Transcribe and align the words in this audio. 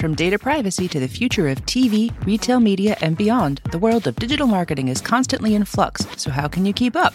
From 0.00 0.14
data 0.14 0.38
privacy 0.38 0.88
to 0.88 0.98
the 0.98 1.06
future 1.06 1.46
of 1.48 1.60
TV, 1.66 2.10
retail 2.24 2.58
media, 2.58 2.96
and 3.02 3.18
beyond, 3.18 3.60
the 3.70 3.78
world 3.78 4.06
of 4.06 4.16
digital 4.16 4.46
marketing 4.46 4.88
is 4.88 4.98
constantly 4.98 5.54
in 5.54 5.66
flux, 5.66 6.06
so 6.16 6.30
how 6.30 6.48
can 6.48 6.64
you 6.64 6.72
keep 6.72 6.96
up? 6.96 7.12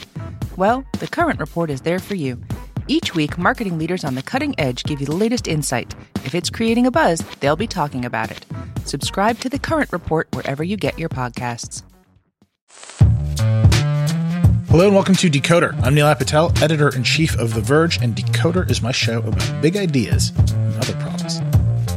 Well, 0.56 0.86
the 1.00 1.08
Current 1.08 1.40
Report 1.40 1.72
is 1.72 1.82
there 1.82 1.98
for 1.98 2.14
you. 2.14 2.40
Each 2.88 3.16
week, 3.16 3.40
marketing 3.40 3.80
leaders 3.80 4.04
on 4.04 4.14
the 4.14 4.22
cutting 4.22 4.54
edge 4.60 4.84
give 4.84 5.00
you 5.00 5.08
the 5.08 5.16
latest 5.16 5.48
insight. 5.48 5.96
If 6.26 6.36
it's 6.36 6.52
creating 6.52 6.86
a 6.86 6.92
buzz, 6.92 7.22
they'll 7.40 7.56
be 7.56 7.66
talking 7.66 8.06
about 8.06 8.30
it. 8.30 8.46
Subscribe 8.86 9.40
to 9.40 9.50
the 9.50 9.58
Current 9.58 9.92
Report 9.92 10.28
wherever 10.34 10.64
you 10.64 10.78
get 10.78 11.00
your 11.00 11.10
podcasts. 11.10 11.82
Hello 14.70 14.86
and 14.86 14.94
welcome 14.94 15.16
to 15.16 15.30
Decoder. 15.32 15.74
I'm 15.82 15.96
Nilay 15.96 16.20
Patel, 16.20 16.52
editor 16.62 16.96
in 16.96 17.04
chief 17.04 17.36
of 17.40 17.56
The 17.56 17.62
Verge, 17.62 17.98
and 18.04 18.16
Decoder 18.16 18.70
is 18.70 18.84
my 18.84 18.92
show 18.92 19.24
about 19.24 19.62
big 19.64 19.76
ideas 19.76 20.34
and 20.38 20.76
other 20.76 20.94
problems. 20.98 21.42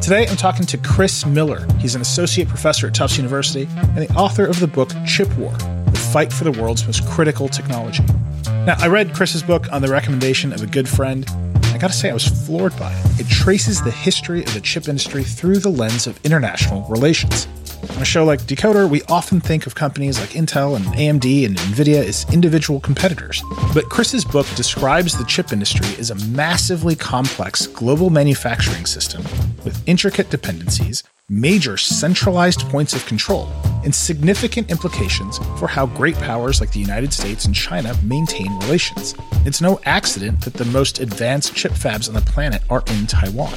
Today 0.09 0.27
I'm 0.27 0.39
talking 0.39 0.65
to 0.65 0.79
Chris 0.79 1.27
Miller. 1.27 1.67
He's 1.79 1.95
an 1.95 2.01
associate 2.01 2.49
professor 2.49 2.87
at 2.87 2.95
Tufts 2.95 3.19
University 3.19 3.69
and 3.79 3.99
the 3.99 4.11
author 4.15 4.47
of 4.47 4.59
the 4.59 4.67
book 4.67 4.91
Chip 5.07 5.29
War 5.37 5.53
The 5.53 6.09
Fight 6.11 6.33
for 6.33 6.45
the 6.45 6.51
World's 6.51 6.87
Most 6.87 7.07
Critical 7.07 7.47
Technology. 7.47 8.03
Now, 8.47 8.77
I 8.79 8.87
read 8.87 9.13
Chris's 9.13 9.43
book 9.43 9.71
on 9.71 9.83
the 9.83 9.89
recommendation 9.89 10.55
of 10.55 10.63
a 10.63 10.67
good 10.67 10.89
friend. 10.89 11.27
I 11.65 11.77
gotta 11.77 11.93
say, 11.93 12.09
I 12.09 12.15
was 12.15 12.27
floored 12.27 12.75
by 12.79 12.91
it. 12.91 13.21
It 13.21 13.29
traces 13.29 13.83
the 13.83 13.91
history 13.91 14.43
of 14.43 14.55
the 14.55 14.63
chip 14.63 14.89
industry 14.89 15.25
through 15.25 15.59
the 15.59 15.69
lens 15.69 16.07
of 16.07 16.19
international 16.25 16.89
relations. 16.89 17.47
On 17.83 18.03
a 18.03 18.05
show 18.05 18.25
like 18.25 18.41
Decoder, 18.43 18.89
we 18.89 19.03
often 19.03 19.41
think 19.41 19.67
of 19.67 19.75
companies 19.75 20.19
like 20.19 20.31
Intel 20.31 20.77
and 20.77 20.85
AMD 20.87 21.47
and 21.47 21.57
Nvidia 21.57 22.03
as 22.05 22.27
individual 22.33 22.81
competitors. 22.81 23.43
But 23.73 23.85
Chris's 23.85 24.25
book 24.25 24.47
describes 24.57 25.17
the 25.17 25.25
chip 25.25 25.53
industry 25.53 25.87
as 25.99 26.11
a 26.11 26.15
massively 26.27 26.97
complex 26.97 27.67
global 27.67 28.11
manufacturing 28.11 28.87
system 28.87 29.23
with 29.65 29.83
intricate 29.87 30.31
dependencies, 30.31 31.03
major 31.29 31.77
centralized 31.77 32.61
points 32.69 32.95
of 32.95 33.07
control, 33.07 33.53
and 33.89 33.95
significant 33.95 34.71
implications 34.71 35.39
for 35.59 35.67
how 35.67 35.87
great 35.87 36.15
powers 36.17 36.61
like 36.61 36.71
the 36.73 36.79
United 36.79 37.11
States 37.11 37.47
and 37.47 37.55
China 37.55 37.97
maintain 38.05 38.53
relations. 38.59 39.15
It's 39.47 39.63
no 39.63 39.81
accident 39.87 40.43
that 40.43 40.53
the 40.53 40.67
most 40.67 41.01
advanced 41.01 41.55
chip 41.55 41.73
fabs 41.73 42.07
on 42.07 42.15
the 42.15 42.21
planet 42.21 42.61
are 42.69 42.83
in 42.89 43.07
Taiwan. 43.07 43.55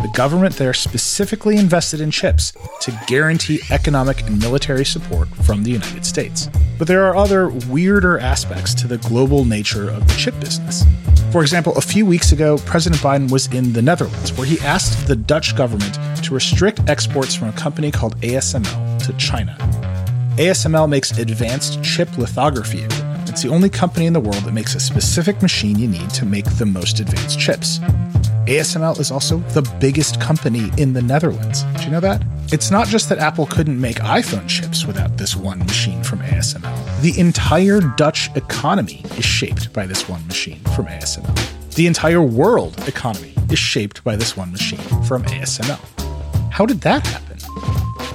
The 0.00 0.12
government 0.14 0.54
there 0.54 0.74
specifically 0.74 1.56
invested 1.56 2.00
in 2.00 2.12
chips 2.12 2.52
to 2.82 2.96
guarantee 3.08 3.62
economic 3.72 4.20
and 4.28 4.40
military 4.40 4.84
support 4.84 5.26
from 5.44 5.64
the 5.64 5.72
United 5.72 6.06
States. 6.06 6.48
But 6.78 6.86
there 6.86 7.04
are 7.06 7.16
other 7.16 7.48
weirder 7.68 8.20
aspects 8.20 8.74
to 8.74 8.86
the 8.86 8.98
global 8.98 9.44
nature 9.44 9.90
of 9.90 10.06
the 10.06 10.14
chip 10.14 10.38
business. 10.38 10.84
For 11.32 11.42
example, 11.42 11.76
a 11.76 11.80
few 11.80 12.06
weeks 12.06 12.30
ago, 12.30 12.58
President 12.58 13.02
Biden 13.02 13.28
was 13.28 13.52
in 13.52 13.72
the 13.72 13.82
Netherlands, 13.82 14.32
where 14.34 14.46
he 14.46 14.60
asked 14.60 15.08
the 15.08 15.16
Dutch 15.16 15.56
government 15.56 15.98
to 16.22 16.32
restrict 16.32 16.88
exports 16.88 17.34
from 17.34 17.48
a 17.48 17.52
company 17.54 17.90
called 17.90 18.16
ASML 18.20 18.83
to 19.06 19.12
China. 19.14 19.56
ASML 20.36 20.88
makes 20.88 21.16
advanced 21.18 21.82
chip 21.82 22.16
lithography. 22.18 22.86
It's 23.28 23.42
the 23.42 23.48
only 23.48 23.68
company 23.68 24.06
in 24.06 24.12
the 24.12 24.20
world 24.20 24.42
that 24.44 24.52
makes 24.52 24.74
a 24.74 24.80
specific 24.80 25.40
machine 25.42 25.78
you 25.78 25.88
need 25.88 26.10
to 26.10 26.24
make 26.24 26.44
the 26.56 26.66
most 26.66 27.00
advanced 27.00 27.38
chips. 27.38 27.78
ASML 28.46 28.98
is 29.00 29.10
also 29.10 29.38
the 29.50 29.62
biggest 29.80 30.20
company 30.20 30.70
in 30.76 30.92
the 30.92 31.02
Netherlands. 31.02 31.62
Did 31.74 31.84
you 31.84 31.90
know 31.90 32.00
that? 32.00 32.22
It's 32.52 32.70
not 32.70 32.88
just 32.88 33.08
that 33.08 33.18
Apple 33.18 33.46
couldn't 33.46 33.80
make 33.80 33.96
iPhone 33.96 34.48
chips 34.48 34.86
without 34.86 35.16
this 35.16 35.34
one 35.34 35.60
machine 35.60 36.02
from 36.02 36.18
ASML. 36.20 37.00
The 37.00 37.18
entire 37.18 37.80
Dutch 37.80 38.30
economy 38.36 39.04
is 39.16 39.24
shaped 39.24 39.72
by 39.72 39.86
this 39.86 40.08
one 40.08 40.26
machine 40.26 40.60
from 40.76 40.86
ASML. 40.86 41.74
The 41.74 41.86
entire 41.86 42.22
world 42.22 42.86
economy 42.86 43.34
is 43.50 43.58
shaped 43.58 44.04
by 44.04 44.16
this 44.16 44.36
one 44.36 44.52
machine 44.52 44.78
from 45.04 45.22
ASML. 45.24 45.80
How 46.50 46.66
did 46.66 46.82
that 46.82 47.06
happen? 47.06 47.33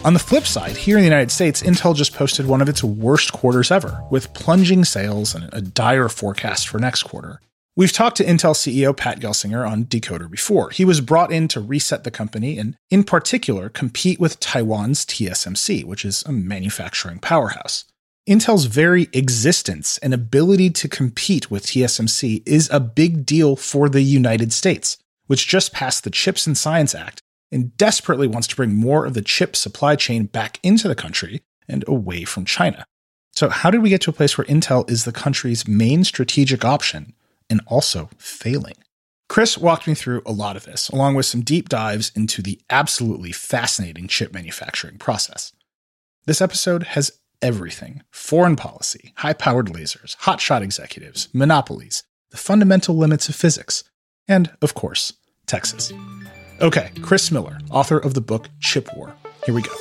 On 0.05 0.13
the 0.13 0.19
flip 0.19 0.47
side, 0.47 0.77
here 0.77 0.95
in 0.95 1.01
the 1.01 1.09
United 1.09 1.29
States, 1.29 1.61
Intel 1.61 1.93
just 1.93 2.13
posted 2.13 2.45
one 2.45 2.61
of 2.61 2.69
its 2.69 2.81
worst 2.81 3.33
quarters 3.33 3.69
ever, 3.69 4.01
with 4.09 4.33
plunging 4.33 4.85
sales 4.85 5.35
and 5.35 5.49
a 5.51 5.59
dire 5.59 6.07
forecast 6.07 6.69
for 6.69 6.79
next 6.79 7.03
quarter. 7.03 7.41
We've 7.75 7.91
talked 7.91 8.15
to 8.17 8.23
Intel 8.23 8.55
CEO 8.55 8.95
Pat 8.95 9.19
Gelsinger 9.19 9.69
on 9.69 9.85
Decoder 9.85 10.31
before. 10.31 10.69
He 10.69 10.85
was 10.85 11.01
brought 11.01 11.33
in 11.33 11.49
to 11.49 11.59
reset 11.59 12.05
the 12.05 12.11
company 12.11 12.57
and, 12.57 12.77
in 12.89 13.03
particular, 13.03 13.67
compete 13.67 14.21
with 14.21 14.39
Taiwan's 14.39 15.05
TSMC, 15.05 15.83
which 15.83 16.05
is 16.05 16.23
a 16.25 16.31
manufacturing 16.31 17.19
powerhouse. 17.19 17.83
Intel's 18.27 18.65
very 18.65 19.09
existence 19.11 19.97
and 19.97 20.13
ability 20.13 20.69
to 20.69 20.87
compete 20.87 21.51
with 21.51 21.65
TSMC 21.65 22.41
is 22.45 22.69
a 22.71 22.79
big 22.79 23.25
deal 23.25 23.57
for 23.57 23.89
the 23.89 24.01
United 24.01 24.53
States, 24.53 24.97
which 25.27 25.47
just 25.47 25.73
passed 25.73 26.05
the 26.05 26.09
CHIPS 26.09 26.47
and 26.47 26.57
Science 26.57 26.95
Act 26.95 27.21
and 27.51 27.75
desperately 27.77 28.27
wants 28.27 28.47
to 28.47 28.55
bring 28.55 28.75
more 28.75 29.05
of 29.05 29.13
the 29.13 29.21
chip 29.21 29.55
supply 29.55 29.95
chain 29.95 30.25
back 30.25 30.59
into 30.63 30.87
the 30.87 30.95
country 30.95 31.41
and 31.67 31.83
away 31.87 32.23
from 32.23 32.45
China. 32.45 32.85
So, 33.33 33.49
how 33.49 33.71
did 33.71 33.81
we 33.81 33.89
get 33.89 34.01
to 34.01 34.09
a 34.09 34.13
place 34.13 34.37
where 34.37 34.47
Intel 34.47 34.89
is 34.89 35.05
the 35.05 35.11
country's 35.11 35.67
main 35.67 36.03
strategic 36.03 36.65
option 36.65 37.13
and 37.49 37.61
also 37.67 38.09
failing? 38.17 38.75
Chris 39.29 39.57
walked 39.57 39.87
me 39.87 39.93
through 39.93 40.23
a 40.25 40.31
lot 40.31 40.55
of 40.55 40.65
this, 40.65 40.89
along 40.89 41.15
with 41.15 41.25
some 41.25 41.41
deep 41.41 41.69
dives 41.69 42.11
into 42.15 42.41
the 42.41 42.59
absolutely 42.69 43.31
fascinating 43.31 44.07
chip 44.07 44.33
manufacturing 44.33 44.97
process. 44.97 45.53
This 46.25 46.41
episode 46.41 46.83
has 46.83 47.19
everything 47.41 48.01
foreign 48.11 48.55
policy, 48.55 49.13
high 49.17 49.33
powered 49.33 49.67
lasers, 49.67 50.17
hotshot 50.17 50.61
executives, 50.61 51.29
monopolies, 51.31 52.03
the 52.31 52.37
fundamental 52.37 52.97
limits 52.97 53.29
of 53.29 53.35
physics, 53.35 53.83
and, 54.27 54.51
of 54.61 54.73
course, 54.73 55.13
Texas. 55.45 55.93
Okay, 56.61 56.91
Chris 57.01 57.31
Miller, 57.31 57.57
author 57.69 57.97
of 57.97 58.15
the 58.15 58.19
book 58.19 58.49
Chip 58.59 58.89
War. 58.93 59.15
Here 59.45 59.55
we 59.55 59.61
go. 59.61 59.71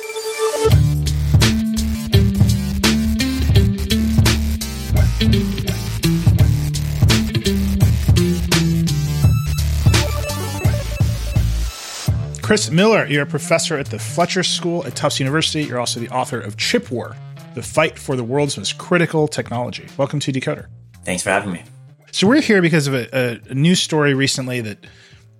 Chris 12.41 12.71
Miller, 12.71 13.05
you're 13.07 13.23
a 13.23 13.25
professor 13.25 13.77
at 13.77 13.87
the 13.87 13.99
Fletcher 13.99 14.41
School 14.43 14.85
at 14.85 14.95
Tufts 14.95 15.19
University. 15.19 15.65
You're 15.65 15.79
also 15.79 15.99
the 15.99 16.09
author 16.09 16.39
of 16.39 16.55
Chip 16.55 16.89
War, 16.89 17.13
the 17.55 17.61
fight 17.61 17.99
for 17.99 18.15
the 18.15 18.23
world's 18.23 18.57
most 18.57 18.77
critical 18.77 19.27
technology. 19.27 19.85
Welcome 19.97 20.21
to 20.21 20.31
Decoder. 20.31 20.67
Thanks 21.03 21.23
for 21.23 21.29
having 21.29 21.51
me. 21.51 21.63
So, 22.11 22.25
we're 22.25 22.41
here 22.41 22.61
because 22.61 22.87
of 22.87 22.93
a, 22.93 23.41
a 23.49 23.53
news 23.53 23.81
story 23.81 24.13
recently 24.13 24.61
that 24.61 24.87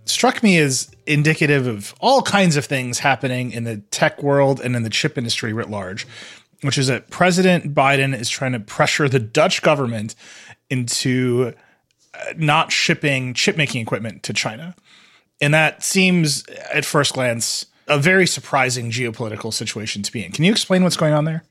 struck 0.10 0.44
me 0.44 0.58
as 0.58 0.92
indicative 1.06 1.68
of 1.68 1.94
all 2.00 2.22
kinds 2.22 2.56
of 2.56 2.66
things 2.66 3.00
happening 3.00 3.52
in 3.52 3.64
the 3.64 3.78
tech 3.92 4.22
world 4.22 4.60
and 4.60 4.76
in 4.76 4.84
the 4.84 4.90
chip 4.90 5.18
industry 5.18 5.54
writ 5.54 5.70
large, 5.70 6.08
which 6.62 6.78
is 6.78 6.88
that 6.88 7.10
President 7.10 7.74
Biden 7.74 8.18
is 8.18 8.30
trying 8.30 8.54
to 8.54 8.60
pressure 8.60 9.08
the 9.08 9.20
Dutch 9.20 9.62
government 9.62 10.16
into 10.70 11.54
uh, 12.14 12.34
not 12.38 12.72
shipping 12.72 13.34
chip 13.34 13.58
making 13.58 13.82
equipment 13.82 14.24
to 14.24 14.34
China. 14.34 14.76
And 15.42 15.54
that 15.54 15.84
seems, 15.84 16.46
at 16.74 16.86
first 16.86 17.14
glance, 17.14 17.66
a 17.88 17.98
very 17.98 18.28
surprising 18.28 18.92
geopolitical 18.92 19.54
situation 19.54 20.04
to 20.04 20.12
be 20.12 20.24
in. 20.24 20.32
Can 20.32 20.44
you 20.44 20.52
explain 20.52 20.84
what's 20.84 20.98
going 20.98 21.14
on 21.14 21.26
there? 21.26 21.44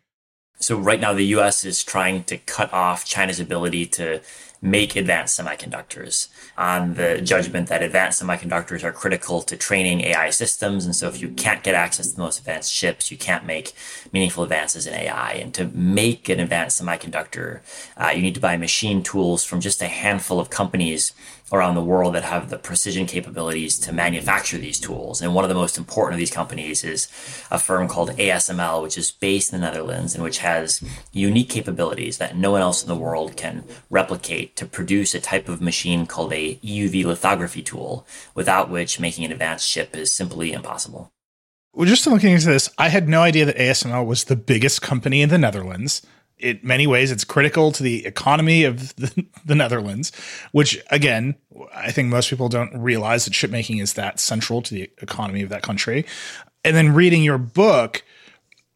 So, 0.61 0.77
right 0.77 1.01
now, 1.01 1.13
the 1.13 1.25
US 1.37 1.65
is 1.65 1.85
trying 1.85 2.25
to 2.25 2.37
cut 2.39 2.73
off 2.73 3.05
China's 3.05 3.41
ability 3.41 3.87
to 3.87 4.21
make 4.61 4.97
advanced 4.97 5.39
semiconductors 5.39 6.29
on 6.57 6.95
the 6.95 7.21
judgment 7.21 7.69
that 7.69 7.83
advanced 7.83 8.23
semiconductors 8.23 8.83
are 8.83 8.93
critical 8.93 9.41
to 9.43 9.57
training 9.57 10.01
AI 10.01 10.31
systems. 10.31 10.85
And 10.85 10.95
so 10.95 11.09
if 11.09 11.21
you 11.21 11.29
can't 11.31 11.63
get 11.63 11.75
access 11.75 12.11
to 12.11 12.17
the 12.17 12.23
most 12.23 12.41
advanced 12.41 12.75
chips, 12.75 13.11
you 13.11 13.17
can't 13.17 13.47
make 13.47 13.73
meaningful 14.13 14.43
advances 14.43 14.87
in 14.87 14.95
AI. 14.95 15.33
And 15.33 15.55
to 15.55 15.67
make 15.67 16.29
an 16.29 16.41
advanced 16.41 16.83
semiconductor, 16.83 17.61
uh, 17.97 18.11
you 18.15 18.23
need 18.23 18.35
to 18.35 18.41
buy 18.41 18.57
machine 18.57 19.03
tools 19.03 19.45
from 19.45 19.61
just 19.61 19.83
a 19.83 19.89
handful 19.89 20.41
of 20.41 20.51
companies 20.51 21.13
around 21.53 21.75
the 21.75 21.83
world 21.83 22.15
that 22.15 22.25
have 22.25 22.51
the 22.51 22.59
precision 22.59 23.07
capabilities 23.07 23.79
to 23.79 23.93
manufacture 23.93 24.59
these 24.59 24.79
tools. 24.79 25.23
And 25.23 25.35
one 25.35 25.45
of 25.45 25.49
the 25.49 25.55
most 25.55 25.79
important 25.79 26.15
of 26.15 26.19
these 26.19 26.31
companies 26.31 26.85
is 26.85 27.09
a 27.51 27.59
firm 27.59 27.89
called 27.89 28.11
ASML, 28.11 28.83
which 28.83 28.99
is 28.99 29.11
based 29.13 29.53
in 29.53 29.61
the 29.61 29.67
Netherlands 29.67 30.15
and 30.15 30.23
which 30.23 30.39
has 30.39 30.83
unique 31.13 31.49
capabilities 31.49 32.19
that 32.19 32.37
no 32.37 32.51
one 32.51 32.61
else 32.61 32.83
in 32.83 32.89
the 32.89 32.97
world 32.97 33.37
can 33.37 33.65
replicate 33.89 34.48
to 34.57 34.67
produce 34.67 35.15
a 35.15 35.21
type 35.21 35.49
of 35.49 35.61
machine 35.61 36.07
called 36.07 36.33
a 36.33 36.57
EUV 36.57 37.05
lithography 37.05 37.63
tool, 37.63 38.07
without 38.35 38.71
which 38.71 39.01
making 39.01 39.25
an 39.25 39.33
advanced 39.33 39.71
chip 39.71 39.97
is 39.97 40.13
simply 40.13 40.53
impossible. 40.53 41.11
Well, 41.73 41.87
just 41.87 42.07
looking 42.07 42.33
into 42.33 42.47
this, 42.47 42.69
I 42.79 42.89
had 42.89 43.09
no 43.09 43.23
idea 43.23 43.45
that 43.45 43.57
ASML 43.57 44.07
was 44.07 44.25
the 44.25 44.37
biggest 44.37 44.83
company 44.83 45.23
in 45.23 45.29
the 45.29 45.39
Netherlands 45.39 46.03
in 46.39 46.61
many 46.63 46.87
ways, 46.87 47.11
it's 47.11 47.25
critical 47.25 47.73
to 47.73 47.83
the 47.83 48.07
economy 48.07 48.65
of 48.65 48.95
the, 48.97 49.27
the, 49.45 49.55
Netherlands, 49.55 50.13
which 50.53 50.83
again, 50.91 51.35
I 51.75 51.91
think 51.91 52.09
most 52.09 52.31
people 52.31 52.49
don't 52.49 52.77
realize 52.77 53.25
that 53.25 53.33
chip 53.33 53.51
making 53.51 53.79
is 53.79 53.95
that 53.95 54.21
central 54.21 54.63
to 54.63 54.75
the 54.75 54.91
economy 55.03 55.43
of 55.43 55.49
that 55.51 55.63
country. 55.63 56.07
And 56.65 56.77
then 56.77 56.95
reading 56.95 57.23
your 57.23 57.39
book, 57.39 58.05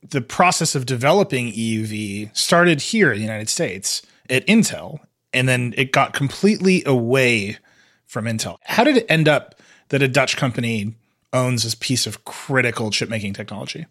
the 0.09 0.21
process 0.21 0.75
of 0.75 0.87
developing 0.87 1.53
EUV 1.53 2.37
started 2.37 2.81
here 2.81 3.13
in 3.13 3.19
the 3.19 3.25
United 3.25 3.49
States 3.49 4.03
at 4.29 4.47
Intel, 4.47 5.01
and 5.33 5.49
then 5.49 5.75
it 5.77 5.93
got 5.93 6.13
completely 6.13 6.83
away 6.85 7.59
from 8.07 8.27
Intel. 8.27 8.59
How 8.65 8.85
did 8.85 8.97
it 8.97 9.07
end 9.09 9.29
up 9.29 9.55
that 9.89 10.03
a 10.03 10.09
Dutch 10.09 10.37
company 10.37 10.95
owns 11.33 11.63
this 11.63 11.75
piece 11.75 12.07
of 12.07 12.25
critical 12.25 12.91
chip 12.91 13.09
making 13.09 13.33
technology? 13.33 13.87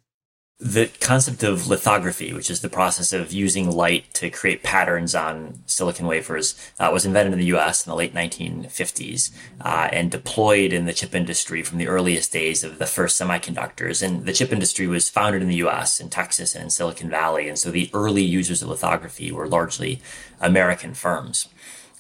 The 0.62 0.92
concept 1.00 1.42
of 1.42 1.68
lithography, 1.68 2.32
which 2.34 2.52
is 2.52 2.62
the 2.62 2.70
process 2.70 3.12
of 3.14 3.34
using 3.34 3.72
light 3.72 4.14
to 4.14 4.30
create 4.30 4.62
patterns 4.62 5.16
on 5.16 5.60
silicon 5.66 6.06
wafers, 6.06 6.54
uh, 6.80 6.88
was 6.94 7.04
invented 7.04 7.34
in 7.34 7.40
the 7.40 7.58
US 7.58 7.84
in 7.84 7.90
the 7.90 7.96
late 7.96 8.14
1950s 8.14 9.32
uh, 9.62 9.90
and 9.92 10.12
deployed 10.12 10.72
in 10.72 10.86
the 10.86 10.94
chip 10.94 11.16
industry 11.16 11.64
from 11.64 11.80
the 11.80 11.88
earliest 11.88 12.32
days 12.32 12.64
of 12.64 12.78
the 12.78 12.86
first 12.86 13.20
semiconductors. 13.20 14.04
And 14.04 14.28
the 14.28 14.34
chip 14.34 14.54
industry 14.54 14.86
was 14.86 15.10
founded 15.10 15.42
in 15.42 15.48
the 15.48 15.64
US, 15.68 16.00
in 16.00 16.10
Texas, 16.10 16.54
and 16.54 16.66
in 16.66 16.70
Silicon 16.70 17.10
Valley. 17.10 17.50
And 17.50 17.58
so 17.58 17.72
the 17.72 17.90
early 17.92 18.24
users 18.24 18.62
of 18.62 18.70
lithography 18.70 19.32
were 19.32 19.48
largely 19.48 20.00
American 20.40 20.94
firms. 20.94 21.50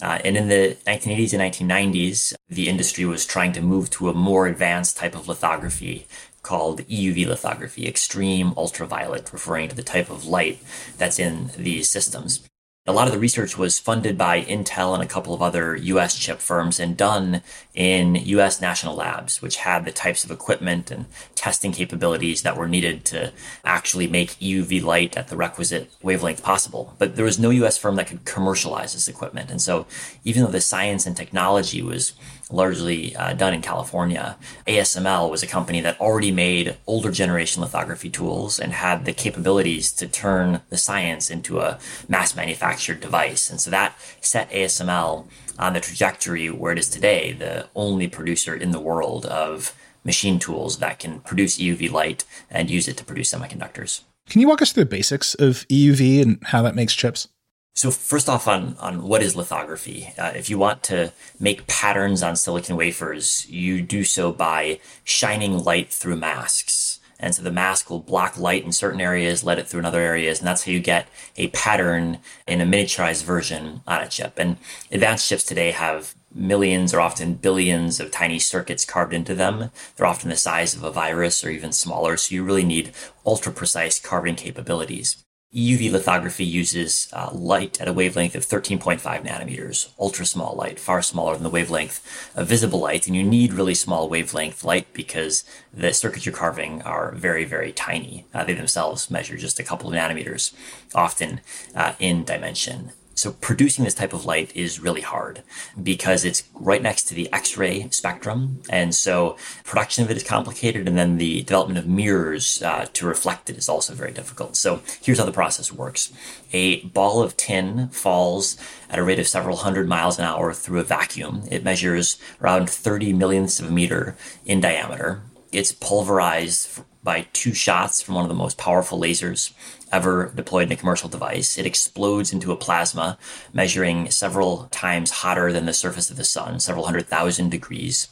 Uh, 0.01 0.19
and 0.23 0.35
in 0.35 0.47
the 0.49 0.77
1980s 0.87 1.33
and 1.33 1.69
1990s, 1.69 2.33
the 2.49 2.67
industry 2.67 3.05
was 3.05 3.25
trying 3.25 3.51
to 3.53 3.61
move 3.61 3.89
to 3.91 4.09
a 4.09 4.13
more 4.13 4.47
advanced 4.47 4.97
type 4.97 5.15
of 5.15 5.27
lithography 5.27 6.07
called 6.43 6.81
EUV 6.87 7.27
lithography, 7.27 7.87
extreme 7.87 8.53
ultraviolet, 8.57 9.31
referring 9.31 9.69
to 9.69 9.75
the 9.75 9.83
type 9.83 10.09
of 10.09 10.25
light 10.25 10.59
that's 10.97 11.19
in 11.19 11.51
these 11.57 11.89
systems. 11.89 12.47
A 12.87 12.93
lot 12.93 13.05
of 13.05 13.13
the 13.13 13.19
research 13.19 13.59
was 13.59 13.77
funded 13.77 14.17
by 14.17 14.41
Intel 14.41 14.95
and 14.95 15.03
a 15.03 15.07
couple 15.07 15.35
of 15.35 15.41
other 15.41 15.75
US 15.75 16.17
chip 16.17 16.39
firms 16.39 16.79
and 16.79 16.97
done 16.97 17.43
in 17.75 18.15
US 18.15 18.59
national 18.59 18.95
labs, 18.95 19.39
which 19.39 19.57
had 19.57 19.85
the 19.85 19.91
types 19.91 20.23
of 20.23 20.31
equipment 20.31 20.89
and 20.89 21.05
testing 21.35 21.73
capabilities 21.73 22.41
that 22.41 22.57
were 22.57 22.67
needed 22.67 23.05
to 23.05 23.33
actually 23.63 24.07
make 24.07 24.31
EUV 24.39 24.81
light 24.81 25.15
at 25.15 25.27
the 25.27 25.37
requisite 25.37 25.91
wavelength 26.01 26.41
possible. 26.41 26.95
But 26.97 27.15
there 27.15 27.25
was 27.25 27.37
no 27.37 27.51
US 27.51 27.77
firm 27.77 27.97
that 27.97 28.07
could 28.07 28.25
commercialize 28.25 28.93
this 28.93 29.07
equipment. 29.07 29.51
And 29.51 29.61
so 29.61 29.85
even 30.23 30.41
though 30.41 30.49
the 30.49 30.59
science 30.59 31.05
and 31.05 31.15
technology 31.15 31.83
was 31.83 32.13
largely 32.51 33.15
uh, 33.15 33.33
done 33.33 33.53
in 33.53 33.61
California. 33.61 34.37
ASML 34.67 35.29
was 35.29 35.43
a 35.43 35.47
company 35.47 35.81
that 35.81 35.99
already 35.99 36.31
made 36.31 36.77
older 36.87 37.11
generation 37.11 37.61
lithography 37.61 38.09
tools 38.09 38.59
and 38.59 38.73
had 38.73 39.05
the 39.05 39.13
capabilities 39.13 39.91
to 39.93 40.07
turn 40.07 40.61
the 40.69 40.77
science 40.77 41.29
into 41.29 41.59
a 41.59 41.79
mass 42.07 42.35
manufactured 42.35 42.99
device. 42.99 43.49
And 43.49 43.59
so 43.59 43.69
that 43.71 43.95
set 44.21 44.49
ASML 44.51 45.27
on 45.57 45.73
the 45.73 45.79
trajectory 45.79 46.49
where 46.49 46.71
it 46.71 46.79
is 46.79 46.89
today, 46.89 47.31
the 47.33 47.67
only 47.75 48.07
producer 48.07 48.55
in 48.55 48.71
the 48.71 48.79
world 48.79 49.25
of 49.25 49.75
machine 50.03 50.39
tools 50.39 50.79
that 50.79 50.99
can 50.99 51.19
produce 51.19 51.57
EUV 51.57 51.91
light 51.91 52.25
and 52.49 52.69
use 52.69 52.87
it 52.87 52.97
to 52.97 53.05
produce 53.05 53.33
semiconductors. 53.33 54.01
Can 54.29 54.41
you 54.41 54.47
walk 54.47 54.61
us 54.61 54.71
through 54.71 54.85
the 54.85 54.89
basics 54.89 55.33
of 55.35 55.67
EUV 55.67 56.21
and 56.21 56.39
how 56.43 56.61
that 56.61 56.75
makes 56.75 56.95
chips? 56.95 57.27
So 57.73 57.89
first 57.89 58.29
off, 58.29 58.47
on 58.47 58.75
on 58.79 59.03
what 59.03 59.23
is 59.23 59.35
lithography? 59.35 60.13
Uh, 60.17 60.31
if 60.35 60.49
you 60.49 60.57
want 60.57 60.83
to 60.83 61.13
make 61.39 61.67
patterns 61.67 62.21
on 62.21 62.35
silicon 62.35 62.75
wafers, 62.75 63.49
you 63.49 63.81
do 63.81 64.03
so 64.03 64.31
by 64.31 64.79
shining 65.03 65.63
light 65.63 65.89
through 65.89 66.17
masks. 66.17 66.99
And 67.19 67.35
so 67.35 67.43
the 67.43 67.51
mask 67.51 67.89
will 67.89 67.99
block 67.99 68.37
light 68.37 68.65
in 68.65 68.71
certain 68.71 68.99
areas, 68.99 69.43
let 69.43 69.59
it 69.59 69.67
through 69.67 69.79
in 69.79 69.85
other 69.85 70.01
areas, 70.01 70.39
and 70.39 70.47
that's 70.47 70.65
how 70.65 70.71
you 70.71 70.79
get 70.79 71.07
a 71.37 71.47
pattern 71.49 72.17
in 72.47 72.61
a 72.61 72.65
miniaturized 72.65 73.23
version 73.23 73.81
on 73.87 74.01
a 74.01 74.07
chip. 74.07 74.33
And 74.37 74.57
advanced 74.91 75.29
chips 75.29 75.43
today 75.43 75.71
have 75.71 76.15
millions 76.33 76.93
or 76.93 76.99
often 76.99 77.35
billions 77.35 77.99
of 77.99 78.09
tiny 78.09 78.39
circuits 78.39 78.85
carved 78.85 79.13
into 79.13 79.35
them. 79.35 79.69
They're 79.95 80.07
often 80.07 80.29
the 80.29 80.35
size 80.35 80.75
of 80.75 80.83
a 80.83 80.91
virus 80.91 81.43
or 81.43 81.49
even 81.49 81.71
smaller, 81.71 82.17
so 82.17 82.33
you 82.33 82.43
really 82.43 82.65
need 82.65 82.91
ultra 83.25 83.51
precise 83.51 83.99
carving 83.99 84.35
capabilities. 84.35 85.23
EUV 85.53 85.91
lithography 85.91 86.45
uses 86.45 87.09
uh, 87.11 87.29
light 87.33 87.81
at 87.81 87.87
a 87.89 87.93
wavelength 87.93 88.35
of 88.35 88.45
13.5 88.45 89.01
nanometers, 89.01 89.89
ultra 89.99 90.25
small 90.25 90.55
light, 90.55 90.79
far 90.79 91.01
smaller 91.01 91.33
than 91.33 91.43
the 91.43 91.49
wavelength 91.49 92.01
of 92.35 92.47
visible 92.47 92.79
light. 92.79 93.05
And 93.05 93.17
you 93.17 93.23
need 93.23 93.51
really 93.51 93.75
small 93.75 94.07
wavelength 94.07 94.63
light 94.63 94.87
because 94.93 95.43
the 95.73 95.93
circuits 95.93 96.25
you're 96.25 96.33
carving 96.33 96.81
are 96.83 97.11
very, 97.11 97.43
very 97.43 97.73
tiny. 97.73 98.25
Uh, 98.33 98.45
they 98.45 98.53
themselves 98.53 99.11
measure 99.11 99.35
just 99.35 99.59
a 99.59 99.63
couple 99.63 99.89
of 99.89 99.95
nanometers, 99.95 100.53
often 100.95 101.41
uh, 101.75 101.93
in 101.99 102.23
dimension. 102.23 102.93
So 103.13 103.33
producing 103.33 103.85
this 103.85 103.93
type 103.93 104.13
of 104.13 104.25
light 104.25 104.55
is 104.55 104.79
really 104.79 105.01
hard 105.01 105.43
because 105.81 106.25
it's 106.25 106.43
right 106.53 106.81
next 106.81 107.03
to 107.03 107.13
the 107.13 107.31
X-ray 107.31 107.89
spectrum, 107.89 108.61
and 108.69 108.95
so 108.95 109.37
production 109.63 110.03
of 110.03 110.11
it 110.11 110.17
is 110.17 110.23
complicated, 110.23 110.87
and 110.87 110.97
then 110.97 111.17
the 111.17 111.43
development 111.43 111.77
of 111.77 111.87
mirrors 111.87 112.61
uh, 112.63 112.87
to 112.93 113.05
reflect 113.05 113.49
it 113.49 113.57
is 113.57 113.69
also 113.69 113.93
very 113.93 114.11
difficult. 114.11 114.55
So 114.55 114.81
here's 115.01 115.19
how 115.19 115.25
the 115.25 115.31
process 115.31 115.71
works: 115.71 116.11
a 116.53 116.81
ball 116.81 117.21
of 117.21 117.37
tin 117.37 117.89
falls 117.89 118.57
at 118.89 118.99
a 118.99 119.03
rate 119.03 119.19
of 119.19 119.27
several 119.27 119.57
hundred 119.57 119.87
miles 119.87 120.17
an 120.17 120.25
hour 120.25 120.53
through 120.53 120.79
a 120.79 120.83
vacuum. 120.83 121.43
It 121.51 121.63
measures 121.63 122.17
around 122.41 122.69
30 122.69 123.13
millionths 123.13 123.59
of 123.59 123.67
a 123.67 123.71
meter 123.71 124.15
in 124.45 124.61
diameter. 124.61 125.21
It's 125.51 125.73
pulverized 125.73 126.81
by 127.03 127.27
two 127.33 127.53
shots 127.53 128.01
from 128.01 128.15
one 128.15 128.23
of 128.23 128.29
the 128.29 128.35
most 128.35 128.57
powerful 128.57 128.99
lasers 128.99 129.53
ever 129.91 130.31
deployed 130.35 130.67
in 130.67 130.71
a 130.71 130.75
commercial 130.75 131.09
device. 131.09 131.57
It 131.57 131.65
explodes 131.65 132.31
into 132.31 132.51
a 132.51 132.55
plasma 132.55 133.17
measuring 133.53 134.09
several 134.09 134.67
times 134.71 135.11
hotter 135.11 135.51
than 135.51 135.65
the 135.65 135.73
surface 135.73 136.09
of 136.09 136.17
the 136.17 136.23
sun, 136.23 136.59
several 136.59 136.85
hundred 136.85 137.07
thousand 137.07 137.49
degrees 137.49 138.07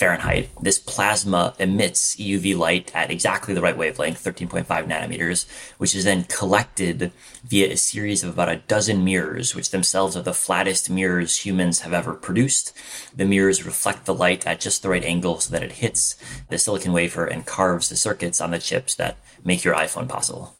Fahrenheit. 0.00 0.48
This 0.62 0.78
plasma 0.78 1.54
emits 1.58 2.16
EUV 2.16 2.56
light 2.56 2.90
at 2.94 3.10
exactly 3.10 3.52
the 3.52 3.60
right 3.60 3.76
wavelength, 3.76 4.24
13.5 4.24 4.64
nanometers, 4.66 5.46
which 5.76 5.94
is 5.94 6.04
then 6.04 6.24
collected 6.24 7.12
via 7.44 7.70
a 7.70 7.76
series 7.76 8.24
of 8.24 8.30
about 8.30 8.48
a 8.48 8.62
dozen 8.66 9.04
mirrors, 9.04 9.54
which 9.54 9.70
themselves 9.70 10.16
are 10.16 10.22
the 10.22 10.32
flattest 10.32 10.88
mirrors 10.88 11.44
humans 11.44 11.80
have 11.80 11.92
ever 11.92 12.14
produced. 12.14 12.74
The 13.14 13.26
mirrors 13.26 13.66
reflect 13.66 14.06
the 14.06 14.14
light 14.14 14.46
at 14.46 14.58
just 14.58 14.82
the 14.82 14.88
right 14.88 15.04
angle 15.04 15.38
so 15.38 15.52
that 15.52 15.62
it 15.62 15.72
hits 15.72 16.16
the 16.48 16.56
silicon 16.56 16.94
wafer 16.94 17.26
and 17.26 17.44
carves 17.44 17.90
the 17.90 17.96
circuits 17.96 18.40
on 18.40 18.52
the 18.52 18.58
chips 18.58 18.94
that 18.94 19.18
make 19.44 19.64
your 19.64 19.74
iPhone 19.74 20.08
possible. 20.08 20.56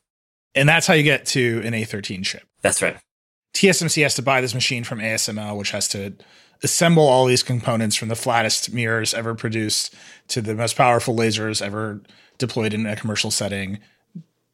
And 0.54 0.68
that's 0.68 0.86
how 0.86 0.92
you 0.92 1.02
get 1.02 1.24
to 1.26 1.62
an 1.64 1.72
A13 1.72 2.24
chip. 2.24 2.42
That's 2.60 2.82
right. 2.82 2.98
TSMC 3.54 4.02
has 4.02 4.14
to 4.16 4.22
buy 4.22 4.42
this 4.42 4.52
machine 4.52 4.84
from 4.84 4.98
ASML, 4.98 5.56
which 5.56 5.70
has 5.70 5.88
to 5.88 6.14
assemble 6.62 7.06
all 7.06 7.26
these 7.26 7.42
components 7.42 7.96
from 7.96 8.08
the 8.08 8.14
flattest 8.14 8.72
mirrors 8.72 9.14
ever 9.14 9.34
produced 9.34 9.94
to 10.28 10.40
the 10.40 10.54
most 10.54 10.76
powerful 10.76 11.14
lasers 11.14 11.62
ever 11.62 12.00
deployed 12.38 12.74
in 12.74 12.86
a 12.86 12.96
commercial 12.96 13.30
setting 13.30 13.78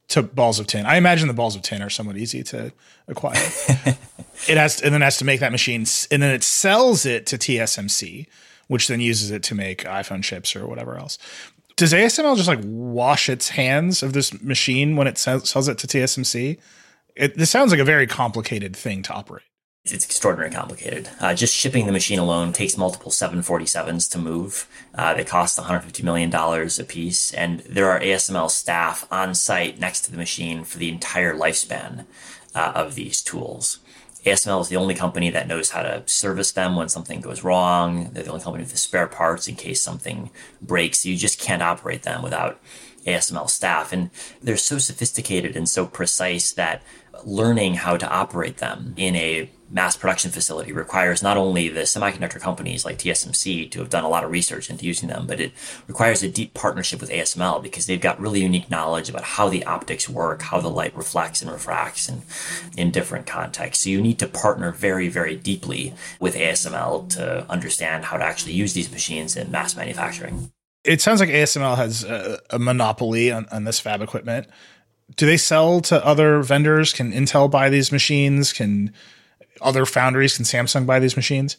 to 0.09 0.23
balls 0.23 0.61
of 0.61 0.67
tin. 0.67 0.87
I 0.87 0.97
imagine 0.97 1.27
the 1.27 1.35
balls 1.35 1.57
of 1.57 1.63
tin 1.63 1.83
are 1.83 1.91
somewhat 1.91 2.17
easy 2.17 2.43
to 2.45 2.73
acquire. 3.09 3.35
it 4.49 4.57
has, 4.57 4.77
to, 4.77 4.85
and 4.85 4.95
then 4.95 5.01
has 5.01 5.19
to 5.19 5.25
make 5.25 5.41
that 5.41 5.51
machine, 5.53 5.85
and 6.11 6.23
then 6.23 6.33
it 6.33 6.45
sells 6.45 7.05
it 7.05 7.27
to 7.27 7.37
TSMC, 7.37 8.27
which 8.69 8.87
then 8.87 9.01
uses 9.01 9.31
it 9.33 9.43
to 9.45 9.55
make 9.55 9.85
iPhone 9.85 10.23
chips 10.23 10.55
or 10.55 10.67
whatever 10.67 10.97
else 10.97 11.19
does 11.77 11.93
ASML 11.93 12.37
just 12.37 12.49
like 12.49 12.61
wash 12.63 13.29
its 13.29 13.51
hands 13.51 14.03
of 14.03 14.15
this 14.15 14.43
machine 14.43 14.97
when 14.97 15.07
it 15.07 15.19
sells 15.19 15.69
it 15.69 15.79
to 15.79 15.87
TSMC? 15.87 16.59
It, 17.15 17.37
this 17.37 17.51
sounds 17.51 17.71
like 17.71 17.81
a 17.81 17.85
very 17.85 18.07
complicated 18.07 18.75
thing 18.75 19.03
to 19.03 19.13
operate. 19.13 19.45
It's 19.89 20.05
extraordinarily 20.05 20.55
complicated. 20.55 21.09
Uh, 21.21 21.33
just 21.35 21.55
shipping 21.55 21.87
the 21.87 21.93
machine 21.93 22.19
alone 22.19 22.53
takes 22.53 22.77
multiple 22.77 23.13
747s 23.13 24.11
to 24.11 24.19
move. 24.19 24.67
Uh, 24.95 25.15
they 25.15 25.23
cost 25.25 25.59
$150 25.59 26.03
million 26.03 26.35
a 26.35 26.85
piece, 26.85 27.33
and 27.33 27.61
there 27.61 27.89
are 27.89 28.01
ASML 28.01 28.51
staff 28.51 29.07
on 29.13 29.35
site 29.35 29.79
next 29.79 30.01
to 30.03 30.11
the 30.11 30.17
machine 30.17 30.65
for 30.65 30.79
the 30.79 30.89
entire 30.89 31.35
lifespan 31.35 32.05
uh, 32.55 32.73
of 32.75 32.97
these 32.97 33.23
tools. 33.23 33.79
ASML 34.25 34.61
is 34.61 34.69
the 34.69 34.77
only 34.77 34.95
company 34.95 35.31
that 35.31 35.47
knows 35.47 35.71
how 35.71 35.83
to 35.83 36.03
service 36.07 36.51
them 36.51 36.75
when 36.75 36.89
something 36.89 37.21
goes 37.21 37.45
wrong. 37.45 38.11
They're 38.13 38.25
the 38.25 38.31
only 38.31 38.43
company 38.43 38.65
with 38.65 38.73
the 38.73 38.79
spare 38.79 39.07
parts 39.07 39.47
in 39.47 39.55
case 39.55 39.81
something 39.81 40.31
breaks. 40.61 41.07
You 41.07 41.17
just 41.17 41.39
can't 41.39 41.63
operate 41.63 42.03
them 42.03 42.23
without 42.23 42.61
ASML 43.07 43.49
staff. 43.49 43.93
And 43.93 44.11
they're 44.43 44.57
so 44.57 44.79
sophisticated 44.79 45.55
and 45.55 45.69
so 45.69 45.87
precise 45.87 46.51
that 46.53 46.83
learning 47.25 47.75
how 47.75 47.97
to 47.97 48.09
operate 48.11 48.57
them 48.57 48.95
in 48.97 49.15
a 49.15 49.49
mass 49.71 49.97
production 49.97 50.31
facility 50.31 50.73
requires 50.73 51.23
not 51.23 51.37
only 51.37 51.69
the 51.69 51.81
semiconductor 51.81 52.41
companies 52.41 52.85
like 52.85 52.99
TSMC 52.99 53.71
to 53.71 53.81
have 53.81 53.91
done 53.91 54.05
a 54.05 54.09
lot 54.09 54.25
of 54.25 54.31
research 54.31 54.71
into 54.71 54.87
using 54.87 55.09
them, 55.09 55.27
but 55.27 55.41
it 55.41 55.53
requires 55.89 56.23
a 56.23 56.29
deep 56.29 56.55
partnership 56.55 57.01
with 57.01 57.11
ASML 57.11 57.63
because 57.63 57.87
they've 57.87 58.01
got 58.01 58.21
really 58.21 58.43
unique 58.43 58.71
knowledge 58.71 59.09
about 59.09 59.25
how 59.25 59.49
the 59.49 59.65
optics 59.65 60.09
work, 60.09 60.43
how 60.43 60.61
the 60.61 60.69
light 60.69 60.97
reflects 60.97 61.43
and 61.43 61.51
refracts 61.51 62.09
and 62.09 62.23
in 62.77 62.91
different 62.91 63.27
contexts. 63.27 63.85
So 63.85 63.91
you 63.91 64.01
need 64.01 64.19
to 64.21 64.29
partner 64.29 64.71
very, 64.71 65.09
very 65.09 65.37
deeply 65.37 65.95
with 66.21 66.37
ASML 66.37 67.09
to 67.11 67.51
understand 67.51 68.05
how 68.05 68.19
to 68.19 68.25
actually 68.25 68.53
use 68.53 68.73
these 68.73 68.91
machines 68.91 69.37
in 69.37 69.51
mass 69.51 69.77
manufacturing. 69.77 70.53
It 70.85 71.01
sounds 71.01 71.19
like 71.19 71.31
ASML 71.31 71.77
has 71.77 72.05
a, 72.05 72.39
a 72.51 72.59
monopoly 72.61 73.33
on, 73.33 73.47
on 73.51 73.65
this 73.65 73.81
fab 73.81 74.01
equipment. 74.01 74.47
Do 75.17 75.27
they 75.27 75.37
sell 75.37 75.81
to 75.83 76.05
other 76.05 76.43
vendors? 76.43 76.93
Can 76.93 77.13
Intel 77.13 77.51
buy 77.51 77.69
these 77.69 77.91
machines? 77.91 78.53
Can 78.53 78.93
other 79.61 79.87
foundries? 79.87 80.37
Can 80.37 80.45
Samsung 80.45 80.87
buy 80.87 80.99
these 80.99 81.17
machines? 81.17 81.57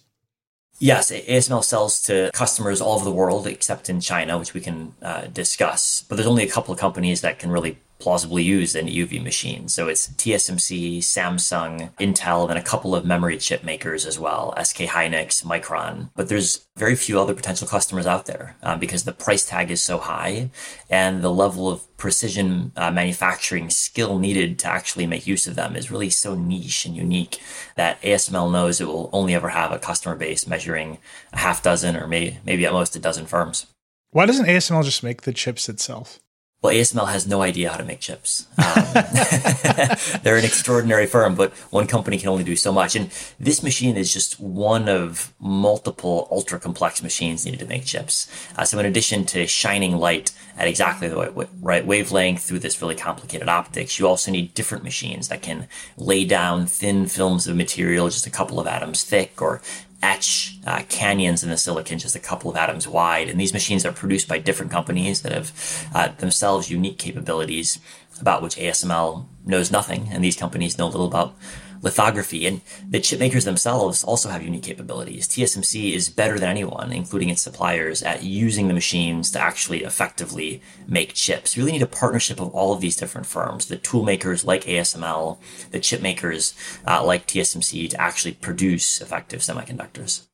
Yes, 0.79 1.11
ASML 1.11 1.63
sells 1.63 2.01
to 2.03 2.29
customers 2.33 2.81
all 2.81 2.95
over 2.95 3.05
the 3.05 3.11
world 3.11 3.47
except 3.47 3.89
in 3.89 3.99
China, 3.99 4.37
which 4.37 4.53
we 4.53 4.61
can 4.61 4.93
uh, 5.01 5.25
discuss. 5.25 6.05
But 6.07 6.15
there's 6.15 6.27
only 6.27 6.43
a 6.43 6.51
couple 6.51 6.71
of 6.71 6.79
companies 6.79 7.21
that 7.21 7.39
can 7.39 7.49
really 7.49 7.79
plausibly 7.99 8.43
use 8.43 8.75
an 8.75 8.87
EUV 8.87 9.23
machine. 9.23 9.67
So 9.67 9.87
it's 9.87 10.07
TSMC, 10.07 10.99
Samsung, 10.99 11.93
Intel, 11.97 12.49
and 12.49 12.57
a 12.57 12.63
couple 12.63 12.95
of 12.95 13.05
memory 13.05 13.37
chip 13.37 13.63
makers 13.63 14.05
as 14.05 14.19
well, 14.19 14.53
SK 14.61 14.81
Hynix, 14.81 15.43
Micron. 15.43 16.09
But 16.15 16.29
there's 16.29 16.67
very 16.75 16.95
few 16.95 17.19
other 17.19 17.33
potential 17.33 17.67
customers 17.67 18.05
out 18.05 18.25
there 18.25 18.55
uh, 18.61 18.77
because 18.77 19.03
the 19.03 19.11
price 19.11 19.45
tag 19.45 19.71
is 19.71 19.81
so 19.81 19.97
high 19.97 20.51
and 20.89 21.21
the 21.21 21.31
level 21.31 21.69
of 21.69 21.97
precision 21.97 22.71
uh, 22.75 22.91
manufacturing 22.91 23.69
skill 23.69 24.19
needed 24.19 24.59
to 24.59 24.67
actually 24.67 25.07
make 25.07 25.25
use 25.25 25.47
of 25.47 25.55
them 25.55 25.75
is 25.75 25.89
really 25.89 26.09
so 26.09 26.35
niche 26.35 26.85
and 26.85 26.95
unique 26.95 27.41
that 27.75 28.01
ASML 28.03 28.51
knows 28.51 28.79
it 28.79 28.87
will 28.87 29.09
only 29.11 29.33
ever 29.33 29.49
have 29.49 29.71
a 29.71 29.79
customer 29.79 30.15
base 30.15 30.45
measuring 30.47 30.99
a 31.33 31.39
half 31.39 31.63
dozen 31.63 31.97
or 31.97 32.07
may, 32.07 32.37
maybe 32.45 32.65
at 32.65 32.73
most 32.73 32.95
a 32.95 32.99
dozen 32.99 33.25
firms. 33.25 33.65
Why 34.11 34.25
doesn't 34.25 34.45
ASML 34.45 34.83
just 34.83 35.03
make 35.03 35.23
the 35.23 35.33
chips 35.33 35.67
itself? 35.67 36.19
Well, 36.63 36.73
ASML 36.73 37.09
has 37.09 37.27
no 37.27 37.43
idea 37.43 37.69
how 37.69 37.77
to 37.77 37.83
make 37.83 37.99
chips. 37.99 38.47
Um, 38.57 38.83
they're 40.23 40.37
an 40.37 40.43
extraordinary 40.43 41.05
firm, 41.05 41.35
but 41.35 41.53
one 41.71 41.85
company 41.85 42.17
can 42.17 42.29
only 42.29 42.43
do 42.43 42.55
so 42.55 42.71
much. 42.71 42.95
And 42.95 43.11
this 43.39 43.61
machine 43.61 43.95
is 43.95 44.11
just 44.11 44.39
one 44.39 44.89
of 44.89 45.35
multiple 45.39 46.27
ultra 46.31 46.59
complex 46.59 47.03
machines 47.03 47.45
needed 47.45 47.59
to 47.59 47.67
make 47.67 47.85
chips. 47.85 48.27
Uh, 48.57 48.65
so, 48.65 48.79
in 48.79 48.87
addition 48.87 49.23
to 49.25 49.45
shining 49.45 49.97
light 49.97 50.31
at 50.57 50.67
exactly 50.67 51.07
the 51.07 51.47
right 51.61 51.85
wavelength 51.85 52.41
through 52.41 52.59
this 52.59 52.81
really 52.81 52.95
complicated 52.95 53.47
optics, 53.47 53.99
you 53.99 54.07
also 54.07 54.31
need 54.31 54.55
different 54.55 54.83
machines 54.83 55.27
that 55.27 55.43
can 55.43 55.67
lay 55.95 56.25
down 56.25 56.65
thin 56.65 57.05
films 57.05 57.45
of 57.45 57.55
material 57.55 58.09
just 58.09 58.25
a 58.25 58.31
couple 58.31 58.59
of 58.59 58.65
atoms 58.65 59.03
thick 59.03 59.39
or 59.43 59.61
etch 60.01 60.57
uh, 60.65 60.83
canyons 60.89 61.43
in 61.43 61.49
the 61.49 61.57
silicon 61.57 61.97
just 61.97 62.15
a 62.15 62.19
couple 62.19 62.49
of 62.51 62.57
atoms 62.57 62.87
wide. 62.87 63.29
And 63.29 63.39
these 63.39 63.53
machines 63.53 63.85
are 63.85 63.91
produced 63.91 64.27
by 64.27 64.37
different 64.37 64.71
companies 64.71 65.21
that 65.21 65.31
have 65.31 65.89
uh, 65.93 66.09
themselves 66.17 66.69
unique 66.69 66.97
capabilities 66.97 67.79
about 68.19 68.41
which 68.41 68.55
ASML 68.57 69.25
knows 69.47 69.71
nothing. 69.71 70.09
And 70.11 70.23
these 70.23 70.35
companies 70.35 70.77
know 70.77 70.87
little 70.87 71.07
about 71.07 71.35
lithography. 71.81 72.45
And 72.45 72.61
the 72.87 72.99
chip 72.99 73.19
makers 73.19 73.45
themselves 73.45 74.03
also 74.03 74.29
have 74.29 74.43
unique 74.43 74.63
capabilities. 74.63 75.27
TSMC 75.27 75.93
is 75.93 76.09
better 76.09 76.39
than 76.39 76.49
anyone, 76.49 76.91
including 76.91 77.29
its 77.29 77.41
suppliers, 77.41 78.03
at 78.03 78.23
using 78.23 78.67
the 78.67 78.73
machines 78.73 79.31
to 79.31 79.39
actually 79.39 79.83
effectively 79.83 80.61
make 80.87 81.13
chips. 81.13 81.55
You 81.55 81.63
really 81.63 81.73
need 81.73 81.83
a 81.83 81.87
partnership 81.87 82.39
of 82.39 82.53
all 82.53 82.73
of 82.73 82.81
these 82.81 82.95
different 82.95 83.27
firms, 83.27 83.67
the 83.67 83.77
tool 83.77 84.03
makers 84.03 84.43
like 84.43 84.63
ASML, 84.63 85.37
the 85.71 85.79
chip 85.79 86.01
makers 86.01 86.53
uh, 86.85 87.03
like 87.03 87.27
TSMC 87.27 87.89
to 87.91 88.01
actually 88.01 88.33
produce 88.33 89.01
effective 89.01 89.41
semiconductors. 89.41 90.25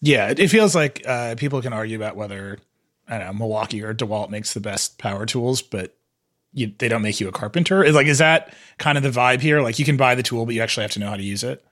Yeah, 0.00 0.32
it 0.36 0.48
feels 0.48 0.74
like 0.74 1.02
uh, 1.06 1.34
people 1.36 1.60
can 1.60 1.72
argue 1.72 1.96
about 1.96 2.16
whether 2.16 2.58
I 3.08 3.18
don't 3.18 3.26
know 3.26 3.32
Milwaukee 3.32 3.82
or 3.82 3.94
DeWalt 3.94 4.30
makes 4.30 4.54
the 4.54 4.60
best 4.60 4.98
power 4.98 5.26
tools, 5.26 5.62
but 5.62 5.97
you, 6.52 6.72
they 6.78 6.88
don't 6.88 7.02
make 7.02 7.20
you 7.20 7.28
a 7.28 7.32
carpenter. 7.32 7.84
Is 7.84 7.94
like 7.94 8.06
is 8.06 8.18
that 8.18 8.54
kind 8.78 8.96
of 8.96 9.04
the 9.04 9.10
vibe 9.10 9.40
here? 9.40 9.60
Like 9.60 9.78
you 9.78 9.84
can 9.84 9.96
buy 9.96 10.14
the 10.14 10.22
tool, 10.22 10.46
but 10.46 10.54
you 10.54 10.62
actually 10.62 10.82
have 10.82 10.92
to 10.92 11.00
know 11.00 11.10
how 11.10 11.16
to 11.16 11.22
use 11.22 11.44
it. 11.44 11.64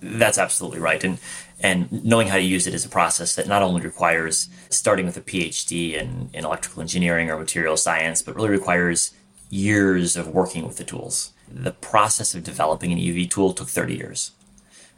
That's 0.00 0.36
absolutely 0.36 0.80
right, 0.80 1.02
and 1.02 1.18
and 1.60 2.04
knowing 2.04 2.28
how 2.28 2.36
to 2.36 2.42
use 2.42 2.66
it 2.66 2.74
is 2.74 2.84
a 2.84 2.88
process 2.88 3.34
that 3.34 3.48
not 3.48 3.62
only 3.62 3.80
requires 3.80 4.48
starting 4.68 5.06
with 5.06 5.16
a 5.16 5.22
PhD 5.22 5.94
in, 5.94 6.28
in 6.34 6.44
electrical 6.44 6.82
engineering 6.82 7.30
or 7.30 7.38
material 7.38 7.76
science, 7.76 8.20
but 8.20 8.36
really 8.36 8.50
requires 8.50 9.14
years 9.48 10.16
of 10.16 10.28
working 10.28 10.66
with 10.66 10.76
the 10.76 10.84
tools. 10.84 11.32
The 11.50 11.72
process 11.72 12.34
of 12.34 12.42
developing 12.42 12.92
an 12.92 12.98
EUV 12.98 13.30
tool 13.30 13.52
took 13.54 13.68
30 13.68 13.94
years. 13.94 14.32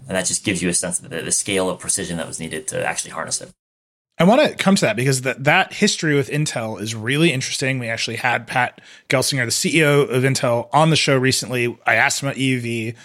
And 0.07 0.17
that 0.17 0.27
just 0.27 0.45
gives 0.45 0.63
you 0.63 0.69
a 0.69 0.75
sense 0.75 1.01
of 1.01 1.11
the, 1.11 1.23
the 1.23 1.33
scale 1.33 1.69
of 1.69 1.79
precision 1.79 2.17
that 2.17 2.27
was 2.27 2.41
needed 2.41 2.67
to 2.69 2.85
actually 2.85 3.11
harness 3.11 3.41
it. 3.41 3.53
I 4.19 4.25
want 4.25 4.43
to 4.43 4.57
come 4.57 4.75
to 4.75 4.81
that 4.85 4.97
because 4.97 5.23
that 5.23 5.45
that 5.45 5.73
history 5.73 6.17
with 6.17 6.29
Intel 6.29 6.81
is 6.81 6.95
really 6.95 7.33
interesting. 7.33 7.79
We 7.79 7.89
actually 7.89 8.17
had 8.17 8.47
Pat 8.47 8.81
Gelsinger, 9.09 9.45
the 9.45 9.51
CEO 9.51 10.11
of 10.11 10.25
Intel, 10.25 10.69
on 10.73 10.91
the 10.91 10.97
show 10.97 11.17
recently. 11.17 11.79
I 11.87 11.95
asked 11.95 12.23
him 12.23 12.29
about 12.29 12.39
EUV. 12.39 12.97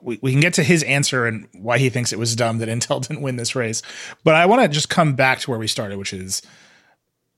We, 0.00 0.18
we 0.22 0.32
can 0.32 0.40
get 0.40 0.54
to 0.54 0.64
his 0.64 0.82
answer 0.84 1.26
and 1.26 1.46
why 1.52 1.78
he 1.78 1.90
thinks 1.90 2.12
it 2.12 2.18
was 2.18 2.34
dumb 2.34 2.58
that 2.58 2.68
Intel 2.70 3.06
didn't 3.06 3.22
win 3.22 3.36
this 3.36 3.54
race. 3.54 3.82
But 4.24 4.34
I 4.34 4.46
want 4.46 4.62
to 4.62 4.68
just 4.68 4.88
come 4.88 5.14
back 5.14 5.40
to 5.40 5.50
where 5.50 5.58
we 5.58 5.68
started, 5.68 5.98
which 5.98 6.14
is 6.14 6.42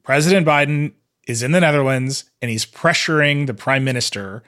President 0.05 0.47
Biden 0.47 0.93
is 1.27 1.43
in 1.43 1.53
the 1.53 1.61
Netherlands 1.61 2.25
and 2.41 2.51
he's 2.51 2.65
pressuring 2.65 3.47
the 3.47 3.55
prime 3.55 3.85
minister 3.85 4.43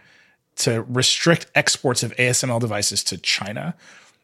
to 0.57 0.83
restrict 0.83 1.47
exports 1.55 2.03
of 2.03 2.15
ASML 2.17 2.61
devices 2.61 3.03
to 3.05 3.19
China. 3.19 3.75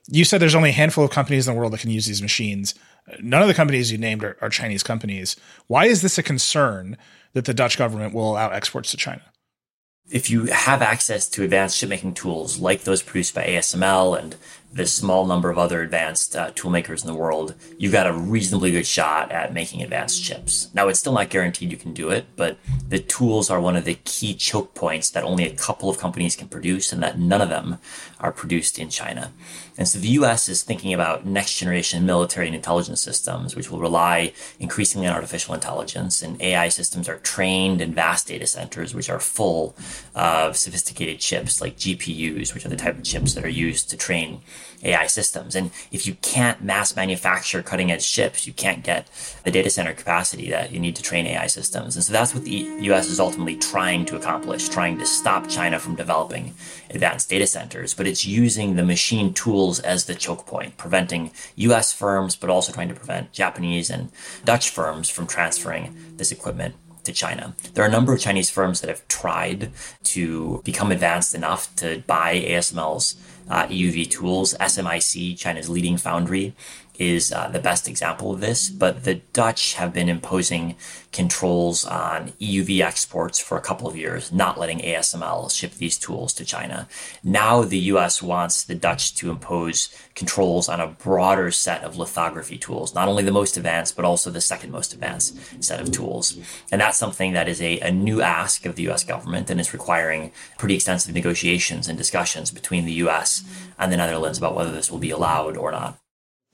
You 0.09 0.25
said 0.25 0.41
there's 0.41 0.55
only 0.55 0.71
a 0.71 0.73
handful 0.73 1.05
of 1.05 1.11
companies 1.11 1.49
in 1.49 1.55
the 1.55 1.59
world 1.59 1.73
that 1.73 1.81
can 1.81 1.91
use 1.91 2.07
these 2.07 2.23
machines. 2.23 2.75
None 3.21 3.43
of 3.43 3.49
the 3.49 3.55
companies 3.55 3.93
you 3.93 3.99
named 3.99 4.25
are, 4.25 4.37
are 4.41 4.49
Chinese 4.49 4.83
companies. 4.83 5.37
Why 5.67 5.87
is 5.87 6.03
this 6.03 6.19
a 6.19 6.23
concern 6.23 6.97
that 7.35 7.45
the 7.45 7.55
Dutch 7.55 7.79
government 7.79 8.15
will 8.15 8.33
allow 8.33 8.51
exports 8.51 8.91
to 8.91 8.97
China? 8.97 9.23
If 10.09 10.31
you 10.31 10.47
have 10.47 10.83
access 10.83 11.29
to 11.31 11.43
advanced 11.43 11.79
chipmaking 11.79 12.15
tools 12.15 12.59
like 12.59 12.83
those 12.83 13.03
produced 13.03 13.35
by 13.35 13.45
ASML 13.45 14.19
and 14.19 14.37
the 14.77 14.87
small 14.87 15.27
number 15.27 15.49
of 15.49 15.57
other 15.57 15.81
advanced 15.81 16.37
uh, 16.37 16.53
in 16.65 17.07
the 17.07 17.15
world, 17.15 17.55
you've 17.79 17.93
got 17.93 18.07
a 18.07 18.13
reasonably 18.13 18.71
good 18.71 18.87
shot 18.87 19.33
at 19.33 19.55
making 19.55 19.83
advanced 19.83 20.23
chips. 20.23 20.69
Now, 20.75 20.89
it's 20.89 21.01
still 21.01 21.15
not 21.15 21.31
guaranteed 21.31 21.71
you 21.71 21.79
can 21.79 21.95
do 21.95 22.11
it, 22.11 22.27
but 22.37 22.59
the 22.87 22.99
tools 22.99 23.49
are 23.49 23.61
one 23.61 23.77
of 23.77 23.87
the 23.87 23.95
key 24.05 24.35
choke 24.35 24.75
points 24.75 25.09
that 25.11 25.25
only 25.25 25.47
a 25.47 25.55
couple 25.55 25.89
of 25.89 25.99
companies 25.99 26.37
can 26.37 26.49
produce 26.49 26.93
and 26.93 27.03
that 27.03 27.19
none 27.19 27.41
of 27.41 27.49
them 27.49 27.79
are 28.21 28.33
produced 28.33 28.79
in 28.79 28.91
China. 28.91 29.33
And 29.79 29.87
so 29.87 29.99
the 29.99 30.09
US 30.09 30.49
is 30.49 30.63
thinking 30.63 30.93
about 30.93 31.27
next 31.27 31.59
generation 31.59 32.07
military 32.07 32.47
and 32.47 32.57
intelligence 32.57 33.01
systems, 33.01 33.55
which 33.55 33.71
will 33.71 33.79
rely 33.79 34.33
increasingly 34.59 35.07
on 35.07 35.15
artificial 35.15 35.55
intelligence. 35.55 36.23
And 36.23 36.41
AI 36.41 36.69
systems 36.69 37.09
are 37.09 37.19
trained 37.19 37.81
in 37.81 37.95
vast 37.95 38.27
data 38.29 38.47
centers, 38.47 38.95
which 38.95 39.11
are 39.11 39.21
full 39.21 39.77
of 40.15 40.57
sophisticated 40.57 41.21
chips 41.21 41.61
like 41.61 41.77
GPUs, 41.77 42.55
which 42.55 42.65
are 42.65 42.71
the 42.71 42.77
type 42.77 42.99
of 42.99 43.05
chips 43.05 43.35
that 43.35 43.45
are 43.45 43.49
used 43.49 43.91
to 43.91 43.97
train 43.97 44.41
AI 44.83 45.07
systems. 45.07 45.55
And 45.55 45.71
if 45.91 46.07
you 46.07 46.15
can't 46.23 46.63
mass 46.63 46.95
manufacture 46.97 47.63
cutting 47.63 47.91
edge 47.91 48.11
chips, 48.11 48.47
you 48.47 48.53
can't 48.53 48.83
get 48.83 49.09
the 49.45 49.51
data 49.51 49.71
center 49.71 49.93
capacity 49.93 50.51
that 50.51 50.73
you 50.73 50.81
need 50.81 50.97
to 50.97 51.03
train 51.03 51.27
AI 51.27 51.47
systems. 51.47 51.97
And 51.97 52.05
so 52.05 52.13
that's 52.13 52.35
what 52.35 52.45
the 52.45 52.69
US 52.81 53.09
is 53.09 53.21
ultimately 53.21 53.57
trying 53.57 54.05
to 54.07 54.17
accomplish, 54.17 54.69
trying 54.69 54.99
to 54.99 55.07
stop 55.07 55.49
China 55.49 55.79
from 55.79 55.97
developing 55.97 56.55
advanced 56.91 57.31
data 57.31 57.47
centers. 57.47 57.95
But 57.95 58.07
it's 58.07 58.27
using 58.27 58.77
the 58.77 58.85
machine 58.85 59.33
tools 59.33 59.81
as 59.81 60.05
the 60.05 60.15
choke 60.15 60.47
point, 60.47 60.77
preventing 60.77 61.31
US 61.57 61.93
firms, 61.93 62.37
but 62.37 62.51
also 62.51 62.73
trying 62.73 62.89
to 62.89 62.95
prevent 62.95 63.33
Japanese 63.33 63.91
and 63.91 64.11
Dutch 64.45 64.71
firms 64.71 65.09
from 65.09 65.27
transferring 65.27 65.97
this 66.17 66.33
equipment 66.33 66.75
to 67.07 67.13
China. 67.13 67.55
There 67.75 67.85
are 67.85 67.89
a 67.89 67.91
number 67.91 68.13
of 68.13 68.21
Chinese 68.21 68.51
firms 68.51 68.81
that 68.81 68.91
have 68.91 69.07
tried 69.09 69.71
to 70.05 70.61
become 70.65 70.93
advanced 70.93 71.35
enough 71.35 71.75
to 71.77 72.03
buy 72.07 72.35
ASML's 72.41 73.17
uh, 73.49 73.67
EUV 73.67 74.11
tools. 74.11 74.55
SMIC, 74.61 75.39
China's 75.39 75.69
leading 75.69 75.97
foundry, 75.97 76.55
is 76.99 77.33
uh, 77.33 77.49
the 77.49 77.59
best 77.59 77.89
example 77.89 78.33
of 78.33 78.41
this, 78.41 78.69
but 78.69 79.05
the 79.05 79.17
Dutch 79.33 79.75
have 79.75 79.93
been 79.93 80.09
imposing 80.09 80.77
controls 81.13 81.85
on 81.85 82.29
EUV 82.41 82.81
exports 82.81 83.39
for 83.39 83.57
a 83.57 83.63
couple 83.63 83.89
of 83.89 83.97
years, 83.97 84.31
not 84.33 84.59
letting 84.59 84.81
ASML 84.81 85.51
ship 85.51 85.73
these 85.73 85.99
tools 85.99 86.35
to 86.35 86.45
China. 86.45 86.89
Now 87.25 87.63
the 87.63 87.79
US 87.95 88.23
wants 88.23 88.65
the 88.65 88.75
Dutch 88.75 89.15
to 89.17 89.31
impose 89.31 89.89
controls 90.15 90.69
on 90.69 90.79
a 90.79 90.89
broader 90.89 91.51
set 91.51 91.83
of 91.85 91.97
lithography 91.97 92.59
tools, 92.59 92.95
not 92.95 93.09
only 93.09 93.23
the 93.23 93.33
most 93.33 93.57
advanced, 93.57 93.97
but 93.97 94.05
also 94.05 94.31
the 94.31 94.41
second 94.41 94.71
most 94.71 94.93
advanced 94.93 95.65
set 95.65 95.81
of 95.81 95.91
tools. 95.91 96.39
And 96.71 96.81
that's 96.81 96.99
something 96.99 97.33
that 97.33 97.49
is 97.49 97.63
a, 97.63 97.81
a 97.81 97.91
new 97.91 98.21
ask 98.21 98.67
of 98.67 98.77
the 98.77 98.89
US 98.91 99.03
government 99.03 99.49
and 99.49 99.59
is 99.59 99.73
requiring 99.73 100.33
pretty 100.59 100.75
extensive 100.75 101.15
negotiations 101.15 101.89
and 101.89 101.97
discussions 101.97 102.51
between 102.51 102.85
the 102.85 103.01
US 103.05 103.43
and 103.79 103.91
the 103.91 103.97
Netherlands 103.97 104.39
about 104.39 104.55
whether 104.55 104.73
this 104.73 104.91
will 104.91 104.99
be 104.99 105.11
allowed 105.11 105.57
or 105.57 105.71
not 105.71 105.99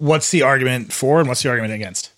what's 0.03 0.33
the 0.33 0.43
argument 0.43 0.93
for 0.93 1.21
and 1.21 1.29
what's 1.29 1.45
the 1.45 1.49
argument 1.49 1.73
against? 1.73 2.11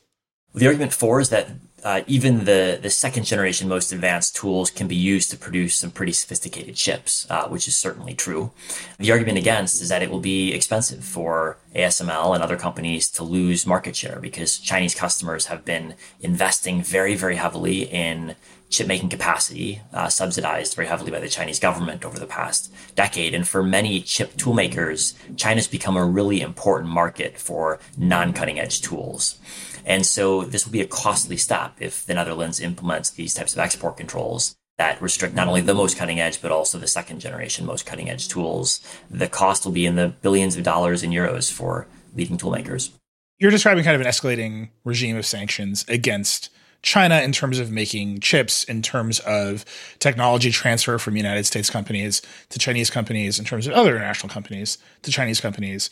The 0.54 0.66
argument 0.66 0.94
for 0.94 1.20
is 1.20 1.28
that 1.28 1.48
uh, 1.82 2.00
even 2.06 2.46
the, 2.46 2.78
the 2.80 2.88
second 2.88 3.24
generation 3.24 3.68
most 3.68 3.92
advanced 3.92 4.34
tools 4.34 4.70
can 4.70 4.88
be 4.88 4.96
used 4.96 5.30
to 5.30 5.36
produce 5.36 5.76
some 5.76 5.90
pretty 5.90 6.12
sophisticated 6.12 6.76
chips, 6.76 7.26
uh, 7.28 7.46
which 7.48 7.68
is 7.68 7.76
certainly 7.76 8.14
true. 8.14 8.52
The 8.98 9.12
argument 9.12 9.36
against 9.36 9.82
is 9.82 9.90
that 9.90 10.02
it 10.02 10.10
will 10.10 10.20
be 10.20 10.54
expensive 10.54 11.04
for 11.04 11.58
ASML 11.74 12.34
and 12.34 12.42
other 12.42 12.56
companies 12.56 13.10
to 13.10 13.22
lose 13.22 13.66
market 13.66 13.94
share 13.94 14.18
because 14.18 14.58
Chinese 14.58 14.94
customers 14.94 15.46
have 15.46 15.66
been 15.66 15.94
investing 16.20 16.80
very, 16.80 17.14
very 17.14 17.36
heavily 17.36 17.82
in 17.82 18.34
chip 18.74 18.86
making 18.86 19.08
capacity, 19.08 19.80
uh, 19.92 20.08
subsidized 20.08 20.74
very 20.74 20.88
heavily 20.88 21.10
by 21.10 21.20
the 21.20 21.28
Chinese 21.28 21.60
government 21.60 22.04
over 22.04 22.18
the 22.18 22.26
past 22.26 22.72
decade. 22.94 23.34
And 23.34 23.46
for 23.46 23.62
many 23.62 24.00
chip 24.00 24.36
tool 24.36 24.54
makers, 24.54 25.14
China's 25.36 25.68
become 25.68 25.96
a 25.96 26.04
really 26.04 26.40
important 26.40 26.90
market 26.90 27.38
for 27.38 27.78
non 27.96 28.32
cutting 28.32 28.58
edge 28.58 28.80
tools. 28.80 29.38
And 29.86 30.04
so 30.04 30.42
this 30.42 30.64
will 30.64 30.72
be 30.72 30.80
a 30.80 30.86
costly 30.86 31.36
step 31.36 31.76
if 31.78 32.04
the 32.06 32.14
Netherlands 32.14 32.60
implements 32.60 33.10
these 33.10 33.34
types 33.34 33.52
of 33.52 33.58
export 33.58 33.96
controls 33.96 34.56
that 34.76 35.00
restrict 35.00 35.34
not 35.34 35.46
only 35.46 35.60
the 35.60 35.74
most 35.74 35.96
cutting 35.96 36.18
edge, 36.18 36.42
but 36.42 36.50
also 36.50 36.78
the 36.78 36.86
second 36.88 37.20
generation 37.20 37.64
most 37.64 37.86
cutting 37.86 38.10
edge 38.10 38.28
tools. 38.28 38.80
The 39.10 39.28
cost 39.28 39.64
will 39.64 39.72
be 39.72 39.86
in 39.86 39.96
the 39.96 40.08
billions 40.08 40.56
of 40.56 40.64
dollars 40.64 41.02
and 41.02 41.12
euros 41.12 41.52
for 41.52 41.86
leading 42.14 42.36
tool 42.36 42.50
makers. 42.50 42.90
You're 43.38 43.50
describing 43.50 43.84
kind 43.84 43.94
of 43.94 44.00
an 44.00 44.06
escalating 44.06 44.70
regime 44.84 45.16
of 45.16 45.26
sanctions 45.26 45.84
against 45.88 46.50
China 46.84 47.20
in 47.20 47.32
terms 47.32 47.58
of 47.58 47.72
making 47.72 48.20
chips, 48.20 48.62
in 48.62 48.82
terms 48.82 49.18
of 49.20 49.64
technology 49.98 50.50
transfer 50.50 50.98
from 50.98 51.16
United 51.16 51.46
States 51.46 51.70
companies 51.70 52.20
to 52.50 52.58
Chinese 52.58 52.90
companies, 52.90 53.38
in 53.38 53.44
terms 53.44 53.66
of 53.66 53.72
other 53.72 53.96
international 53.96 54.32
companies 54.32 54.78
to 55.02 55.10
Chinese 55.10 55.40
companies. 55.40 55.90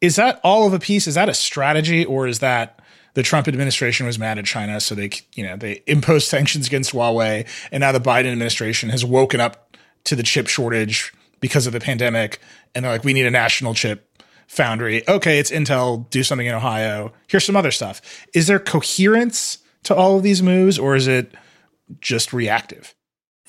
Is 0.00 0.16
that 0.16 0.40
all 0.44 0.66
of 0.66 0.74
a 0.74 0.78
piece? 0.78 1.06
Is 1.06 1.14
that 1.14 1.28
a 1.28 1.34
strategy, 1.34 2.04
or 2.04 2.26
is 2.26 2.40
that 2.40 2.80
the 3.14 3.22
Trump 3.22 3.48
administration 3.48 4.06
was 4.06 4.18
mad 4.18 4.38
at 4.38 4.44
China, 4.44 4.80
so 4.80 4.94
they 4.94 5.10
you 5.34 5.44
know 5.44 5.56
they 5.56 5.82
imposed 5.86 6.28
sanctions 6.28 6.66
against 6.66 6.92
Huawei, 6.92 7.48
and 7.72 7.80
now 7.80 7.90
the 7.90 8.00
Biden 8.00 8.30
administration 8.30 8.90
has 8.90 9.04
woken 9.04 9.40
up 9.40 9.76
to 10.04 10.14
the 10.14 10.22
chip 10.22 10.46
shortage 10.46 11.12
because 11.40 11.66
of 11.66 11.72
the 11.72 11.80
pandemic, 11.80 12.38
and 12.74 12.84
they're 12.84 12.92
like, 12.92 13.04
we 13.04 13.14
need 13.14 13.26
a 13.26 13.30
national 13.30 13.72
chip 13.74 14.08
foundry. 14.46 15.08
Okay, 15.08 15.38
it's 15.38 15.50
Intel. 15.50 16.08
Do 16.10 16.22
something 16.22 16.46
in 16.46 16.54
Ohio. 16.54 17.12
Here's 17.28 17.44
some 17.44 17.56
other 17.56 17.70
stuff. 17.70 18.02
Is 18.34 18.46
there 18.46 18.58
coherence 18.58 19.58
to 19.84 19.94
all 19.94 20.16
of 20.16 20.22
these 20.22 20.42
moves, 20.42 20.78
or 20.78 20.94
is 20.94 21.06
it 21.06 21.34
just 22.00 22.32
reactive? 22.32 22.94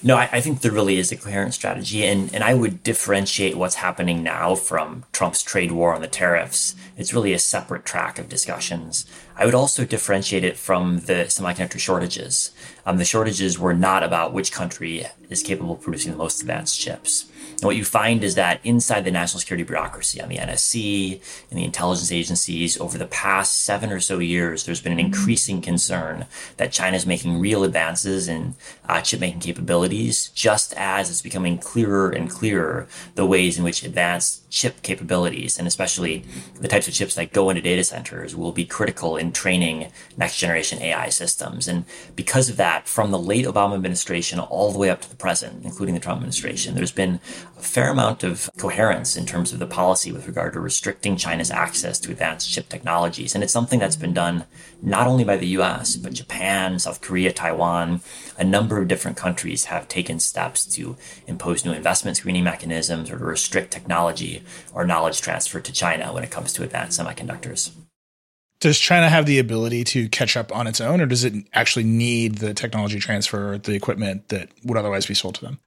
No, 0.06 0.18
I, 0.18 0.28
I, 0.34 0.42
think 0.42 0.60
there 0.60 0.72
really 0.72 0.98
is 0.98 1.14
a 1.14 1.16
coherent 1.16 1.54
strategy, 1.54 2.06
and, 2.06 2.34
and 2.36 2.44
I 2.44 2.54
would 2.54 2.84
differentiate 2.84 3.56
what's 3.56 3.76
happening 3.76 4.22
now 4.22 4.54
from 4.54 5.06
Trump's 5.14 5.42
trade 5.42 5.72
war 5.72 5.96
on 5.96 6.02
the 6.02 6.10
tariffs. 6.10 6.76
It's 6.98 7.14
really 7.14 7.32
a 7.32 7.40
separate 7.40 7.86
track 7.86 8.20
of 8.20 8.28
discussions. 8.28 9.06
I 9.38 9.46
would 9.46 9.56
also 9.56 9.86
differentiate 9.86 10.44
it 10.44 10.58
from 10.58 11.00
the 11.00 11.26
semiconductor 11.30 11.80
shortages. 11.80 12.52
Um, 12.86 12.98
the 12.98 13.06
shortages 13.06 13.58
were 13.58 13.74
not 13.74 14.04
about 14.04 14.34
which 14.34 14.52
country 14.52 15.06
is 15.30 15.42
capable 15.42 15.76
of 15.76 15.82
producing 15.82 16.12
the 16.12 16.18
most 16.18 16.42
advanced 16.42 16.78
chips. 16.78 17.32
And 17.64 17.68
what 17.68 17.78
you 17.78 17.86
find 17.86 18.26
is 18.26 18.36
that 18.36 18.60
inside 18.66 19.06
the 19.06 19.12
national 19.12 19.40
security 19.40 19.64
bureaucracy, 19.64 20.20
on 20.20 20.28
the 20.28 20.36
NSC 20.36 21.22
and 21.50 21.58
the 21.58 21.64
intelligence 21.64 22.12
agencies, 22.12 22.78
over 22.78 22.98
the 22.98 23.06
past 23.06 23.64
seven 23.64 23.90
or 23.90 24.02
so 24.02 24.20
years, 24.20 24.66
there's 24.66 24.82
been 24.82 24.92
an 24.92 25.00
increasing 25.00 25.62
concern 25.62 26.26
that 26.58 26.74
China 26.74 26.98
is 26.98 27.06
making 27.06 27.40
real 27.40 27.64
advances 27.64 28.28
in 28.28 28.56
uh, 28.90 29.00
chip 29.00 29.22
making 29.22 29.40
capabilities, 29.40 30.28
just 30.36 30.74
as 30.74 31.10
it's 31.10 31.22
becoming 31.22 31.58
clearer 31.58 32.10
and 32.10 32.30
clearer 32.30 32.86
the 33.16 33.26
ways 33.26 33.58
in 33.58 33.64
which 33.64 33.82
advanced 33.82 34.44
chip 34.50 34.82
capabilities, 34.82 35.58
and 35.58 35.66
especially 35.66 36.26
the 36.60 36.68
types 36.68 36.90
of 36.90 36.94
chips 36.94 37.16
that 37.16 37.32
go 37.32 37.50
into 37.50 37.62
data 37.62 37.84
centers, 37.86 38.36
will 38.36 38.52
be 38.52 38.66
critical 38.66 39.16
in 39.16 39.32
training 39.32 39.90
next 40.18 40.38
generation 40.38 40.82
AI 40.82 41.08
systems. 41.08 41.70
And 41.70 41.86
because 42.18 42.50
of 42.50 42.58
that, 42.58 42.90
from 42.90 43.12
the 43.12 43.18
late 43.18 43.46
Obama 43.46 43.74
administration 43.74 44.40
all 44.40 44.74
the 44.74 44.78
way 44.78 44.90
up 44.90 45.00
to 45.02 45.10
the 45.10 45.16
present, 45.16 45.64
including 45.64 45.96
the 45.96 46.02
Trump 46.02 46.18
administration, 46.18 46.76
there's 46.76 46.92
been 46.92 47.22
fair 47.64 47.90
amount 47.90 48.24
of 48.24 48.50
coherence 48.58 49.16
in 49.16 49.26
terms 49.26 49.54
of 49.54 49.60
the 49.60 49.66
policy 49.66 50.12
with 50.12 50.28
regard 50.28 50.54
to 50.54 50.60
restricting 50.60 51.18
China's 51.18 51.50
access 51.50 52.00
to 52.00 52.12
advanced 52.12 52.52
chip 52.52 52.70
technologies. 52.70 53.34
And 53.34 53.44
it's 53.44 53.54
something 53.54 53.80
that's 53.80 53.96
been 53.96 54.14
done 54.14 54.46
not 54.82 55.08
only 55.08 55.24
by 55.24 55.38
the 55.38 55.48
US, 55.48 55.96
but 55.96 56.14
Japan, 56.14 56.78
South 56.80 57.02
Korea, 57.02 57.32
Taiwan. 57.32 58.02
A 58.38 58.44
number 58.44 58.80
of 58.80 58.88
different 58.88 59.18
countries 59.18 59.66
have 59.66 59.88
taken 59.88 60.20
steps 60.20 60.66
to 60.76 60.98
impose 61.28 61.64
new 61.64 61.72
investment 61.72 62.18
screening 62.18 62.44
mechanisms 62.44 63.10
or 63.10 63.18
to 63.18 63.26
restrict 63.26 63.72
technology 63.72 64.44
or 64.74 64.86
knowledge 64.86 65.22
transfer 65.22 65.60
to 65.60 65.72
China 65.72 66.14
when 66.14 66.24
it 66.24 66.32
comes 66.32 66.54
to 66.54 66.64
advanced 66.64 67.00
semiconductors. 67.00 67.72
Does 68.60 68.80
China 68.80 69.10
have 69.10 69.26
the 69.26 69.40
ability 69.40 69.84
to 69.86 70.08
catch 70.08 70.38
up 70.38 70.56
on 70.56 70.68
its 70.68 70.80
own, 70.80 71.02
or 71.02 71.06
does 71.06 71.26
it 71.26 71.34
actually 71.54 71.84
need 71.84 72.36
the 72.36 72.54
technology 72.54 72.98
transfer, 72.98 73.58
the 73.58 73.74
equipment 73.74 74.30
that 74.30 74.50
would 74.64 74.78
otherwise 74.78 75.06
be 75.06 75.14
sold 75.14 75.36
to 75.36 75.42
them? 75.42 75.60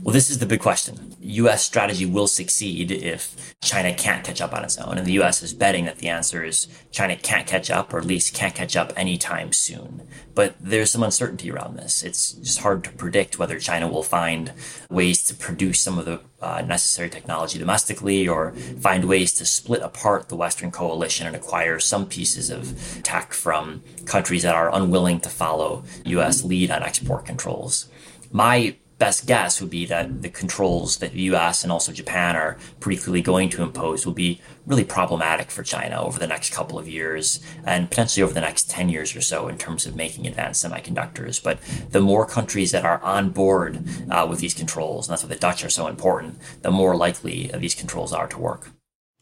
Well, 0.00 0.14
this 0.14 0.30
is 0.30 0.38
the 0.38 0.46
big 0.46 0.60
question. 0.60 1.14
U.S. 1.20 1.62
strategy 1.62 2.06
will 2.06 2.26
succeed 2.26 2.90
if 2.90 3.54
China 3.60 3.92
can't 3.94 4.24
catch 4.24 4.40
up 4.40 4.54
on 4.54 4.64
its 4.64 4.78
own. 4.78 4.96
And 4.96 5.06
the 5.06 5.12
U.S. 5.12 5.42
is 5.42 5.52
betting 5.52 5.84
that 5.84 5.98
the 5.98 6.08
answer 6.08 6.42
is 6.42 6.66
China 6.90 7.14
can't 7.14 7.46
catch 7.46 7.70
up, 7.70 7.92
or 7.92 7.98
at 7.98 8.06
least 8.06 8.34
can't 8.34 8.54
catch 8.54 8.74
up 8.74 8.92
anytime 8.96 9.52
soon. 9.52 10.08
But 10.34 10.56
there's 10.58 10.90
some 10.90 11.02
uncertainty 11.02 11.50
around 11.50 11.76
this. 11.76 12.02
It's 12.02 12.32
just 12.32 12.60
hard 12.60 12.84
to 12.84 12.90
predict 12.90 13.38
whether 13.38 13.58
China 13.58 13.86
will 13.86 14.02
find 14.02 14.52
ways 14.88 15.22
to 15.26 15.34
produce 15.34 15.80
some 15.80 15.98
of 15.98 16.06
the 16.06 16.20
uh, 16.40 16.62
necessary 16.62 17.10
technology 17.10 17.58
domestically 17.58 18.26
or 18.26 18.52
find 18.80 19.04
ways 19.04 19.34
to 19.34 19.44
split 19.44 19.82
apart 19.82 20.30
the 20.30 20.36
Western 20.36 20.70
coalition 20.70 21.26
and 21.26 21.36
acquire 21.36 21.78
some 21.78 22.06
pieces 22.06 22.48
of 22.48 23.02
tech 23.02 23.34
from 23.34 23.82
countries 24.06 24.42
that 24.42 24.54
are 24.54 24.74
unwilling 24.74 25.20
to 25.20 25.28
follow 25.28 25.84
U.S. 26.06 26.42
lead 26.42 26.70
on 26.70 26.82
export 26.82 27.26
controls. 27.26 27.88
My 28.32 28.76
best 29.02 29.26
guess 29.26 29.60
would 29.60 29.68
be 29.68 29.84
that 29.84 30.22
the 30.22 30.28
controls 30.28 30.98
that 30.98 31.12
the 31.12 31.22
US 31.22 31.64
and 31.64 31.72
also 31.72 31.90
Japan 31.90 32.36
are 32.36 32.56
pretty 32.78 33.02
clearly 33.02 33.20
going 33.20 33.48
to 33.48 33.60
impose 33.60 34.06
will 34.06 34.12
be 34.12 34.40
really 34.64 34.84
problematic 34.84 35.50
for 35.50 35.64
China 35.64 36.00
over 36.00 36.20
the 36.20 36.26
next 36.28 36.54
couple 36.54 36.78
of 36.78 36.86
years 36.86 37.40
and 37.64 37.90
potentially 37.90 38.22
over 38.22 38.32
the 38.32 38.40
next 38.40 38.70
10 38.70 38.88
years 38.88 39.16
or 39.16 39.20
so 39.20 39.48
in 39.48 39.58
terms 39.58 39.86
of 39.86 39.96
making 39.96 40.28
advanced 40.28 40.64
semiconductors. 40.64 41.42
But 41.42 41.58
the 41.90 42.00
more 42.00 42.24
countries 42.24 42.70
that 42.70 42.84
are 42.84 43.02
on 43.02 43.30
board 43.30 43.82
uh, 44.08 44.24
with 44.30 44.38
these 44.38 44.54
controls, 44.54 45.08
and 45.08 45.12
that's 45.12 45.24
why 45.24 45.30
the 45.30 45.34
Dutch 45.34 45.64
are 45.64 45.70
so 45.70 45.88
important, 45.88 46.38
the 46.60 46.70
more 46.70 46.94
likely 46.94 47.50
these 47.58 47.74
controls 47.74 48.12
are 48.12 48.28
to 48.28 48.38
work. 48.38 48.70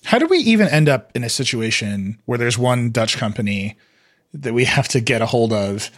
How 0.04 0.18
do 0.18 0.26
we 0.26 0.40
even 0.40 0.68
end 0.68 0.90
up 0.90 1.10
in 1.14 1.24
a 1.24 1.30
situation 1.30 2.20
where 2.26 2.36
there's 2.36 2.58
one 2.58 2.90
Dutch 2.90 3.16
company 3.16 3.78
that 4.34 4.52
we 4.52 4.66
have 4.66 4.88
to 4.88 5.00
get 5.00 5.22
a 5.22 5.26
hold 5.26 5.54
of 5.54 5.90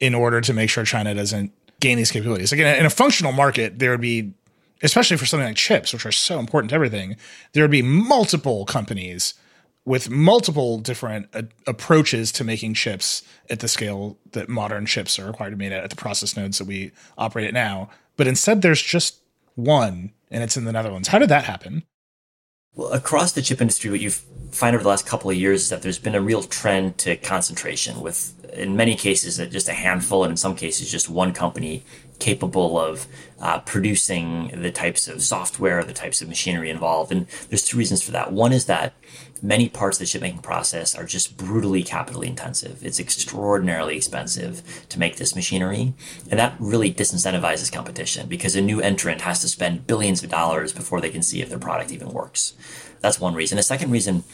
in 0.00 0.14
order 0.14 0.40
to 0.40 0.54
make 0.54 0.70
sure 0.70 0.86
China 0.86 1.14
doesn't 1.14 1.52
gain 1.86 1.96
these 1.96 2.10
capabilities. 2.10 2.52
Like 2.52 2.60
in 2.60 2.86
a, 2.86 2.90
functional 2.90 3.32
market, 3.32 3.78
there 3.78 3.90
would 3.90 4.00
be, 4.00 4.32
especially 4.82 5.16
for 5.16 5.26
something 5.26 5.46
like 5.46 5.56
chips, 5.56 5.92
which 5.92 6.04
are 6.04 6.12
so 6.12 6.38
important 6.38 6.70
to 6.70 6.74
everything, 6.74 7.16
there 7.52 7.62
would 7.62 7.70
be 7.70 7.82
multiple 7.82 8.64
companies 8.66 9.34
with 9.84 10.10
multiple 10.10 10.78
different 10.78 11.28
uh, 11.32 11.42
approaches 11.66 12.32
to 12.32 12.42
making 12.42 12.74
chips 12.74 13.22
at 13.48 13.60
the 13.60 13.68
scale 13.68 14.18
that 14.32 14.48
modern 14.48 14.84
chips 14.84 15.16
are 15.18 15.26
required 15.26 15.50
to 15.50 15.56
be 15.56 15.64
made 15.64 15.72
at, 15.72 15.84
at 15.84 15.90
the 15.90 15.96
process 15.96 16.36
nodes 16.36 16.58
that 16.58 16.66
we 16.66 16.90
operate 17.16 17.46
at 17.46 17.54
now. 17.54 17.88
But 18.16 18.26
instead, 18.26 18.62
there's 18.62 18.82
just 18.82 19.20
one, 19.54 20.12
and 20.30 20.42
it's 20.42 20.56
in 20.56 20.64
the 20.64 20.72
Netherlands. 20.72 21.08
How 21.08 21.20
did 21.20 21.28
that 21.28 21.44
happen? 21.44 21.84
Well, 22.76 22.92
across 22.92 23.32
the 23.32 23.42
chip 23.42 23.60
industry, 23.62 23.90
what 23.90 24.00
you've 24.00 24.22
find 24.52 24.74
over 24.74 24.82
the 24.82 24.88
last 24.88 25.06
couple 25.06 25.30
of 25.30 25.36
years 25.36 25.62
is 25.62 25.68
that 25.70 25.82
there's 25.82 25.98
been 25.98 26.14
a 26.14 26.20
real 26.20 26.42
trend 26.42 26.96
to 26.98 27.16
concentration 27.16 28.00
with 28.00 28.32
in 28.54 28.76
many 28.76 28.94
cases 28.94 29.36
just 29.50 29.68
a 29.68 29.72
handful 29.72 30.24
and 30.24 30.30
in 30.30 30.36
some 30.36 30.54
cases 30.54 30.90
just 30.90 31.10
one 31.10 31.32
company 31.32 31.84
capable 32.18 32.78
of 32.78 33.06
uh, 33.40 33.58
producing 33.60 34.48
the 34.62 34.70
types 34.70 35.08
of 35.08 35.22
software 35.22 35.84
the 35.84 35.92
types 35.92 36.22
of 36.22 36.28
machinery 36.28 36.70
involved. 36.70 37.12
And 37.12 37.26
there's 37.48 37.64
two 37.64 37.76
reasons 37.76 38.02
for 38.02 38.12
that. 38.12 38.32
One 38.32 38.52
is 38.52 38.66
that 38.66 38.94
many 39.42 39.68
parts 39.68 39.96
of 39.96 40.00
the 40.00 40.06
chip 40.06 40.22
making 40.22 40.40
process 40.40 40.94
are 40.94 41.04
just 41.04 41.36
brutally 41.36 41.82
capitally 41.82 42.26
intensive 42.26 42.84
it's 42.84 43.00
extraordinarily 43.00 43.96
expensive 43.96 44.62
to 44.88 44.98
make 44.98 45.16
this 45.16 45.34
machinery 45.34 45.94
and 46.30 46.38
that 46.38 46.54
really 46.58 46.92
disincentivizes 46.92 47.72
competition 47.72 48.26
because 48.28 48.56
a 48.56 48.60
new 48.60 48.80
entrant 48.80 49.20
has 49.20 49.40
to 49.40 49.48
spend 49.48 49.86
billions 49.86 50.22
of 50.22 50.30
dollars 50.30 50.72
before 50.72 51.00
they 51.00 51.10
can 51.10 51.22
see 51.22 51.40
if 51.40 51.48
their 51.48 51.58
product 51.58 51.92
even 51.92 52.08
works 52.08 52.54
that's 53.00 53.20
one 53.20 53.34
reason. 53.34 53.56
The 53.56 53.62
second 53.62 53.90
reason 53.90 54.24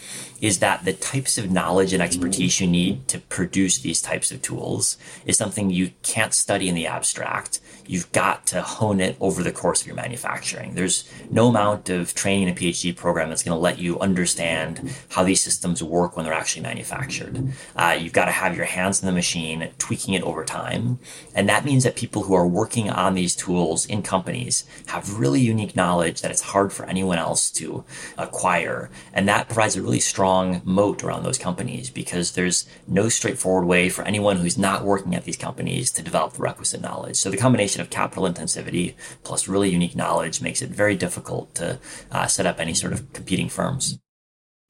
is 0.43 0.59
that 0.59 0.85
the 0.85 0.93
types 0.93 1.39
of 1.39 1.53
knowledge 1.53 1.93
and 1.93 2.03
expertise 2.03 2.61
you 2.61 2.67
need 2.67 3.07
to 3.07 3.21
produce 3.21 3.79
these 3.79 4.03
types 4.03 4.33
of 4.33 4.43
tools 4.43 4.99
is 5.25 5.39
something 5.39 5.71
you 5.71 5.93
can't 6.03 6.35
study 6.35 6.69
in 6.69 6.75
the 6.75 6.87
abstract. 6.87 7.61
You've 7.87 8.11
got 8.11 8.45
to 8.49 8.61
hone 8.61 9.01
it 9.01 9.17
over 9.21 9.43
the 9.43 9.53
course 9.53 9.81
of 9.81 9.87
your 9.87 9.95
manufacturing. 9.95 10.75
There's 10.75 11.09
no 11.31 11.49
amount 11.49 11.91
of 11.91 12.13
training 12.15 12.49
in 12.49 12.55
a 12.55 12.57
PhD 12.57 12.95
program 12.95 13.29
that's 13.29 13.45
going 13.45 13.57
to 13.57 13.61
let 13.61 13.79
you 13.79 14.01
understand 14.01 14.93
how 15.11 15.23
these 15.23 15.41
systems 15.41 15.81
work 15.81 16.17
when 16.17 16.25
they're 16.25 16.35
actually 16.35 16.63
manufactured. 16.63 17.53
Uh, 17.77 17.97
you've 18.01 18.13
got 18.13 18.25
to 18.25 18.33
have 18.33 18.57
your 18.57 18.67
hands 18.67 19.01
in 19.01 19.07
the 19.07 19.13
machine, 19.13 19.71
tweaking 19.79 20.15
it 20.15 20.23
over 20.23 20.45
time. 20.45 20.99
And 21.37 21.49
that 21.49 21.65
means 21.65 21.85
that 21.85 21.95
people 21.95 22.25
who 22.25 22.35
are 22.35 22.47
working 22.47 22.91
on 22.91 23.15
these 23.15 23.37
tools 23.37 23.87
in 23.87 24.03
companies 24.03 24.65
have 24.87 25.21
really 25.21 25.41
unique 25.41 25.77
knowledge 25.77 26.21
that 26.23 26.33
it's 26.33 26.41
hard 26.41 26.73
for 26.73 26.85
anyone 26.87 27.19
else 27.19 27.49
to 27.53 27.85
acquire. 28.19 28.91
And 29.13 29.29
that 29.29 29.47
provides 29.47 29.77
a 29.77 29.83
really 29.83 30.01
strong 30.01 30.32
moat 30.65 31.03
around 31.03 31.23
those 31.23 31.39
companies 31.39 31.91
because 31.91 32.33
there's 32.33 32.69
no 32.87 33.09
straightforward 33.09 33.67
way 33.67 33.89
for 33.89 34.03
anyone 34.05 34.37
who's 34.37 34.59
not 34.59 34.85
working 34.85 35.15
at 35.15 35.25
these 35.25 35.37
companies 35.37 35.91
to 35.93 36.03
develop 36.03 36.35
the 36.35 36.43
requisite 36.43 36.81
knowledge. 36.81 37.17
So 37.17 37.31
the 37.31 37.37
combination 37.37 37.81
of 37.81 37.91
capital 37.91 38.25
intensivity 38.25 38.95
plus 39.23 39.49
really 39.49 39.71
unique 39.71 39.97
knowledge 39.97 40.41
makes 40.41 40.63
it 40.63 40.71
very 40.71 40.97
difficult 40.97 41.55
to 41.57 41.79
uh, 42.11 42.27
set 42.27 42.47
up 42.47 42.61
any 42.61 42.75
sort 42.75 42.93
of 42.93 43.13
competing 43.13 43.49
firms. 43.49 43.99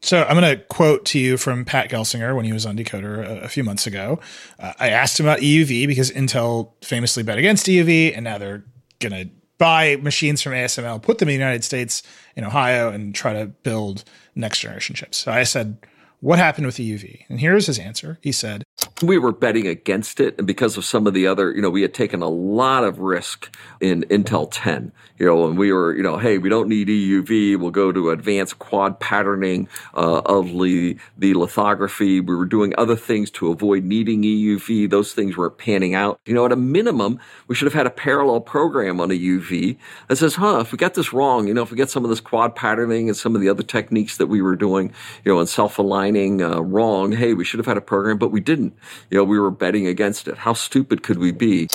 So 0.02 0.24
I'm 0.24 0.36
going 0.36 0.58
to 0.58 0.64
quote 0.64 1.04
to 1.06 1.18
you 1.18 1.36
from 1.36 1.64
Pat 1.64 1.88
Gelsinger 1.88 2.34
when 2.34 2.44
he 2.44 2.52
was 2.52 2.66
on 2.66 2.76
Decoder 2.76 3.24
a, 3.24 3.42
a 3.42 3.48
few 3.48 3.62
months 3.62 3.86
ago. 3.86 4.18
Uh, 4.58 4.72
I 4.80 4.88
asked 4.90 5.20
him 5.20 5.26
about 5.26 5.38
EUV 5.38 5.86
because 5.86 6.10
Intel 6.10 6.72
famously 6.82 7.22
bet 7.22 7.38
against 7.38 7.66
EUV, 7.66 8.16
and 8.16 8.24
now 8.24 8.36
they're 8.36 8.64
going 8.98 9.12
to 9.12 9.30
buy 9.62 9.94
machines 10.02 10.42
from 10.42 10.54
ASML, 10.54 11.00
put 11.00 11.18
them 11.18 11.28
in 11.28 11.34
the 11.34 11.38
United 11.38 11.62
States, 11.62 12.02
in 12.34 12.42
Ohio, 12.42 12.90
and 12.90 13.14
try 13.14 13.32
to 13.32 13.46
build 13.46 14.02
next 14.34 14.58
generation 14.58 14.96
chips. 14.96 15.18
So 15.18 15.30
I 15.30 15.44
said, 15.44 15.76
"What 16.18 16.40
happened 16.40 16.66
with 16.66 16.78
EUV?" 16.78 17.26
And 17.28 17.38
here's 17.38 17.68
his 17.68 17.78
answer. 17.78 18.18
He 18.20 18.32
said, 18.32 18.64
we 19.02 19.18
were 19.18 19.32
betting 19.32 19.66
against 19.66 20.20
it 20.20 20.36
and 20.38 20.46
because 20.46 20.76
of 20.76 20.84
some 20.84 21.06
of 21.06 21.14
the 21.14 21.26
other 21.26 21.52
you 21.52 21.60
know 21.60 21.70
we 21.70 21.82
had 21.82 21.92
taken 21.92 22.22
a 22.22 22.28
lot 22.28 22.84
of 22.84 22.98
risk 22.98 23.54
in 23.80 24.02
intel 24.04 24.48
10 24.50 24.92
you 25.18 25.26
know 25.26 25.46
and 25.46 25.58
we 25.58 25.72
were 25.72 25.94
you 25.94 26.02
know 26.02 26.18
hey 26.18 26.38
we 26.38 26.48
don't 26.48 26.68
need 26.68 26.88
euv 26.88 27.58
we'll 27.58 27.70
go 27.70 27.90
to 27.90 28.10
advanced 28.10 28.58
quad 28.58 28.98
patterning 29.00 29.68
uh, 29.94 30.22
of 30.26 30.46
the, 30.46 30.96
the 31.18 31.34
lithography. 31.34 32.20
We 32.20 32.34
were 32.34 32.46
doing 32.46 32.74
other 32.78 32.96
things 32.96 33.30
to 33.32 33.50
avoid 33.50 33.84
needing 33.84 34.22
euv 34.22 34.90
those 34.90 35.12
things 35.12 35.36
weren't 35.36 35.58
panning 35.58 35.94
out. 35.94 36.20
You 36.26 36.34
know 36.34 36.46
at 36.46 36.52
a 36.52 36.56
minimum 36.56 37.18
we 37.48 37.54
should 37.54 37.66
have 37.66 37.74
had 37.74 37.86
a 37.86 37.90
parallel 37.90 38.40
program 38.40 39.00
on 39.00 39.08
euv 39.08 39.76
that 40.08 40.16
says 40.16 40.36
huh 40.36 40.60
if 40.60 40.72
we 40.72 40.78
got 40.78 40.94
this 40.94 41.12
wrong 41.12 41.48
you 41.48 41.54
know 41.54 41.62
if 41.62 41.70
we 41.70 41.76
get 41.76 41.90
some 41.90 42.04
of 42.04 42.10
this 42.10 42.20
quad 42.20 42.54
patterning 42.54 43.08
and 43.08 43.16
some 43.16 43.34
of 43.34 43.40
the 43.40 43.48
other 43.48 43.62
techniques 43.62 44.16
that 44.16 44.26
we 44.26 44.40
were 44.40 44.56
doing 44.56 44.92
you 45.24 45.32
know 45.32 45.40
and 45.40 45.48
self-aligning 45.48 46.42
uh, 46.42 46.60
wrong 46.60 47.12
hey 47.12 47.34
we 47.34 47.44
should 47.44 47.58
have 47.58 47.66
had 47.66 47.76
a 47.76 47.82
program 47.82 48.18
but 48.18 48.30
we 48.30 48.40
didn't 48.40 48.71
you 49.10 49.18
know, 49.18 49.24
we 49.24 49.38
were 49.38 49.50
betting 49.50 49.86
against 49.86 50.28
it. 50.28 50.38
How 50.38 50.52
stupid 50.52 51.02
could 51.02 51.18
we 51.18 51.32
be? 51.32 51.68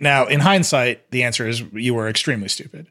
Now, 0.00 0.26
in 0.26 0.40
hindsight, 0.40 1.10
the 1.10 1.22
answer 1.22 1.46
is 1.46 1.62
you 1.72 1.94
were 1.94 2.08
extremely 2.08 2.48
stupid. 2.48 2.88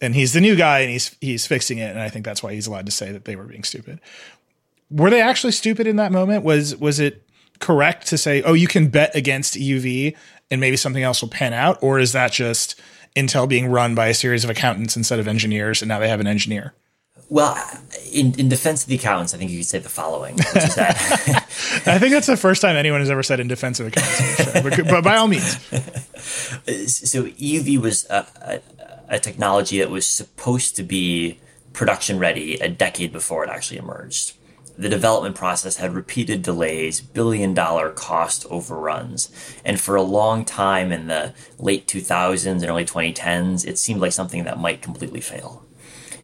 And 0.00 0.14
he's 0.14 0.32
the 0.32 0.40
new 0.40 0.56
guy 0.56 0.80
and 0.80 0.90
he's 0.90 1.16
he's 1.20 1.46
fixing 1.46 1.78
it 1.78 1.90
and 1.90 2.00
I 2.00 2.08
think 2.08 2.24
that's 2.24 2.42
why 2.42 2.54
he's 2.54 2.66
allowed 2.66 2.86
to 2.86 2.92
say 2.92 3.10
that 3.12 3.24
they 3.24 3.36
were 3.36 3.44
being 3.44 3.64
stupid. 3.64 4.00
Were 4.90 5.10
they 5.10 5.20
actually 5.20 5.52
stupid 5.52 5.86
in 5.86 5.96
that 5.96 6.12
moment? 6.12 6.44
Was 6.44 6.76
was 6.76 7.00
it 7.00 7.22
correct 7.58 8.06
to 8.06 8.18
say, 8.18 8.40
"Oh, 8.42 8.52
you 8.52 8.68
can 8.68 8.88
bet 8.88 9.14
against 9.16 9.54
EUV 9.54 10.16
and 10.50 10.60
maybe 10.60 10.76
something 10.76 11.02
else 11.02 11.20
will 11.20 11.28
pan 11.28 11.52
out?" 11.52 11.78
Or 11.82 11.98
is 11.98 12.12
that 12.12 12.32
just 12.32 12.80
Intel 13.16 13.48
being 13.48 13.66
run 13.66 13.94
by 13.96 14.06
a 14.06 14.14
series 14.14 14.44
of 14.44 14.50
accountants 14.50 14.96
instead 14.96 15.18
of 15.18 15.26
engineers 15.26 15.82
and 15.82 15.88
now 15.88 15.98
they 15.98 16.08
have 16.08 16.20
an 16.20 16.28
engineer? 16.28 16.74
Well, 17.30 17.62
in, 18.10 18.34
in 18.38 18.48
defense 18.48 18.84
of 18.84 18.88
the 18.88 18.94
accountants, 18.94 19.34
I 19.34 19.36
think 19.36 19.50
you 19.50 19.58
could 19.58 19.66
say 19.66 19.78
the 19.78 19.90
following, 19.90 20.36
which 20.36 20.46
is 20.46 20.74
that 20.76 20.96
I 21.86 21.98
think 21.98 22.12
that's 22.12 22.26
the 22.26 22.38
first 22.38 22.62
time 22.62 22.74
anyone 22.74 23.00
has 23.00 23.10
ever 23.10 23.22
said 23.22 23.38
in 23.38 23.48
defense 23.48 23.80
of 23.80 23.88
accountants. 23.88 24.52
but, 24.62 24.88
but, 24.88 25.04
by 25.04 25.16
all 25.16 25.28
means. 25.28 25.58
So 26.98 27.24
EUV 27.24 27.78
was 27.78 28.04
a, 28.10 28.26
a, 28.42 28.60
a 29.16 29.18
technology 29.18 29.78
that 29.78 29.88
was 29.88 30.06
supposed 30.06 30.76
to 30.76 30.82
be 30.82 31.38
production 31.72 32.18
ready 32.18 32.54
a 32.54 32.68
decade 32.68 33.12
before 33.12 33.44
it 33.44 33.50
actually 33.50 33.78
emerged. 33.78 34.34
The 34.76 34.88
development 34.88 35.36
process 35.36 35.76
had 35.76 35.94
repeated 35.94 36.42
delays, 36.42 37.00
billion 37.00 37.54
dollar 37.54 37.90
cost 37.90 38.46
overruns. 38.50 39.30
And 39.64 39.80
for 39.80 39.96
a 39.96 40.02
long 40.02 40.44
time 40.44 40.92
in 40.92 41.06
the 41.06 41.34
late 41.58 41.86
2000s 41.86 42.46
and 42.46 42.64
early 42.64 42.84
2010s, 42.84 43.66
it 43.66 43.78
seemed 43.78 44.00
like 44.00 44.12
something 44.12 44.44
that 44.44 44.58
might 44.58 44.82
completely 44.82 45.20
fail. 45.20 45.64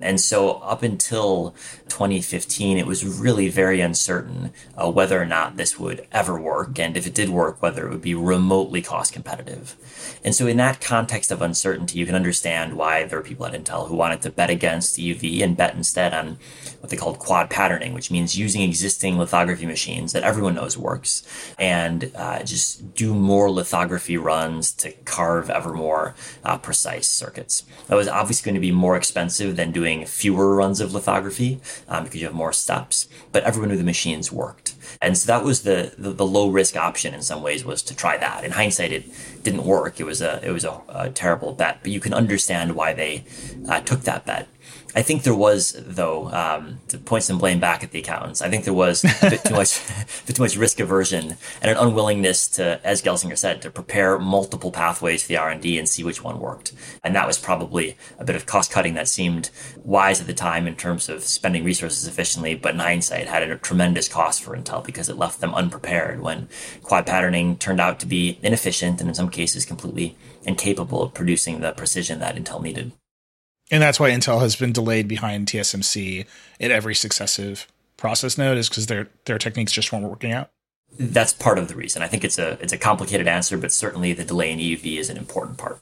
And 0.01 0.21
so 0.21 0.53
up 0.59 0.83
until 0.83 1.55
2015, 1.89 2.79
it 2.79 2.87
was 2.87 3.05
really 3.05 3.49
very 3.49 3.81
uncertain 3.81 4.53
uh, 4.77 4.91
whether 4.91 5.21
or 5.21 5.27
not 5.27 5.57
this 5.57 5.79
would 5.79 6.07
ever 6.13 6.41
work. 6.41 6.79
And 6.79 6.97
if 6.97 7.07
it 7.07 7.15
did 7.15 7.29
work, 7.29 7.61
whether 7.63 7.87
it 7.87 7.91
would 7.91 8.03
be 8.03 8.15
remotely 8.15 8.83
cost 8.83 9.13
competitive. 9.13 9.77
And 10.25 10.35
so 10.35 10.47
in 10.47 10.57
that 10.59 10.81
context 10.81 11.31
of 11.31 11.43
uncertainty, 11.43 11.99
you 11.99 12.07
can 12.07 12.15
understand 12.15 12.75
why 12.75 13.05
there 13.05 13.19
were 13.19 13.25
people 13.25 13.47
at 13.47 13.53
Intel 13.53 13.89
who 13.89 13.95
wanted 13.95 14.23
to 14.23 14.31
bet 14.31 14.51
against 14.51 14.99
EUV 14.99 15.43
and 15.43 15.57
bet 15.57 15.75
instead 15.75 16.15
on 16.15 16.39
what 16.81 16.91
they 16.91 16.97
called 16.97 17.19
quad 17.19 17.51
patterning, 17.51 17.95
which 17.95 18.11
means 18.11 18.37
using 18.37 18.63
existing 18.63 19.19
lithography 19.19 19.67
machines 19.67 20.13
that 20.13 20.23
everyone 20.23 20.55
knows 20.55 20.77
works 20.77 21.23
and 21.59 22.11
uh, 22.15 22.43
just 22.43 22.95
do 22.95 23.15
more 23.15 23.51
lithography 23.51 24.17
runs 24.17 24.73
to 24.73 24.93
carve 25.05 25.51
ever 25.51 25.73
more 25.73 26.15
uh, 26.45 26.59
precise 26.59 27.09
circuits. 27.09 27.65
That 27.89 27.97
was 27.97 28.09
obviously 28.09 28.45
going 28.51 28.55
to 28.55 28.61
be 28.61 28.73
more 28.73 28.97
expensive 28.97 29.57
than 29.57 29.73
doing 29.73 29.94
fewer 30.05 30.55
runs 30.55 30.81
of 30.81 30.93
lithography 30.93 31.61
um, 31.89 32.05
because 32.05 32.21
you 32.21 32.27
have 32.27 32.35
more 32.35 32.53
steps, 32.53 33.07
but 33.33 33.45
everyone 33.45 33.69
knew 33.71 33.77
the 33.77 33.85
machines 33.85 34.33
worked. 34.33 34.75
And 35.01 35.17
so 35.17 35.27
that 35.27 35.45
was 35.45 35.63
the, 35.63 35.95
the, 35.99 36.11
the 36.11 36.27
low 36.27 36.49
risk 36.49 36.77
option 36.77 37.15
in 37.15 37.23
some 37.23 37.43
ways 37.43 37.65
was 37.65 37.83
to 37.83 37.95
try 37.95 38.17
that. 38.17 38.45
In 38.45 38.53
hindsight, 38.53 38.93
it 38.93 39.05
didn't 39.43 39.65
work. 39.65 40.01
It 40.01 40.05
was 40.05 40.21
a 40.21 40.45
it 40.47 40.51
was 40.51 40.65
a, 40.65 40.81
a 40.89 41.11
terrible 41.11 41.53
bet, 41.53 41.79
but 41.83 41.93
you 41.93 42.01
can 42.01 42.15
understand 42.15 42.75
why 42.75 42.93
they 42.93 43.25
uh, 43.69 43.81
took 43.81 44.03
that 44.03 44.25
bet. 44.25 44.49
I 44.97 45.03
think 45.03 45.25
there 45.25 45.35
was, 45.35 45.75
though, 45.87 46.31
um, 46.31 46.79
to 46.89 46.99
point 46.99 47.25
some 47.25 47.39
blame 47.39 47.59
back 47.59 47.83
at 47.83 47.91
the 47.91 47.99
accountants. 47.99 48.41
I 48.41 48.49
think 48.49 48.65
there 48.65 48.73
was 48.73 49.05
a 49.05 49.31
bit 49.31 49.45
too 49.45 49.55
much, 49.55 49.81
bit 50.27 50.37
too 50.37 50.43
much 50.43 50.57
risk 50.57 50.79
aversion 50.79 51.37
and 51.61 51.71
an 51.71 51.77
unwillingness 51.77 52.47
to, 52.51 52.81
as 52.85 53.03
Gelsinger 53.03 53.37
said, 53.37 53.61
to 53.63 53.71
prepare 53.71 54.21
multiple 54.21 54.71
pathways 54.71 55.23
for 55.23 55.29
the 55.29 55.37
R 55.37 55.51
and 55.51 55.61
D 55.61 55.79
and 55.79 55.89
see 55.89 56.05
which 56.05 56.23
one 56.23 56.39
worked. 56.39 56.73
And 57.03 57.15
that 57.17 57.27
was 57.27 57.39
probably 57.39 57.97
a 58.21 58.25
bit 58.25 58.37
of 58.37 58.47
cost 58.47 58.71
cutting 58.71 58.95
that 58.95 59.09
seemed 59.09 59.51
wise 59.83 60.21
at 60.21 60.29
the 60.29 60.35
time 60.35 60.69
in 60.69 60.77
terms 60.77 61.09
of 61.09 61.25
spending 61.25 61.65
resources 61.65 62.07
efficiently, 62.07 62.55
but 62.55 62.75
in 62.75 62.81
hindsight 62.81 63.27
had 63.27 63.43
a 63.43 63.57
tremendous 63.57 64.09
cost 64.09 64.45
for 64.45 64.57
Intel 64.57 64.85
because 64.85 65.09
it 65.09 65.19
left 65.19 65.41
them 65.41 65.55
unprepared 65.55 66.21
when 66.21 66.49
quad 66.83 67.05
patterning 67.05 67.57
turned 67.57 67.81
out 67.81 67.99
to 67.99 68.07
be 68.07 68.39
inefficient 68.43 69.01
and 69.01 69.09
in 69.09 69.15
some 69.15 69.29
cases 69.29 69.65
completely 69.65 70.17
incapable 70.45 71.03
of 71.03 71.15
producing 71.15 71.61
the 71.61 71.73
precision 71.73 72.21
that 72.21 72.37
Intel 72.37 72.63
needed. 72.63 72.93
And 73.71 73.83
that's 73.83 73.99
why 73.99 74.11
Intel 74.11 74.41
has 74.41 74.57
been 74.57 74.73
delayed 74.73 75.09
behind 75.09 75.47
TSMC 75.47 76.27
at 76.61 76.71
every 76.71 76.95
successive 76.95 77.67
process 77.97 78.37
node 78.37 78.59
is 78.59 78.69
because 78.69 78.87
their 78.87 79.09
their 79.25 79.39
techniques 79.39 79.73
just 79.73 79.93
weren't 79.93 80.05
working 80.05 80.33
out. 80.33 80.51
That's 80.99 81.33
part 81.33 81.59
of 81.59 81.69
the 81.69 81.75
reason. 81.75 82.03
I 82.03 82.09
think 82.09 82.25
it's 82.25 82.39
a 82.39 82.59
it's 82.61 82.73
a 82.73 82.79
complicated 82.79 83.27
answer, 83.27 83.57
but 83.57 83.73
certainly 83.73 84.13
the 84.13 84.25
delay 84.25 84.53
in 84.53 84.59
EUV 84.59 84.99
is 84.99 85.11
an 85.11 85.17
important 85.17 85.59
part. 85.59 85.81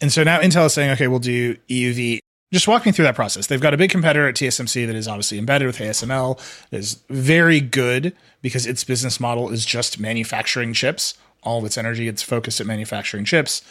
And 0.00 0.12
so 0.12 0.22
now 0.22 0.40
Intel 0.40 0.66
is 0.66 0.72
saying, 0.72 0.90
okay, 0.92 1.08
we'll 1.08 1.18
do 1.18 1.56
EUV. 1.68 2.18
Just 2.52 2.68
walk 2.68 2.86
me 2.86 2.92
through 2.92 3.06
that 3.06 3.16
process. 3.16 3.46
They've 3.46 3.60
got 3.60 3.74
a 3.74 3.76
big 3.76 3.90
competitor 3.90 4.28
at 4.28 4.36
TSMC 4.36 4.86
that 4.86 4.94
is 4.94 5.08
obviously 5.08 5.38
embedded 5.38 5.66
with 5.66 5.78
ASML, 5.78 6.38
that 6.70 6.78
is 6.78 7.02
very 7.08 7.60
good 7.60 8.14
because 8.42 8.66
its 8.66 8.84
business 8.84 9.18
model 9.18 9.50
is 9.50 9.64
just 9.64 9.98
manufacturing 9.98 10.72
chips. 10.72 11.14
All 11.42 11.58
of 11.58 11.64
its 11.64 11.76
energy, 11.76 12.06
it's 12.06 12.22
focused 12.22 12.60
at 12.60 12.66
manufacturing 12.66 13.24
chips. 13.24 13.62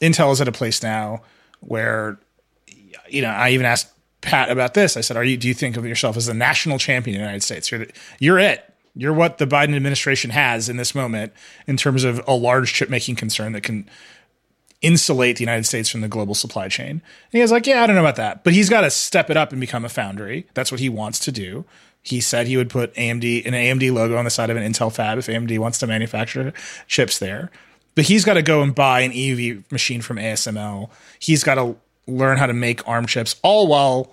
Intel 0.00 0.32
is 0.32 0.40
at 0.40 0.48
a 0.48 0.52
place 0.52 0.82
now 0.82 1.22
where 1.60 2.18
you 3.08 3.22
know, 3.22 3.30
I 3.30 3.50
even 3.50 3.66
asked 3.66 3.88
Pat 4.20 4.50
about 4.50 4.74
this. 4.74 4.96
I 4.96 5.00
said, 5.00 5.16
"Are 5.16 5.24
you? 5.24 5.36
Do 5.36 5.48
you 5.48 5.54
think 5.54 5.76
of 5.76 5.86
yourself 5.86 6.16
as 6.16 6.28
a 6.28 6.34
national 6.34 6.78
champion 6.78 7.16
in 7.16 7.20
the 7.20 7.26
United 7.26 7.42
States? 7.42 7.70
You're, 7.70 7.86
you're 8.18 8.38
it. 8.38 8.64
You're 8.94 9.12
what 9.12 9.38
the 9.38 9.46
Biden 9.46 9.74
administration 9.76 10.30
has 10.30 10.68
in 10.68 10.76
this 10.76 10.94
moment 10.94 11.32
in 11.66 11.76
terms 11.76 12.04
of 12.04 12.20
a 12.26 12.34
large 12.34 12.74
chip 12.74 12.90
making 12.90 13.16
concern 13.16 13.52
that 13.52 13.62
can 13.62 13.88
insulate 14.82 15.36
the 15.36 15.42
United 15.42 15.64
States 15.64 15.88
from 15.88 16.00
the 16.00 16.08
global 16.08 16.34
supply 16.34 16.68
chain." 16.68 16.90
And 16.90 17.02
he 17.32 17.40
was 17.40 17.52
like, 17.52 17.66
"Yeah, 17.66 17.82
I 17.82 17.86
don't 17.86 17.96
know 17.96 18.02
about 18.02 18.16
that, 18.16 18.44
but 18.44 18.52
he's 18.52 18.68
got 18.68 18.82
to 18.82 18.90
step 18.90 19.30
it 19.30 19.36
up 19.36 19.52
and 19.52 19.60
become 19.60 19.84
a 19.84 19.88
foundry. 19.88 20.46
That's 20.54 20.70
what 20.70 20.80
he 20.80 20.88
wants 20.88 21.18
to 21.20 21.32
do." 21.32 21.64
He 22.02 22.20
said 22.20 22.46
he 22.46 22.56
would 22.56 22.70
put 22.70 22.94
AMD 22.94 23.46
an 23.46 23.52
AMD 23.52 23.92
logo 23.92 24.16
on 24.16 24.24
the 24.24 24.30
side 24.30 24.50
of 24.50 24.56
an 24.56 24.70
Intel 24.70 24.92
fab 24.92 25.18
if 25.18 25.26
AMD 25.26 25.58
wants 25.58 25.78
to 25.78 25.86
manufacture 25.86 26.52
chips 26.86 27.18
there. 27.18 27.50
But 27.94 28.04
he's 28.04 28.24
got 28.24 28.34
to 28.34 28.42
go 28.42 28.62
and 28.62 28.74
buy 28.74 29.00
an 29.00 29.12
EUV 29.12 29.70
machine 29.70 30.00
from 30.00 30.16
ASML. 30.16 30.88
He's 31.18 31.44
got 31.44 31.56
to 31.56 31.76
learn 32.10 32.38
how 32.38 32.46
to 32.46 32.52
make 32.52 32.86
ARM 32.88 33.06
chips, 33.06 33.36
all 33.42 33.66
while 33.66 34.12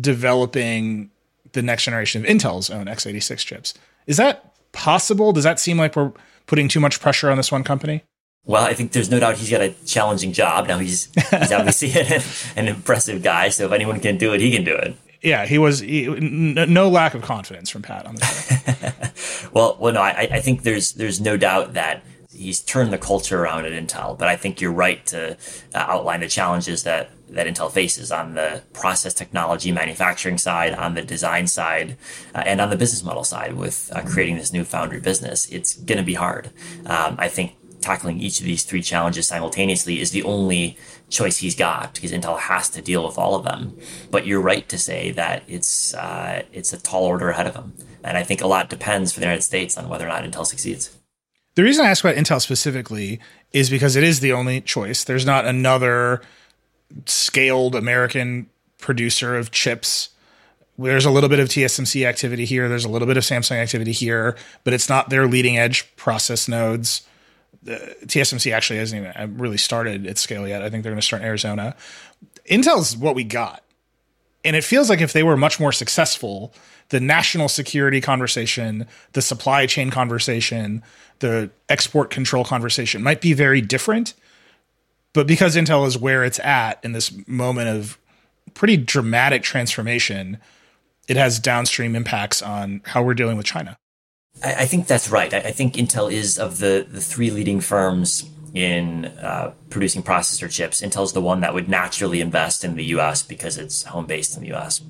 developing 0.00 1.10
the 1.52 1.62
next 1.62 1.84
generation 1.84 2.24
of 2.24 2.30
Intel's 2.30 2.70
own 2.70 2.86
x86 2.86 3.38
chips. 3.38 3.74
Is 4.06 4.16
that 4.16 4.54
possible? 4.72 5.32
Does 5.32 5.44
that 5.44 5.60
seem 5.60 5.76
like 5.76 5.96
we're 5.96 6.12
putting 6.46 6.68
too 6.68 6.80
much 6.80 7.00
pressure 7.00 7.30
on 7.30 7.36
this 7.36 7.52
one 7.52 7.64
company? 7.64 8.02
Well, 8.44 8.64
I 8.64 8.74
think 8.74 8.92
there's 8.92 9.10
no 9.10 9.20
doubt 9.20 9.36
he's 9.36 9.50
got 9.50 9.60
a 9.60 9.70
challenging 9.86 10.32
job. 10.32 10.66
Now 10.66 10.78
he's 10.78 11.12
he's 11.14 11.52
obviously 11.52 11.92
an, 11.92 12.22
an 12.56 12.74
impressive 12.74 13.22
guy. 13.22 13.50
So 13.50 13.66
if 13.66 13.72
anyone 13.72 14.00
can 14.00 14.16
do 14.18 14.32
it, 14.34 14.40
he 14.40 14.50
can 14.50 14.64
do 14.64 14.74
it. 14.74 14.96
Yeah, 15.22 15.46
he 15.46 15.58
was 15.58 15.78
he, 15.78 16.08
no 16.08 16.88
lack 16.88 17.14
of 17.14 17.22
confidence 17.22 17.70
from 17.70 17.82
Pat 17.82 18.06
on 18.06 18.16
this. 18.16 19.48
well, 19.52 19.76
well, 19.78 19.92
no, 19.92 20.02
I, 20.02 20.28
I 20.32 20.40
think 20.40 20.62
there's 20.62 20.94
there's 20.94 21.20
no 21.20 21.36
doubt 21.36 21.74
that 21.74 22.02
He's 22.42 22.60
turned 22.60 22.92
the 22.92 22.98
culture 22.98 23.42
around 23.42 23.66
at 23.66 23.72
Intel, 23.72 24.18
but 24.18 24.28
I 24.28 24.36
think 24.36 24.60
you're 24.60 24.72
right 24.72 25.04
to 25.06 25.36
uh, 25.74 25.78
outline 25.78 26.20
the 26.20 26.28
challenges 26.28 26.82
that 26.82 27.10
that 27.28 27.46
Intel 27.46 27.72
faces 27.72 28.12
on 28.12 28.34
the 28.34 28.62
process 28.74 29.14
technology 29.14 29.72
manufacturing 29.72 30.36
side, 30.36 30.74
on 30.74 30.94
the 30.94 31.02
design 31.02 31.46
side, 31.46 31.96
uh, 32.34 32.42
and 32.44 32.60
on 32.60 32.68
the 32.68 32.76
business 32.76 33.02
model 33.02 33.24
side 33.24 33.54
with 33.54 33.90
uh, 33.94 34.02
creating 34.02 34.36
this 34.36 34.52
new 34.52 34.64
foundry 34.64 35.00
business. 35.00 35.48
It's 35.48 35.74
going 35.74 35.98
to 35.98 36.04
be 36.04 36.14
hard. 36.14 36.50
Um, 36.84 37.16
I 37.18 37.28
think 37.28 37.56
tackling 37.80 38.20
each 38.20 38.38
of 38.40 38.46
these 38.46 38.64
three 38.64 38.82
challenges 38.82 39.26
simultaneously 39.26 40.00
is 40.00 40.12
the 40.12 40.22
only 40.22 40.78
choice 41.10 41.38
he's 41.38 41.56
got 41.56 41.94
because 41.94 42.12
Intel 42.12 42.38
has 42.38 42.70
to 42.70 42.80
deal 42.80 43.04
with 43.06 43.18
all 43.18 43.34
of 43.34 43.44
them. 43.44 43.76
But 44.10 44.26
you're 44.26 44.40
right 44.40 44.68
to 44.68 44.78
say 44.78 45.10
that 45.12 45.42
it's 45.48 45.94
uh, 45.94 46.42
it's 46.52 46.72
a 46.72 46.80
tall 46.80 47.04
order 47.04 47.30
ahead 47.30 47.46
of 47.46 47.54
him, 47.54 47.74
and 48.02 48.16
I 48.16 48.22
think 48.22 48.40
a 48.40 48.46
lot 48.46 48.70
depends 48.70 49.12
for 49.12 49.20
the 49.20 49.26
United 49.26 49.42
States 49.42 49.76
on 49.76 49.88
whether 49.88 50.06
or 50.06 50.08
not 50.08 50.24
Intel 50.24 50.46
succeeds. 50.46 50.96
The 51.54 51.62
reason 51.62 51.84
I 51.84 51.90
ask 51.90 52.02
about 52.02 52.16
Intel 52.16 52.40
specifically 52.40 53.20
is 53.52 53.68
because 53.68 53.96
it 53.96 54.02
is 54.02 54.20
the 54.20 54.32
only 54.32 54.60
choice. 54.60 55.04
There's 55.04 55.26
not 55.26 55.44
another 55.44 56.22
scaled 57.06 57.74
American 57.74 58.48
producer 58.78 59.36
of 59.36 59.50
chips. 59.50 60.10
There's 60.78 61.04
a 61.04 61.10
little 61.10 61.28
bit 61.28 61.40
of 61.40 61.48
TSMC 61.48 62.06
activity 62.06 62.46
here. 62.46 62.68
There's 62.68 62.86
a 62.86 62.88
little 62.88 63.06
bit 63.06 63.18
of 63.18 63.24
Samsung 63.24 63.56
activity 63.56 63.92
here, 63.92 64.36
but 64.64 64.72
it's 64.72 64.88
not 64.88 65.10
their 65.10 65.26
leading 65.26 65.58
edge 65.58 65.94
process 65.96 66.48
nodes. 66.48 67.02
TSMC 67.64 68.52
actually 68.52 68.78
hasn't 68.78 69.06
even 69.06 69.38
really 69.38 69.58
started 69.58 70.06
its 70.06 70.20
scale 70.20 70.48
yet. 70.48 70.62
I 70.62 70.70
think 70.70 70.82
they're 70.82 70.92
going 70.92 71.00
to 71.00 71.06
start 71.06 71.22
in 71.22 71.28
Arizona. 71.28 71.76
Intel's 72.50 72.96
what 72.96 73.14
we 73.14 73.24
got. 73.24 73.62
And 74.44 74.56
it 74.56 74.64
feels 74.64 74.90
like 74.90 75.00
if 75.00 75.12
they 75.12 75.22
were 75.22 75.36
much 75.36 75.60
more 75.60 75.72
successful, 75.72 76.52
the 76.88 77.00
national 77.00 77.48
security 77.48 78.00
conversation, 78.00 78.86
the 79.12 79.22
supply 79.22 79.66
chain 79.66 79.90
conversation, 79.90 80.82
the 81.20 81.50
export 81.68 82.10
control 82.10 82.44
conversation 82.44 83.02
might 83.02 83.20
be 83.20 83.32
very 83.32 83.60
different 83.60 84.14
but 85.12 85.26
because 85.26 85.56
Intel 85.56 85.86
is 85.86 85.98
where 85.98 86.24
it's 86.24 86.38
at 86.40 86.78
in 86.82 86.92
this 86.92 87.12
moment 87.26 87.68
of 87.68 87.98
pretty 88.54 88.76
dramatic 88.76 89.42
transformation, 89.42 90.38
it 91.08 91.16
has 91.16 91.38
downstream 91.38 91.94
impacts 91.94 92.40
on 92.40 92.82
how 92.86 93.02
we're 93.02 93.14
dealing 93.14 93.36
with 93.36 93.46
China. 93.46 93.76
I, 94.42 94.64
think 94.64 94.86
that's 94.86 95.10
right. 95.10 95.32
I, 95.32 95.52
think 95.52 95.74
Intel 95.74 96.10
is 96.10 96.38
of 96.38 96.58
the, 96.58 96.86
the 96.88 97.00
three 97.00 97.30
leading 97.30 97.60
firms 97.60 98.28
in 98.54 99.06
uh, 99.06 99.52
producing 99.70 100.02
processor 100.02 100.50
chips. 100.50 100.82
Intel's 100.82 101.12
the 101.12 101.20
one 101.20 101.40
that 101.40 101.54
would 101.54 101.68
naturally 101.68 102.20
invest 102.20 102.64
in 102.64 102.76
the 102.76 102.84
US 102.96 103.22
because 103.22 103.56
it's 103.56 103.84
home 103.84 104.06
based 104.06 104.36
in 104.36 104.42
the 104.42 104.52
US. 104.54 104.82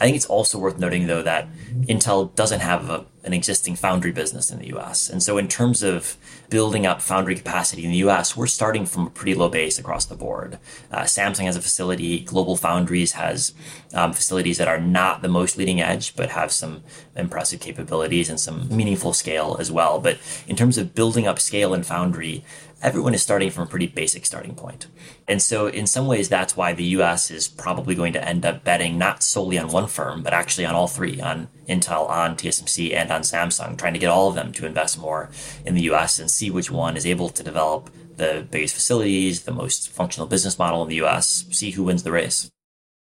I 0.00 0.04
think 0.04 0.16
it's 0.16 0.26
also 0.26 0.58
worth 0.58 0.78
noting, 0.78 1.06
though, 1.06 1.22
that 1.22 1.48
Intel 1.88 2.32
doesn't 2.36 2.60
have 2.60 2.88
a, 2.88 3.04
an 3.24 3.32
existing 3.32 3.74
foundry 3.74 4.12
business 4.12 4.50
in 4.50 4.60
the 4.60 4.68
US. 4.76 5.10
And 5.10 5.22
so, 5.22 5.38
in 5.38 5.48
terms 5.48 5.82
of 5.82 6.16
building 6.50 6.86
up 6.86 7.02
foundry 7.02 7.34
capacity 7.34 7.84
in 7.84 7.90
the 7.90 7.96
US, 8.08 8.36
we're 8.36 8.46
starting 8.46 8.86
from 8.86 9.08
a 9.08 9.10
pretty 9.10 9.34
low 9.34 9.48
base 9.48 9.76
across 9.76 10.04
the 10.04 10.14
board. 10.14 10.58
Uh, 10.92 11.02
Samsung 11.02 11.44
has 11.46 11.56
a 11.56 11.60
facility, 11.60 12.20
Global 12.20 12.56
Foundries 12.56 13.12
has 13.12 13.54
um, 13.92 14.12
facilities 14.12 14.58
that 14.58 14.68
are 14.68 14.80
not 14.80 15.22
the 15.22 15.28
most 15.28 15.56
leading 15.56 15.80
edge, 15.80 16.14
but 16.14 16.30
have 16.30 16.52
some 16.52 16.84
impressive 17.16 17.58
capabilities 17.58 18.30
and 18.30 18.38
some 18.38 18.68
meaningful 18.74 19.12
scale 19.12 19.56
as 19.58 19.72
well. 19.72 19.98
But 19.98 20.18
in 20.46 20.54
terms 20.54 20.78
of 20.78 20.94
building 20.94 21.26
up 21.26 21.40
scale 21.40 21.74
in 21.74 21.82
foundry, 21.82 22.44
everyone 22.82 23.14
is 23.14 23.22
starting 23.22 23.50
from 23.50 23.64
a 23.64 23.66
pretty 23.66 23.86
basic 23.86 24.24
starting 24.24 24.54
point. 24.54 24.86
And 25.26 25.42
so, 25.42 25.66
in 25.66 25.86
some 25.86 26.06
ways, 26.06 26.28
that's 26.28 26.56
why 26.56 26.72
the 26.72 26.84
US 26.84 27.30
is 27.30 27.48
probably 27.48 27.94
going 27.94 28.12
to 28.12 28.26
end 28.26 28.46
up 28.46 28.64
betting 28.64 28.98
not 28.98 29.22
solely 29.22 29.58
on 29.58 29.68
one 29.68 29.86
firm, 29.86 30.22
but 30.22 30.32
actually 30.32 30.66
on 30.66 30.74
all 30.74 30.86
three 30.86 31.20
on 31.20 31.48
Intel, 31.68 32.08
on 32.08 32.36
TSMC, 32.36 32.94
and 32.94 33.10
on 33.10 33.22
Samsung, 33.22 33.76
trying 33.76 33.94
to 33.94 33.98
get 33.98 34.10
all 34.10 34.28
of 34.28 34.34
them 34.34 34.52
to 34.52 34.66
invest 34.66 34.98
more 34.98 35.30
in 35.64 35.74
the 35.74 35.82
US 35.82 36.18
and 36.18 36.30
see 36.30 36.50
which 36.50 36.70
one 36.70 36.96
is 36.96 37.06
able 37.06 37.28
to 37.30 37.42
develop 37.42 37.90
the 38.16 38.46
biggest 38.50 38.74
facilities, 38.74 39.42
the 39.42 39.52
most 39.52 39.90
functional 39.90 40.26
business 40.26 40.58
model 40.58 40.82
in 40.82 40.88
the 40.88 41.02
US, 41.02 41.44
see 41.50 41.70
who 41.70 41.84
wins 41.84 42.02
the 42.02 42.12
race. 42.12 42.50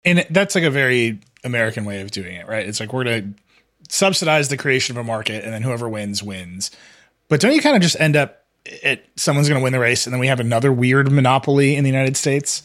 And 0.03 0.25
that's 0.29 0.55
like 0.55 0.63
a 0.63 0.71
very 0.71 1.19
American 1.43 1.85
way 1.85 2.01
of 2.01 2.11
doing 2.11 2.35
it, 2.35 2.47
right? 2.47 2.67
It's 2.67 2.79
like 2.79 2.93
we're 2.93 3.03
going 3.03 3.33
to 3.33 3.41
subsidize 3.89 4.49
the 4.49 4.57
creation 4.57 4.95
of 4.95 5.01
a 5.01 5.03
market 5.03 5.43
and 5.43 5.53
then 5.53 5.61
whoever 5.61 5.89
wins, 5.89 6.23
wins. 6.23 6.71
But 7.27 7.39
don't 7.39 7.53
you 7.53 7.61
kind 7.61 7.75
of 7.75 7.81
just 7.81 7.99
end 7.99 8.15
up 8.15 8.40
it, 8.65 9.07
someone's 9.15 9.47
going 9.47 9.59
to 9.59 9.63
win 9.63 9.73
the 9.73 9.79
race, 9.79 10.05
and 10.05 10.13
then 10.13 10.19
we 10.19 10.27
have 10.27 10.39
another 10.39 10.71
weird 10.71 11.11
monopoly 11.11 11.75
in 11.75 11.83
the 11.83 11.89
United 11.89 12.17
States. 12.17 12.63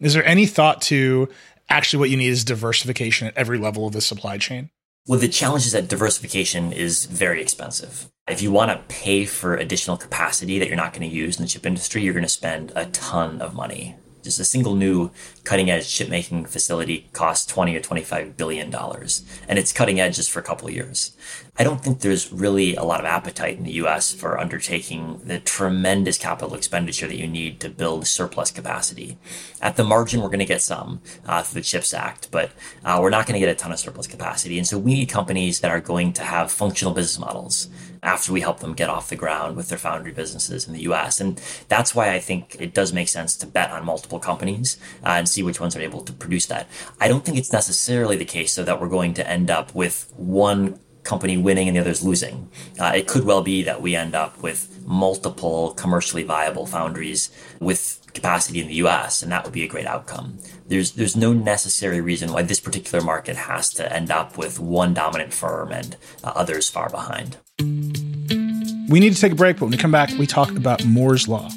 Is 0.00 0.14
there 0.14 0.24
any 0.24 0.46
thought 0.46 0.82
to 0.82 1.28
actually 1.68 2.00
what 2.00 2.10
you 2.10 2.16
need 2.16 2.28
is 2.28 2.44
diversification 2.44 3.28
at 3.28 3.36
every 3.36 3.58
level 3.58 3.86
of 3.86 3.92
the 3.92 4.00
supply 4.00 4.38
chain? 4.38 4.70
Well, 5.06 5.18
the 5.18 5.28
challenge 5.28 5.64
is 5.64 5.72
that 5.72 5.88
diversification 5.88 6.72
is 6.72 7.06
very 7.06 7.40
expensive. 7.40 8.10
If 8.28 8.42
you 8.42 8.52
want 8.52 8.70
to 8.70 8.94
pay 8.94 9.24
for 9.24 9.56
additional 9.56 9.96
capacity 9.96 10.58
that 10.58 10.68
you're 10.68 10.76
not 10.76 10.92
going 10.92 11.08
to 11.08 11.14
use 11.14 11.38
in 11.38 11.44
the 11.44 11.48
chip 11.48 11.64
industry, 11.64 12.02
you're 12.02 12.12
going 12.12 12.24
to 12.24 12.28
spend 12.28 12.72
a 12.76 12.84
ton 12.86 13.40
of 13.40 13.54
money. 13.54 13.96
Just 14.28 14.40
a 14.40 14.44
single 14.44 14.74
new 14.74 15.10
cutting 15.44 15.70
edge 15.70 15.88
chip 15.88 16.10
making 16.10 16.44
facility 16.44 17.08
costs 17.14 17.46
20 17.46 17.74
or 17.74 17.80
25 17.80 18.36
billion 18.36 18.68
dollars, 18.68 19.24
and 19.48 19.58
it's 19.58 19.72
cutting 19.72 19.98
edge 20.00 20.16
just 20.16 20.30
for 20.30 20.38
a 20.38 20.42
couple 20.42 20.68
years. 20.68 21.16
I 21.56 21.64
don't 21.64 21.82
think 21.82 22.00
there's 22.00 22.30
really 22.30 22.76
a 22.76 22.84
lot 22.84 23.00
of 23.00 23.06
appetite 23.06 23.56
in 23.56 23.64
the 23.64 23.80
US 23.84 24.12
for 24.12 24.38
undertaking 24.38 25.22
the 25.24 25.38
tremendous 25.38 26.18
capital 26.18 26.54
expenditure 26.54 27.08
that 27.08 27.16
you 27.16 27.26
need 27.26 27.58
to 27.60 27.70
build 27.70 28.06
surplus 28.06 28.50
capacity. 28.50 29.16
At 29.62 29.76
the 29.76 29.82
margin, 29.82 30.20
we're 30.20 30.28
going 30.28 30.40
to 30.40 30.44
get 30.44 30.60
some 30.60 31.00
uh, 31.24 31.42
through 31.42 31.62
the 31.62 31.64
CHIPS 31.64 31.94
Act, 31.94 32.30
but 32.30 32.52
uh, 32.84 32.98
we're 33.00 33.08
not 33.08 33.26
going 33.26 33.40
to 33.40 33.44
get 33.44 33.48
a 33.48 33.54
ton 33.54 33.72
of 33.72 33.78
surplus 33.78 34.06
capacity. 34.06 34.58
And 34.58 34.66
so 34.66 34.78
we 34.78 34.92
need 34.92 35.08
companies 35.08 35.60
that 35.60 35.70
are 35.70 35.80
going 35.80 36.12
to 36.12 36.22
have 36.22 36.52
functional 36.52 36.92
business 36.92 37.18
models 37.18 37.68
after 38.02 38.32
we 38.32 38.40
help 38.40 38.60
them 38.60 38.74
get 38.74 38.90
off 38.90 39.08
the 39.08 39.16
ground 39.16 39.56
with 39.56 39.68
their 39.68 39.78
foundry 39.78 40.12
businesses 40.12 40.66
in 40.66 40.72
the 40.72 40.82
US. 40.82 41.20
And 41.20 41.40
that's 41.68 41.94
why 41.94 42.12
I 42.12 42.20
think 42.20 42.56
it 42.60 42.74
does 42.74 42.92
make 42.92 43.08
sense 43.08 43.36
to 43.36 43.46
bet 43.46 43.70
on 43.70 43.84
multiple 43.84 44.18
companies 44.18 44.78
uh, 45.04 45.10
and 45.10 45.28
see 45.28 45.42
which 45.42 45.60
ones 45.60 45.76
are 45.76 45.80
able 45.80 46.02
to 46.02 46.12
produce 46.12 46.46
that. 46.46 46.68
I 47.00 47.08
don't 47.08 47.24
think 47.24 47.38
it's 47.38 47.52
necessarily 47.52 48.16
the 48.16 48.24
case, 48.24 48.52
so 48.52 48.64
that 48.64 48.80
we're 48.80 48.88
going 48.88 49.14
to 49.14 49.28
end 49.28 49.50
up 49.50 49.74
with 49.74 50.12
one 50.16 50.78
company 51.04 51.36
winning 51.38 51.68
and 51.68 51.76
the 51.76 51.80
others 51.80 52.04
losing. 52.04 52.50
Uh, 52.78 52.92
it 52.94 53.08
could 53.08 53.24
well 53.24 53.42
be 53.42 53.62
that 53.62 53.80
we 53.80 53.96
end 53.96 54.14
up 54.14 54.42
with 54.42 54.84
multiple 54.86 55.72
commercially 55.72 56.22
viable 56.22 56.66
foundries 56.66 57.30
with 57.60 58.00
capacity 58.12 58.60
in 58.60 58.68
the 58.68 58.74
US, 58.74 59.22
and 59.22 59.32
that 59.32 59.44
would 59.44 59.52
be 59.52 59.64
a 59.64 59.68
great 59.68 59.86
outcome. 59.86 60.38
There's 60.66 60.92
there's 60.92 61.16
no 61.16 61.32
necessary 61.32 62.00
reason 62.00 62.32
why 62.32 62.42
this 62.42 62.60
particular 62.60 63.02
market 63.02 63.36
has 63.36 63.70
to 63.74 63.92
end 63.92 64.10
up 64.10 64.36
with 64.36 64.60
one 64.60 64.92
dominant 64.92 65.32
firm 65.32 65.72
and 65.72 65.96
uh, 66.22 66.32
others 66.34 66.68
far 66.68 66.90
behind. 66.90 67.38
We 67.60 69.00
need 69.00 69.14
to 69.14 69.20
take 69.20 69.32
a 69.32 69.36
break, 69.36 69.56
but 69.56 69.66
when 69.66 69.72
we 69.72 69.76
come 69.76 69.90
back, 69.90 70.10
we 70.18 70.26
talk 70.26 70.50
about 70.50 70.84
Moore's 70.86 71.28
Law. 71.28 71.50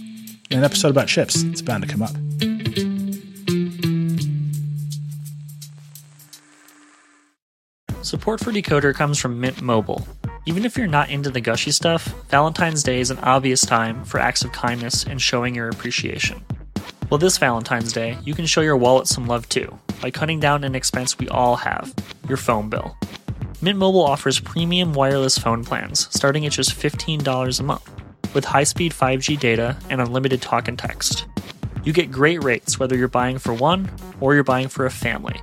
In 0.49 0.57
an 0.57 0.63
episode 0.65 0.89
about 0.89 1.07
chips, 1.07 1.43
it's 1.43 1.61
bound 1.61 1.81
to 1.83 1.89
come 1.89 2.01
up. 2.01 2.11
Support 8.03 8.41
for 8.41 8.51
Decoder 8.51 8.93
comes 8.93 9.17
from 9.17 9.39
Mint 9.39 9.61
Mobile. 9.61 10.05
Even 10.45 10.65
if 10.65 10.75
you're 10.75 10.87
not 10.87 11.09
into 11.09 11.29
the 11.29 11.39
gushy 11.39 11.71
stuff, 11.71 12.03
Valentine's 12.29 12.83
Day 12.83 12.99
is 12.99 13.11
an 13.11 13.19
obvious 13.19 13.61
time 13.61 14.03
for 14.03 14.19
acts 14.19 14.43
of 14.43 14.51
kindness 14.51 15.05
and 15.05 15.21
showing 15.21 15.55
your 15.55 15.69
appreciation. 15.69 16.43
Well, 17.09 17.17
this 17.19 17.37
Valentine's 17.37 17.93
Day, 17.93 18.17
you 18.25 18.33
can 18.33 18.45
show 18.45 18.61
your 18.61 18.75
wallet 18.75 19.07
some 19.07 19.27
love 19.27 19.47
too 19.47 19.79
by 20.01 20.11
cutting 20.11 20.41
down 20.41 20.65
an 20.65 20.75
expense 20.75 21.17
we 21.17 21.29
all 21.29 21.55
have 21.55 21.93
your 22.27 22.37
phone 22.37 22.69
bill. 22.69 22.97
Mint 23.61 23.77
Mobile 23.77 24.01
offers 24.01 24.39
premium 24.39 24.93
wireless 24.93 25.37
phone 25.37 25.63
plans 25.63 26.07
starting 26.11 26.45
at 26.45 26.53
just 26.53 26.73
$15 26.73 27.59
a 27.59 27.63
month 27.63 27.91
with 28.33 28.45
high 28.45 28.63
speed 28.63 28.91
5G 28.91 29.37
data 29.37 29.77
and 29.89 30.01
unlimited 30.01 30.41
talk 30.41 30.67
and 30.67 30.79
text. 30.79 31.25
You 31.83 31.93
get 31.93 32.11
great 32.11 32.43
rates 32.43 32.79
whether 32.79 32.95
you're 32.95 33.07
buying 33.07 33.37
for 33.37 33.53
one 33.53 33.87
or 34.19 34.33
you're 34.33 34.43
buying 34.43 34.67
for 34.69 34.85
a 34.85 34.89
family 34.89 35.41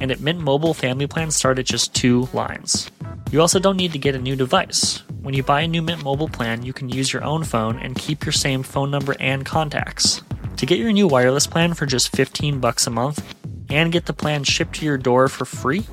and 0.00 0.10
at 0.10 0.20
Mint 0.20 0.40
Mobile, 0.40 0.74
family 0.74 1.06
plans 1.06 1.36
start 1.36 1.58
at 1.58 1.66
just 1.66 1.94
two 1.94 2.28
lines. 2.32 2.90
You 3.30 3.40
also 3.40 3.58
don't 3.58 3.76
need 3.76 3.92
to 3.92 3.98
get 3.98 4.14
a 4.14 4.18
new 4.18 4.36
device. 4.36 5.02
When 5.20 5.34
you 5.34 5.42
buy 5.42 5.62
a 5.62 5.68
new 5.68 5.82
Mint 5.82 6.02
Mobile 6.02 6.28
plan, 6.28 6.62
you 6.62 6.72
can 6.72 6.88
use 6.88 7.12
your 7.12 7.24
own 7.24 7.42
phone 7.44 7.78
and 7.78 7.96
keep 7.96 8.24
your 8.24 8.32
same 8.32 8.62
phone 8.62 8.90
number 8.90 9.14
and 9.20 9.44
contacts. 9.44 10.22
To 10.56 10.66
get 10.66 10.78
your 10.78 10.92
new 10.92 11.06
wireless 11.06 11.46
plan 11.46 11.74
for 11.74 11.86
just 11.86 12.14
15 12.16 12.60
bucks 12.60 12.86
a 12.86 12.90
month 12.90 13.34
and 13.68 13.92
get 13.92 14.06
the 14.06 14.12
plan 14.12 14.44
shipped 14.44 14.76
to 14.76 14.86
your 14.86 14.98
door 14.98 15.28
for 15.28 15.44
free, 15.44 15.84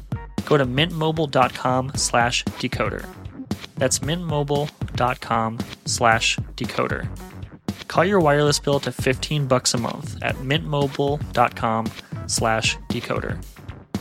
go 0.45 0.57
to 0.57 0.65
mintmobile.com 0.65 1.91
slash 1.95 2.43
decoder. 2.45 3.07
That's 3.75 3.99
mintmobile.com 3.99 5.59
slash 5.85 6.37
decoder. 6.55 7.07
Call 7.87 8.05
your 8.05 8.19
wireless 8.19 8.59
bill 8.59 8.79
to 8.81 8.91
15 8.91 9.47
bucks 9.47 9.73
a 9.73 9.77
month 9.77 10.21
at 10.23 10.35
mintmobile.com 10.35 11.91
slash 12.27 12.77
decoder. 12.89 13.43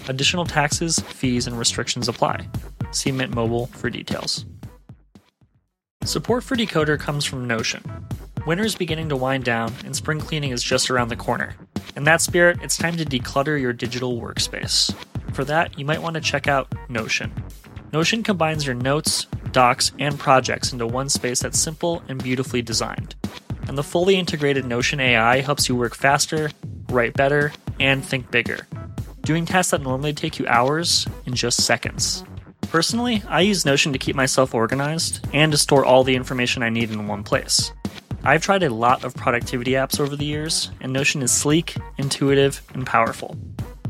Additional 0.09 0.45
taxes, 0.45 0.99
fees, 0.99 1.47
and 1.47 1.59
restrictions 1.59 2.09
apply. 2.09 2.47
See 2.91 3.11
Mint 3.11 3.35
Mobile 3.35 3.67
for 3.67 3.91
details. 3.91 4.45
Support 6.05 6.45
for 6.45 6.55
Decoder 6.55 6.99
comes 6.99 7.25
from 7.25 7.47
Notion. 7.47 7.83
Winter 8.47 8.65
is 8.65 8.75
beginning 8.75 9.09
to 9.09 9.17
wind 9.17 9.45
down, 9.45 9.73
and 9.85 9.97
spring 9.97 10.21
cleaning 10.21 10.51
is 10.51 10.63
just 10.63 10.91
around 10.91 11.09
the 11.09 11.17
corner. 11.17 11.55
In 11.97 12.05
that 12.05 12.21
spirit, 12.21 12.59
it's 12.63 12.77
time 12.77 12.97
to 12.99 13.05
declutter 13.05 13.59
your 13.59 13.73
digital 13.73 14.21
workspace. 14.21 14.95
For 15.35 15.45
that, 15.45 15.77
you 15.77 15.85
might 15.85 16.01
want 16.01 16.15
to 16.15 16.21
check 16.21 16.47
out 16.47 16.73
Notion. 16.89 17.33
Notion 17.93 18.23
combines 18.23 18.65
your 18.65 18.77
notes, 18.77 19.27
docs, 19.51 19.91
and 19.99 20.19
projects 20.19 20.73
into 20.73 20.87
one 20.87 21.09
space 21.09 21.41
that's 21.41 21.59
simple 21.59 22.03
and 22.09 22.23
beautifully 22.23 22.63
designed. 22.63 23.17
And 23.67 23.77
the 23.77 23.83
fully 23.83 24.15
integrated 24.17 24.65
Notion 24.65 25.01
AI 25.01 25.41
helps 25.41 25.69
you 25.69 25.75
work 25.75 25.97
faster, 25.97 26.51
write 26.89 27.15
better, 27.15 27.53
and 27.81 28.05
think 28.05 28.31
bigger, 28.31 28.69
doing 29.23 29.45
tasks 29.45 29.73
that 29.73 29.83
normally 29.83 30.13
take 30.13 30.39
you 30.39 30.47
hours 30.47 31.05
in 31.27 31.35
just 31.35 31.65
seconds. 31.65 32.23
Personally, 32.63 33.23
I 33.29 33.41
use 33.41 33.65
Notion 33.65 33.93
to 33.93 33.99
keep 33.99 34.15
myself 34.15 34.55
organized 34.55 35.27
and 35.33 35.51
to 35.51 35.59
store 35.59 35.85
all 35.85 36.05
the 36.05 36.15
information 36.15 36.63
I 36.63 36.69
need 36.69 36.91
in 36.91 37.09
one 37.09 37.25
place. 37.25 37.73
I've 38.23 38.43
tried 38.43 38.63
a 38.63 38.73
lot 38.73 39.03
of 39.03 39.17
productivity 39.17 39.73
apps 39.73 39.99
over 39.99 40.15
the 40.15 40.25
years, 40.25 40.71
and 40.81 40.93
Notion 40.93 41.23
is 41.23 41.33
sleek, 41.33 41.77
intuitive, 41.99 42.63
and 42.73 42.87
powerful. 42.87 43.37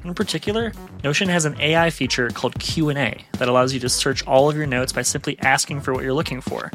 In 0.04 0.14
particular, 0.14 0.72
Notion 1.02 1.30
has 1.30 1.46
an 1.46 1.58
AI 1.58 1.88
feature 1.88 2.28
called 2.28 2.58
Q&A 2.58 3.24
that 3.38 3.48
allows 3.48 3.72
you 3.72 3.80
to 3.80 3.88
search 3.88 4.26
all 4.26 4.50
of 4.50 4.56
your 4.56 4.66
notes 4.66 4.92
by 4.92 5.00
simply 5.00 5.38
asking 5.40 5.80
for 5.80 5.94
what 5.94 6.04
you're 6.04 6.12
looking 6.12 6.42
for. 6.42 6.70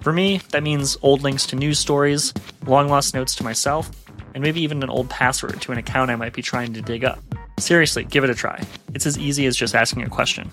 For 0.00 0.14
me, 0.14 0.40
that 0.50 0.62
means 0.62 0.96
old 1.02 1.20
links 1.20 1.44
to 1.48 1.56
news 1.56 1.78
stories, 1.78 2.32
long 2.66 2.88
lost 2.88 3.14
notes 3.14 3.34
to 3.34 3.44
myself, 3.44 3.90
and 4.34 4.42
maybe 4.42 4.62
even 4.62 4.82
an 4.82 4.88
old 4.88 5.10
password 5.10 5.60
to 5.60 5.72
an 5.72 5.78
account 5.78 6.10
I 6.10 6.16
might 6.16 6.32
be 6.32 6.40
trying 6.40 6.72
to 6.72 6.80
dig 6.80 7.04
up. 7.04 7.22
Seriously, 7.58 8.04
give 8.04 8.24
it 8.24 8.30
a 8.30 8.34
try. 8.34 8.62
It's 8.94 9.04
as 9.04 9.18
easy 9.18 9.44
as 9.44 9.56
just 9.56 9.74
asking 9.74 10.04
a 10.04 10.08
question. 10.08 10.50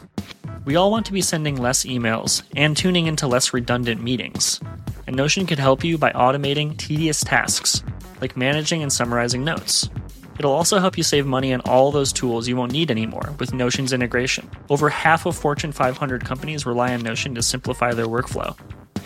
We 0.66 0.76
all 0.76 0.92
want 0.92 1.06
to 1.06 1.14
be 1.14 1.22
sending 1.22 1.56
less 1.56 1.86
emails 1.86 2.44
and 2.58 2.76
tuning 2.76 3.08
into 3.08 3.26
less 3.26 3.54
redundant 3.54 4.04
meetings. 4.04 4.60
And 5.08 5.16
Notion 5.16 5.46
could 5.46 5.60
help 5.60 5.82
you 5.86 5.98
by 5.98 6.12
automating 6.12 6.76
tedious 6.76 7.22
tasks, 7.22 7.84
like 8.20 8.36
managing 8.36 8.84
and 8.84 8.92
summarizing 8.92 9.46
notes. 9.46 9.90
It'll 10.40 10.52
also 10.52 10.80
help 10.80 10.98
you 10.98 11.04
save 11.04 11.26
money 11.26 11.54
on 11.54 11.62
all 11.62 11.92
those 11.92 12.14
tools 12.14 12.48
you 12.48 12.56
won't 12.56 12.72
need 12.72 12.92
anymore 12.92 13.34
with 13.40 13.54
Notion's 13.54 13.94
integration. 13.94 14.50
Over 14.70 14.90
half 14.90 15.26
of 15.26 15.36
Fortune 15.36 15.72
500 15.72 16.26
companies 16.26 16.66
rely 16.66 16.94
on 16.94 17.02
Notion 17.02 17.36
to 17.36 17.42
simplify 17.42 17.94
their 17.94 18.08
workflow, 18.08 18.58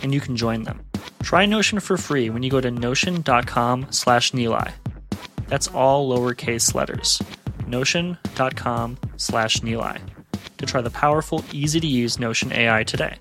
and 0.02 0.14
you 0.14 0.20
can 0.20 0.36
join 0.36 0.64
them. 0.64 0.82
Try 1.24 1.46
Notion 1.46 1.80
for 1.80 1.98
free 1.98 2.30
when 2.30 2.44
you 2.44 2.50
go 2.50 2.62
to 2.62 2.72
notion.com 2.72 3.88
slash 3.92 4.32
Nilay. 4.32 4.72
That's 5.48 5.68
all 5.68 6.10
lowercase 6.10 6.74
letters. 6.74 7.22
Notion.com 7.68 8.98
slash 9.18 9.58
Nilay 9.58 10.00
to 10.62 10.66
try 10.66 10.82
the 10.82 10.90
powerful, 10.90 11.44
easy 11.52 11.80
to 11.80 11.88
use 11.88 12.20
Notion 12.20 12.54
AI 12.54 12.84
today. 12.84 13.18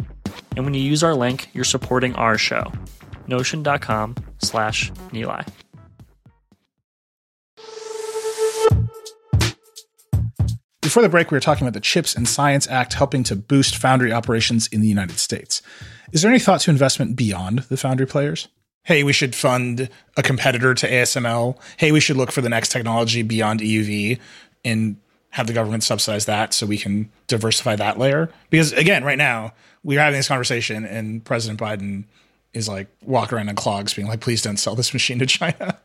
And 0.57 0.65
when 0.65 0.75
you 0.75 0.83
use 0.83 1.03
our 1.03 1.15
link, 1.15 1.49
you're 1.53 1.65
supporting 1.65 2.15
our 2.15 2.39
show. 2.39 2.71
Notion.com 3.27 4.15
slash 4.39 4.93
Nilay. 5.13 5.47
Before 10.91 11.05
the 11.05 11.09
break, 11.09 11.31
we 11.31 11.37
were 11.37 11.41
talking 11.41 11.69
about 11.69 11.75
the 11.75 11.81
CHIPS 11.81 12.17
and 12.17 12.27
Science 12.27 12.67
Act 12.67 12.95
helping 12.95 13.23
to 13.23 13.37
boost 13.37 13.77
foundry 13.77 14.13
operations 14.13 14.67
in 14.73 14.81
the 14.81 14.89
United 14.89 15.21
States. 15.21 15.63
Is 16.11 16.23
there 16.23 16.31
any 16.33 16.41
thought 16.41 16.63
to 16.63 16.71
investment 16.73 17.15
beyond 17.15 17.61
the 17.61 17.77
foundry 17.77 18.09
players? 18.09 18.49
Hey, 18.83 19.05
we 19.05 19.13
should 19.13 19.37
fund 19.37 19.89
a 20.17 20.23
competitor 20.25 20.75
to 20.75 20.91
ASML. 20.91 21.57
Hey, 21.77 21.93
we 21.93 22.01
should 22.01 22.17
look 22.17 22.33
for 22.33 22.41
the 22.41 22.49
next 22.49 22.73
technology 22.73 23.23
beyond 23.23 23.61
EUV 23.61 24.19
and 24.65 24.97
have 25.29 25.47
the 25.47 25.53
government 25.53 25.85
subsidize 25.85 26.27
that 26.27 26.53
so 26.53 26.67
we 26.67 26.77
can 26.77 27.09
diversify 27.29 27.77
that 27.77 27.97
layer. 27.97 28.29
Because 28.51 28.73
again, 28.73 29.05
right 29.05 29.17
now, 29.17 29.53
we're 29.85 30.01
having 30.01 30.19
this 30.19 30.27
conversation 30.27 30.85
and 30.85 31.25
President 31.25 31.61
Biden 31.61 32.03
is 32.53 32.69
like 32.69 32.89
walking 33.05 33.39
around 33.39 33.49
in 33.49 33.55
clogs 33.55 33.95
being 33.95 34.09
like, 34.09 34.19
please 34.19 34.43
don't 34.43 34.57
sell 34.57 34.75
this 34.75 34.93
machine 34.93 35.21
to 35.21 35.27
China. 35.27 35.79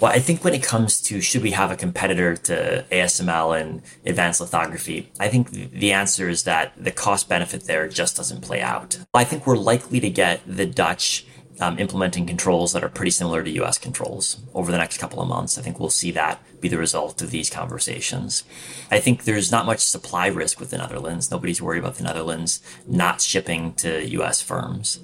Well, 0.00 0.12
I 0.12 0.18
think 0.18 0.44
when 0.44 0.54
it 0.54 0.62
comes 0.62 1.00
to 1.02 1.20
should 1.20 1.42
we 1.42 1.52
have 1.52 1.70
a 1.70 1.76
competitor 1.76 2.36
to 2.36 2.84
ASML 2.90 3.60
and 3.60 3.82
advanced 4.04 4.40
lithography, 4.40 5.10
I 5.18 5.28
think 5.28 5.50
the 5.50 5.92
answer 5.92 6.28
is 6.28 6.44
that 6.44 6.72
the 6.76 6.90
cost 6.90 7.28
benefit 7.28 7.64
there 7.64 7.88
just 7.88 8.16
doesn't 8.16 8.42
play 8.42 8.60
out. 8.60 8.98
I 9.14 9.24
think 9.24 9.46
we're 9.46 9.56
likely 9.56 10.00
to 10.00 10.10
get 10.10 10.40
the 10.46 10.66
Dutch 10.66 11.26
um, 11.60 11.78
implementing 11.78 12.26
controls 12.26 12.72
that 12.72 12.82
are 12.82 12.88
pretty 12.88 13.10
similar 13.10 13.42
to 13.42 13.50
US 13.62 13.78
controls 13.78 14.40
over 14.54 14.72
the 14.72 14.78
next 14.78 14.98
couple 14.98 15.20
of 15.20 15.28
months. 15.28 15.58
I 15.58 15.62
think 15.62 15.78
we'll 15.78 15.90
see 15.90 16.10
that 16.12 16.40
be 16.60 16.68
the 16.68 16.78
result 16.78 17.22
of 17.22 17.30
these 17.30 17.50
conversations. 17.50 18.44
I 18.90 18.98
think 19.00 19.24
there's 19.24 19.52
not 19.52 19.66
much 19.66 19.80
supply 19.80 20.26
risk 20.26 20.58
with 20.60 20.70
the 20.70 20.78
Netherlands. 20.78 21.30
Nobody's 21.30 21.62
worried 21.62 21.80
about 21.80 21.96
the 21.96 22.04
Netherlands 22.04 22.60
not 22.86 23.20
shipping 23.20 23.74
to 23.74 24.06
US 24.08 24.42
firms. 24.42 25.00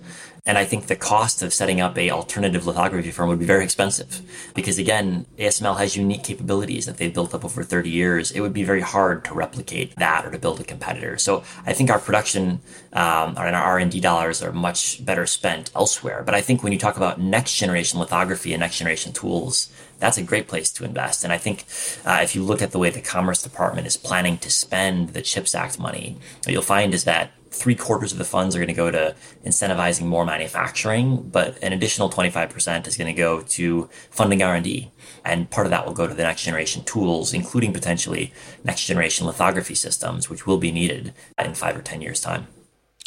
And 0.48 0.56
I 0.56 0.64
think 0.64 0.86
the 0.86 0.96
cost 0.96 1.42
of 1.42 1.52
setting 1.52 1.78
up 1.78 1.98
a 1.98 2.10
alternative 2.10 2.66
lithography 2.66 3.10
firm 3.10 3.28
would 3.28 3.38
be 3.38 3.44
very 3.44 3.62
expensive 3.62 4.22
because 4.54 4.78
again, 4.78 5.26
ASML 5.38 5.76
has 5.76 5.94
unique 5.94 6.24
capabilities 6.24 6.86
that 6.86 6.96
they've 6.96 7.12
built 7.12 7.34
up 7.34 7.44
over 7.44 7.62
30 7.62 7.90
years. 7.90 8.30
It 8.30 8.40
would 8.40 8.54
be 8.54 8.64
very 8.64 8.80
hard 8.80 9.26
to 9.26 9.34
replicate 9.34 9.94
that 9.96 10.24
or 10.24 10.30
to 10.30 10.38
build 10.38 10.58
a 10.58 10.64
competitor. 10.64 11.18
So 11.18 11.44
I 11.66 11.74
think 11.74 11.90
our 11.90 11.98
production 11.98 12.60
um, 12.94 13.36
and 13.36 13.54
our 13.54 13.62
R&D 13.62 14.00
dollars 14.00 14.42
are 14.42 14.50
much 14.50 15.04
better 15.04 15.26
spent 15.26 15.70
elsewhere. 15.76 16.22
But 16.24 16.34
I 16.34 16.40
think 16.40 16.62
when 16.62 16.72
you 16.72 16.78
talk 16.78 16.96
about 16.96 17.20
next 17.20 17.56
generation 17.56 18.00
lithography 18.00 18.54
and 18.54 18.60
next 18.60 18.78
generation 18.78 19.12
tools, 19.12 19.70
that's 19.98 20.16
a 20.16 20.22
great 20.22 20.48
place 20.48 20.70
to 20.70 20.84
invest. 20.84 21.24
And 21.24 21.32
I 21.32 21.38
think 21.38 21.66
uh, 22.06 22.20
if 22.22 22.34
you 22.34 22.42
look 22.42 22.62
at 22.62 22.70
the 22.70 22.78
way 22.78 22.88
the 22.88 23.02
Commerce 23.02 23.42
Department 23.42 23.86
is 23.86 23.98
planning 23.98 24.38
to 24.38 24.50
spend 24.50 25.10
the 25.10 25.20
CHIPS 25.20 25.54
Act 25.54 25.78
money, 25.78 26.16
what 26.44 26.52
you'll 26.52 26.62
find 26.62 26.94
is 26.94 27.04
that 27.04 27.32
three 27.50 27.74
quarters 27.74 28.12
of 28.12 28.18
the 28.18 28.24
funds 28.24 28.54
are 28.54 28.58
going 28.58 28.68
to 28.68 28.74
go 28.74 28.90
to 28.90 29.14
incentivizing 29.44 30.06
more 30.06 30.24
manufacturing, 30.24 31.28
but 31.30 31.62
an 31.62 31.72
additional 31.72 32.10
25% 32.10 32.86
is 32.86 32.96
going 32.96 33.14
to 33.14 33.18
go 33.18 33.40
to 33.42 33.88
funding 34.10 34.42
R&D. 34.42 34.90
And 35.24 35.50
part 35.50 35.66
of 35.66 35.70
that 35.70 35.86
will 35.86 35.94
go 35.94 36.06
to 36.06 36.14
the 36.14 36.22
next 36.22 36.44
generation 36.44 36.84
tools, 36.84 37.32
including 37.32 37.72
potentially 37.72 38.32
next 38.64 38.86
generation 38.86 39.26
lithography 39.26 39.74
systems, 39.74 40.28
which 40.30 40.46
will 40.46 40.58
be 40.58 40.72
needed 40.72 41.14
in 41.38 41.54
five 41.54 41.76
or 41.76 41.82
10 41.82 42.02
years 42.02 42.20
time. 42.20 42.46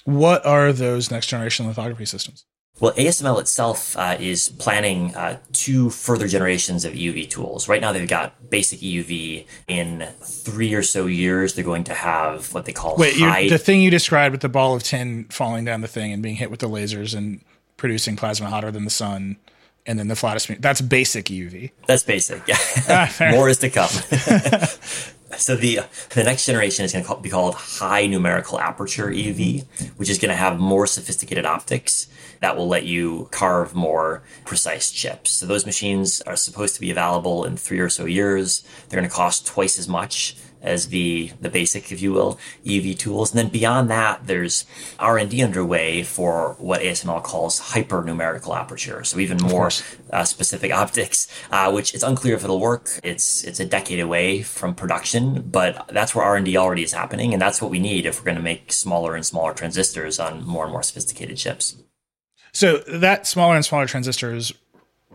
What 0.04 0.45
are 0.45 0.73
those 0.73 1.12
next 1.12 1.27
generation 1.27 1.67
lithography 1.67 2.06
systems? 2.06 2.45
Well, 2.82 2.94
ASML 2.94 3.39
itself 3.39 3.96
uh, 3.96 4.17
is 4.20 4.50
planning 4.50 5.13
uh, 5.15 5.38
two 5.54 5.91
further 5.91 6.28
generations 6.28 6.84
of 6.84 6.94
EUV 6.94 7.30
tools. 7.30 7.67
Right 7.67 7.80
now, 7.80 7.91
they've 7.94 8.10
got 8.10 8.50
basic 8.50 8.80
EUV. 8.80 9.46
In 9.67 10.08
three 10.24 10.74
or 10.74 10.82
so 10.82 11.06
years, 11.06 11.54
they're 11.54 11.63
going 11.63 11.84
to 11.86 11.94
have 11.94 12.52
what 12.56 12.65
they 12.65 12.74
call 12.74 12.98
Wait, 12.98 13.17
high. 13.17 13.48
the 13.48 13.60
thing 13.60 13.82
you 13.82 13.91
described 13.91 14.34
with 14.34 14.41
the 14.41 14.50
ball 14.50 14.76
of 14.76 14.82
tin 14.82 15.26
falling 15.26 15.63
down 15.63 15.82
the 15.82 15.88
thing 15.88 16.12
and 16.12 16.24
being 16.24 16.36
hit 16.36 16.50
with 16.50 16.60
the 16.60 16.67
lasers 16.67 17.15
and 17.15 17.41
producing 17.78 18.15
plasma 18.15 18.50
hotter 18.50 18.72
than 18.72 18.84
the 18.84 18.89
sun, 18.89 19.38
and 19.86 19.98
then 20.00 20.08
the 20.08 20.15
flattest. 20.15 20.62
That's 20.62 20.82
basic 20.82 21.26
EUV. 21.26 21.72
That's 21.88 22.04
basic. 22.04 22.48
Yeah, 22.48 22.58
ah, 22.89 23.32
more 23.32 23.50
is 23.50 23.58
to 23.60 23.70
come. 23.70 23.89
So 25.38 25.56
the 25.56 25.80
the 26.10 26.24
next 26.24 26.46
generation 26.46 26.84
is 26.86 26.91
going 26.91 27.06
to 27.06 27.15
be 27.22 27.30
called 27.30 27.56
high 27.56 28.06
numerical 28.06 28.60
aperture 28.60 29.08
EUV, 29.08 29.65
which 29.98 30.10
is 30.10 30.17
going 30.17 30.30
to 30.30 30.36
have 30.36 30.60
more 30.60 30.86
sophisticated 30.86 31.46
optics 31.46 32.08
that 32.41 32.58
will 32.58 32.67
let 32.67 32.84
you 32.84 33.30
carve 33.32 33.74
more 33.74 34.24
precise 34.46 34.91
chips. 34.91 35.32
So 35.32 35.46
those 35.46 35.65
machines 35.65 36.22
are 36.22 36.36
supposed 36.36 36.76
to 36.76 36.82
be 36.82 36.91
available 36.91 37.46
in 37.46 37.56
three 37.56 37.80
or 37.80 37.89
so 37.89 38.06
years. 38.06 38.63
They're 38.89 39.00
going 39.00 39.10
to 39.10 39.15
cost 39.15 39.48
twice 39.48 39.80
as 39.80 39.88
much 39.88 40.36
as 40.62 40.88
the 40.88 41.32
the 41.39 41.50
basic, 41.50 41.91
if 41.91 42.02
you 42.02 42.13
will, 42.13 42.39
EUV 42.65 42.97
tools. 42.97 43.32
And 43.32 43.39
then 43.39 43.50
beyond 43.50 43.89
that, 43.89 44.28
there's 44.28 44.65
R 45.00 45.17
and 45.17 45.30
D 45.30 45.43
underway 45.43 46.04
for 46.04 46.56
what 46.60 46.82
ASML 46.82 47.24
calls 47.24 47.60
hyper 47.60 48.04
numerical 48.04 48.56
aperture. 48.56 49.04
So 49.04 49.19
even 49.19 49.38
more 49.38 49.71
uh, 50.12 50.24
specific 50.24 50.71
optics, 50.71 51.28
uh, 51.52 51.71
which 51.71 51.93
it's 51.93 52.04
unclear 52.04 52.36
if 52.36 52.43
it'll 52.43 52.60
work. 52.60 52.89
It's 53.04 53.43
it's 53.43 53.60
a 53.60 53.65
decade 53.65 54.00
away 54.00 54.41
from 54.41 54.76
production, 54.76 55.41
but 55.50 55.88
that's 55.89 56.15
where 56.15 56.26
R 56.26 56.36
and 56.36 56.45
D 56.45 56.58
already 56.58 56.84
is 56.84 56.93
happening, 56.93 57.34
and 57.34 57.41
that's 57.41 57.62
what 57.62 57.71
we 57.71 57.80
need 57.80 58.06
if 58.06 58.19
we're 58.19 58.26
going 58.26 58.38
to 58.38 58.43
make 58.43 58.71
smaller 58.71 59.15
and 59.15 59.26
smaller 59.26 59.54
transistors 59.54 60.19
on 60.19 60.45
more 60.45 60.63
and 60.63 60.71
more 60.71 60.84
sophisticated 60.84 61.38
chips. 61.38 61.76
So 62.54 62.80
that 62.80 63.26
smaller 63.28 63.56
and 63.56 63.63
smaller 63.63 63.88
transistors 63.88 64.54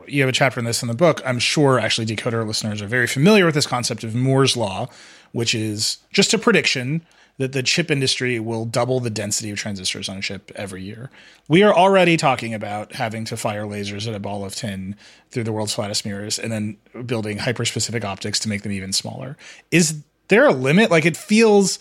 you 0.09 0.23
have 0.23 0.29
a 0.29 0.33
chapter 0.33 0.61
in 0.61 0.65
this 0.65 0.83
in 0.83 0.89
the 0.89 0.95
book. 0.95 1.21
I'm 1.25 1.39
sure 1.39 1.79
actually 1.79 2.07
decoder 2.07 2.47
listeners 2.47 2.81
are 2.83 2.87
very 2.87 3.07
familiar 3.07 3.47
with 3.47 3.55
this 3.55 3.67
concept 3.67 4.05
of 4.05 4.15
Moore's 4.15 4.57
law, 4.57 4.89
which 5.37 5.55
is 5.55 5.99
just 6.15 6.33
a 6.33 6.39
prediction 6.39 7.05
that 7.37 7.53
the 7.53 7.63
chip 7.63 7.91
industry 7.91 8.41
will 8.41 8.65
double 8.65 9.01
the 9.01 9.11
density 9.11 9.51
of 9.51 9.59
transistors 9.59 10.09
on 10.09 10.17
a 10.17 10.23
chip 10.23 10.51
every 10.57 10.83
year. 10.83 11.11
We 11.47 11.63
are 11.63 11.75
already 11.75 12.17
talking 12.17 12.55
about 12.55 12.95
having 12.95 13.27
to 13.27 13.37
fire 13.37 13.65
lasers 13.65 14.09
at 14.09 14.15
a 14.15 14.19
ball 14.19 14.47
of 14.47 14.55
tin 14.55 14.97
through 15.31 15.45
the 15.45 15.53
world's 15.53 15.75
flattest 15.75 16.07
mirrors 16.07 16.39
and 16.39 16.51
then 16.51 16.79
building 17.05 17.37
hyper-specific 17.37 18.03
optics 18.03 18.39
to 18.41 18.49
make 18.49 18.63
them 18.63 18.73
even 18.73 18.95
smaller. 18.95 19.37
Is 19.71 20.03
there 20.29 20.47
a 20.47 20.53
limit? 20.53 20.91
Like 20.91 21.05
it 21.05 21.19
feels 21.19 21.81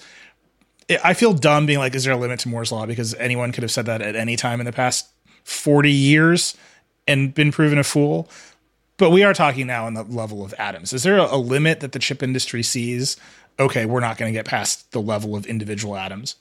I 1.02 1.14
feel 1.14 1.32
dumb 1.32 1.66
being 1.66 1.80
like 1.80 1.96
is 1.96 2.04
there 2.04 2.14
a 2.14 2.18
limit 2.18 2.42
to 2.42 2.50
Moore's 2.50 2.74
law 2.74 2.86
because 2.86 3.14
anyone 3.14 3.54
could 3.54 3.64
have 3.64 3.72
said 3.72 3.86
that 3.86 4.02
at 4.02 4.18
any 4.18 4.36
time 4.36 4.60
in 4.60 4.66
the 4.66 4.74
past 4.74 5.08
40 5.46 5.90
years 5.90 6.58
and 7.08 7.34
been 7.34 7.54
proven 7.54 7.78
a 7.78 7.86
fool. 7.86 8.30
But 8.98 9.10
we 9.10 9.24
are 9.24 9.34
talking 9.34 9.68
now 9.68 9.86
on 9.86 9.94
the 9.94 10.04
level 10.04 10.44
of 10.44 10.54
atoms. 10.58 10.94
Is 10.94 11.04
there 11.04 11.18
a, 11.18 11.36
a 11.36 11.38
limit 11.38 11.82
that 11.82 11.92
the 11.92 12.00
chip 12.00 12.24
industry 12.24 12.64
sees? 12.64 13.18
Okay, 13.58 13.86
we're 13.86 14.02
not 14.02 14.18
going 14.18 14.34
to 14.34 14.38
get 14.38 14.46
past 14.46 14.92
the 14.92 15.02
level 15.02 15.36
of 15.36 15.46
individual 15.46 15.96
atoms. 15.96 16.36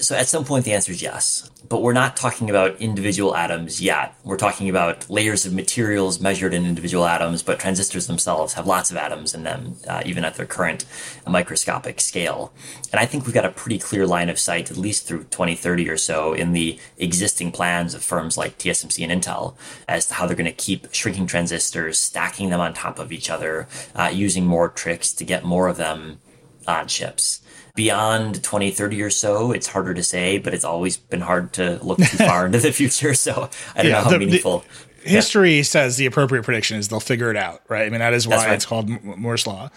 So 0.00 0.14
at 0.14 0.28
some 0.28 0.44
point, 0.44 0.64
the 0.64 0.72
answer 0.72 0.92
is 0.92 1.02
yes. 1.02 1.50
But 1.68 1.82
we're 1.82 1.92
not 1.92 2.16
talking 2.16 2.50
about 2.50 2.80
individual 2.80 3.34
atoms 3.34 3.80
yet. 3.80 4.14
We're 4.24 4.36
talking 4.36 4.68
about 4.68 5.10
layers 5.10 5.44
of 5.44 5.52
materials 5.52 6.20
measured 6.20 6.54
in 6.54 6.64
individual 6.64 7.04
atoms, 7.04 7.42
but 7.42 7.58
transistors 7.58 8.06
themselves 8.06 8.54
have 8.54 8.66
lots 8.66 8.92
of 8.92 8.96
atoms 8.96 9.34
in 9.34 9.42
them, 9.42 9.76
uh, 9.88 10.02
even 10.06 10.24
at 10.24 10.36
their 10.36 10.46
current 10.46 10.84
microscopic 11.26 12.00
scale. 12.00 12.52
And 12.92 13.00
I 13.00 13.06
think 13.06 13.24
we've 13.24 13.34
got 13.34 13.44
a 13.44 13.50
pretty 13.50 13.78
clear 13.78 14.06
line 14.06 14.28
of 14.28 14.38
sight, 14.38 14.70
at 14.70 14.76
least 14.76 15.06
through 15.06 15.24
2030 15.24 15.88
or 15.88 15.96
so, 15.96 16.32
in 16.32 16.52
the 16.52 16.78
existing 16.96 17.50
plans 17.50 17.92
of 17.92 18.02
firms 18.04 18.36
like 18.36 18.58
TSMC 18.58 19.08
and 19.08 19.22
Intel 19.22 19.56
as 19.88 20.06
to 20.06 20.14
how 20.14 20.26
they're 20.26 20.36
going 20.36 20.44
to 20.44 20.52
keep 20.52 20.92
shrinking 20.92 21.26
transistors, 21.26 21.98
stacking 21.98 22.50
them 22.50 22.60
on 22.60 22.72
top 22.72 23.00
of 23.00 23.10
each 23.10 23.30
other, 23.30 23.66
uh, 23.96 24.10
using 24.12 24.46
more 24.46 24.68
tricks 24.68 25.12
to 25.12 25.24
get 25.24 25.44
more 25.44 25.66
of 25.66 25.76
them 25.76 26.20
on 26.68 26.86
chips 26.86 27.40
beyond 27.74 28.42
2030 28.42 29.02
or 29.02 29.08
so, 29.08 29.52
it's 29.52 29.68
harder 29.68 29.94
to 29.94 30.02
say, 30.02 30.38
but 30.38 30.52
it's 30.52 30.64
always 30.64 30.96
been 30.96 31.20
hard 31.20 31.52
to 31.52 31.78
look 31.84 31.98
too 31.98 32.16
far 32.16 32.46
into 32.46 32.58
the 32.58 32.72
future. 32.72 33.14
So 33.14 33.48
I 33.74 33.82
don't 33.82 33.92
yeah, 33.92 33.98
know 33.98 34.04
how 34.04 34.10
the, 34.10 34.18
meaningful. 34.18 34.64
The, 35.02 35.08
history 35.08 35.58
yeah. 35.58 35.62
says 35.62 35.96
the 35.96 36.06
appropriate 36.06 36.42
prediction 36.42 36.76
is 36.76 36.88
they'll 36.88 36.98
figure 36.98 37.30
it 37.30 37.36
out, 37.36 37.62
right? 37.68 37.86
I 37.86 37.90
mean, 37.90 38.00
that 38.00 38.14
is 38.14 38.26
why 38.26 38.46
right. 38.46 38.54
it's 38.54 38.66
called 38.66 38.88
Moore's 39.04 39.46
law. 39.46 39.70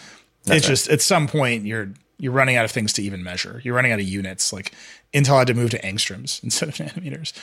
That's 0.45 0.57
it's 0.57 0.65
right. 0.65 0.71
just 0.71 0.89
at 0.89 1.01
some 1.01 1.27
point 1.27 1.65
you're 1.65 1.93
you're 2.17 2.31
running 2.31 2.55
out 2.55 2.65
of 2.65 2.71
things 2.71 2.93
to 2.93 3.03
even 3.03 3.23
measure. 3.23 3.61
You're 3.63 3.75
running 3.75 3.91
out 3.91 3.99
of 3.99 4.05
units. 4.05 4.51
Like 4.51 4.73
Intel 5.13 5.37
had 5.37 5.47
to 5.47 5.53
move 5.53 5.69
to 5.71 5.81
angstroms 5.81 6.43
instead 6.43 6.69
of 6.69 6.75
nanometers. 6.75 7.33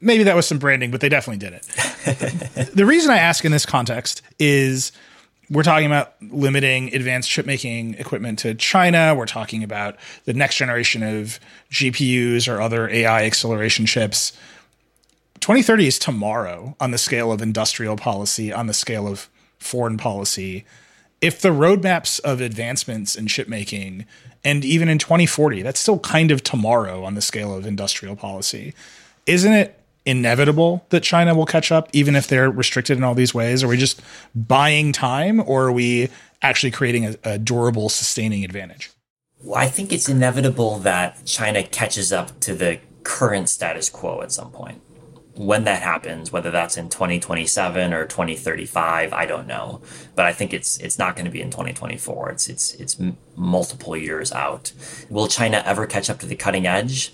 Maybe 0.00 0.24
that 0.24 0.36
was 0.36 0.46
some 0.46 0.58
branding, 0.58 0.90
but 0.90 1.00
they 1.00 1.08
definitely 1.08 1.38
did 1.38 1.54
it. 1.54 2.70
the 2.74 2.84
reason 2.84 3.10
I 3.10 3.16
ask 3.16 3.46
in 3.46 3.52
this 3.52 3.64
context 3.64 4.20
is 4.38 4.92
we're 5.50 5.62
talking 5.62 5.86
about 5.86 6.14
limiting 6.20 6.94
advanced 6.94 7.30
chip 7.30 7.46
making 7.46 7.94
equipment 7.94 8.38
to 8.40 8.54
China. 8.54 9.14
We're 9.16 9.26
talking 9.26 9.62
about 9.62 9.96
the 10.24 10.32
next 10.32 10.56
generation 10.56 11.02
of 11.02 11.38
GPUs 11.70 12.52
or 12.52 12.60
other 12.60 12.88
AI 12.88 13.24
acceleration 13.24 13.86
chips. 13.86 14.32
2030 15.40 15.86
is 15.86 15.98
tomorrow 15.98 16.74
on 16.80 16.90
the 16.90 16.98
scale 16.98 17.30
of 17.30 17.40
industrial 17.40 17.96
policy, 17.96 18.52
on 18.52 18.66
the 18.66 18.74
scale 18.74 19.06
of 19.06 19.28
foreign 19.58 19.96
policy. 19.96 20.64
If 21.20 21.40
the 21.40 21.50
roadmaps 21.50 22.20
of 22.20 22.40
advancements 22.40 23.14
in 23.14 23.26
chip 23.26 23.48
making, 23.48 24.06
and 24.44 24.64
even 24.64 24.88
in 24.88 24.98
2040, 24.98 25.62
that's 25.62 25.80
still 25.80 25.98
kind 26.00 26.30
of 26.30 26.42
tomorrow 26.42 27.04
on 27.04 27.14
the 27.14 27.22
scale 27.22 27.54
of 27.54 27.66
industrial 27.66 28.16
policy. 28.16 28.74
Isn't 29.26 29.52
it 29.52 29.78
inevitable 30.06 30.86
that 30.90 31.02
China 31.02 31.34
will 31.34 31.46
catch 31.46 31.70
up, 31.70 31.90
even 31.92 32.16
if 32.16 32.28
they're 32.28 32.50
restricted 32.50 32.96
in 32.96 33.04
all 33.04 33.14
these 33.14 33.34
ways? 33.34 33.62
Are 33.62 33.68
we 33.68 33.76
just 33.76 34.00
buying 34.34 34.92
time, 34.92 35.42
or 35.46 35.66
are 35.66 35.72
we 35.72 36.08
actually 36.40 36.70
creating 36.70 37.04
a, 37.06 37.16
a 37.24 37.38
durable, 37.38 37.88
sustaining 37.88 38.44
advantage? 38.44 38.90
Well, 39.42 39.58
I 39.58 39.66
think 39.66 39.92
it's 39.92 40.08
inevitable 40.08 40.78
that 40.78 41.24
China 41.26 41.62
catches 41.62 42.12
up 42.12 42.40
to 42.40 42.54
the 42.54 42.80
current 43.02 43.48
status 43.48 43.90
quo 43.90 44.22
at 44.22 44.32
some 44.32 44.50
point. 44.50 44.80
When 45.34 45.64
that 45.64 45.82
happens, 45.82 46.32
whether 46.32 46.50
that's 46.50 46.78
in 46.78 46.88
2027 46.88 47.92
or 47.92 48.06
2035, 48.06 49.12
I 49.12 49.26
don't 49.26 49.46
know. 49.46 49.82
But 50.14 50.24
I 50.24 50.32
think 50.32 50.54
it's 50.54 50.78
it's 50.78 50.98
not 50.98 51.14
going 51.14 51.26
to 51.26 51.30
be 51.30 51.42
in 51.42 51.50
2024. 51.50 52.30
It's 52.30 52.48
it's 52.48 52.74
it's 52.74 52.96
multiple 53.36 53.94
years 53.96 54.32
out. 54.32 54.72
Will 55.10 55.28
China 55.28 55.62
ever 55.66 55.86
catch 55.86 56.08
up 56.08 56.18
to 56.20 56.26
the 56.26 56.36
cutting 56.36 56.66
edge? 56.66 57.12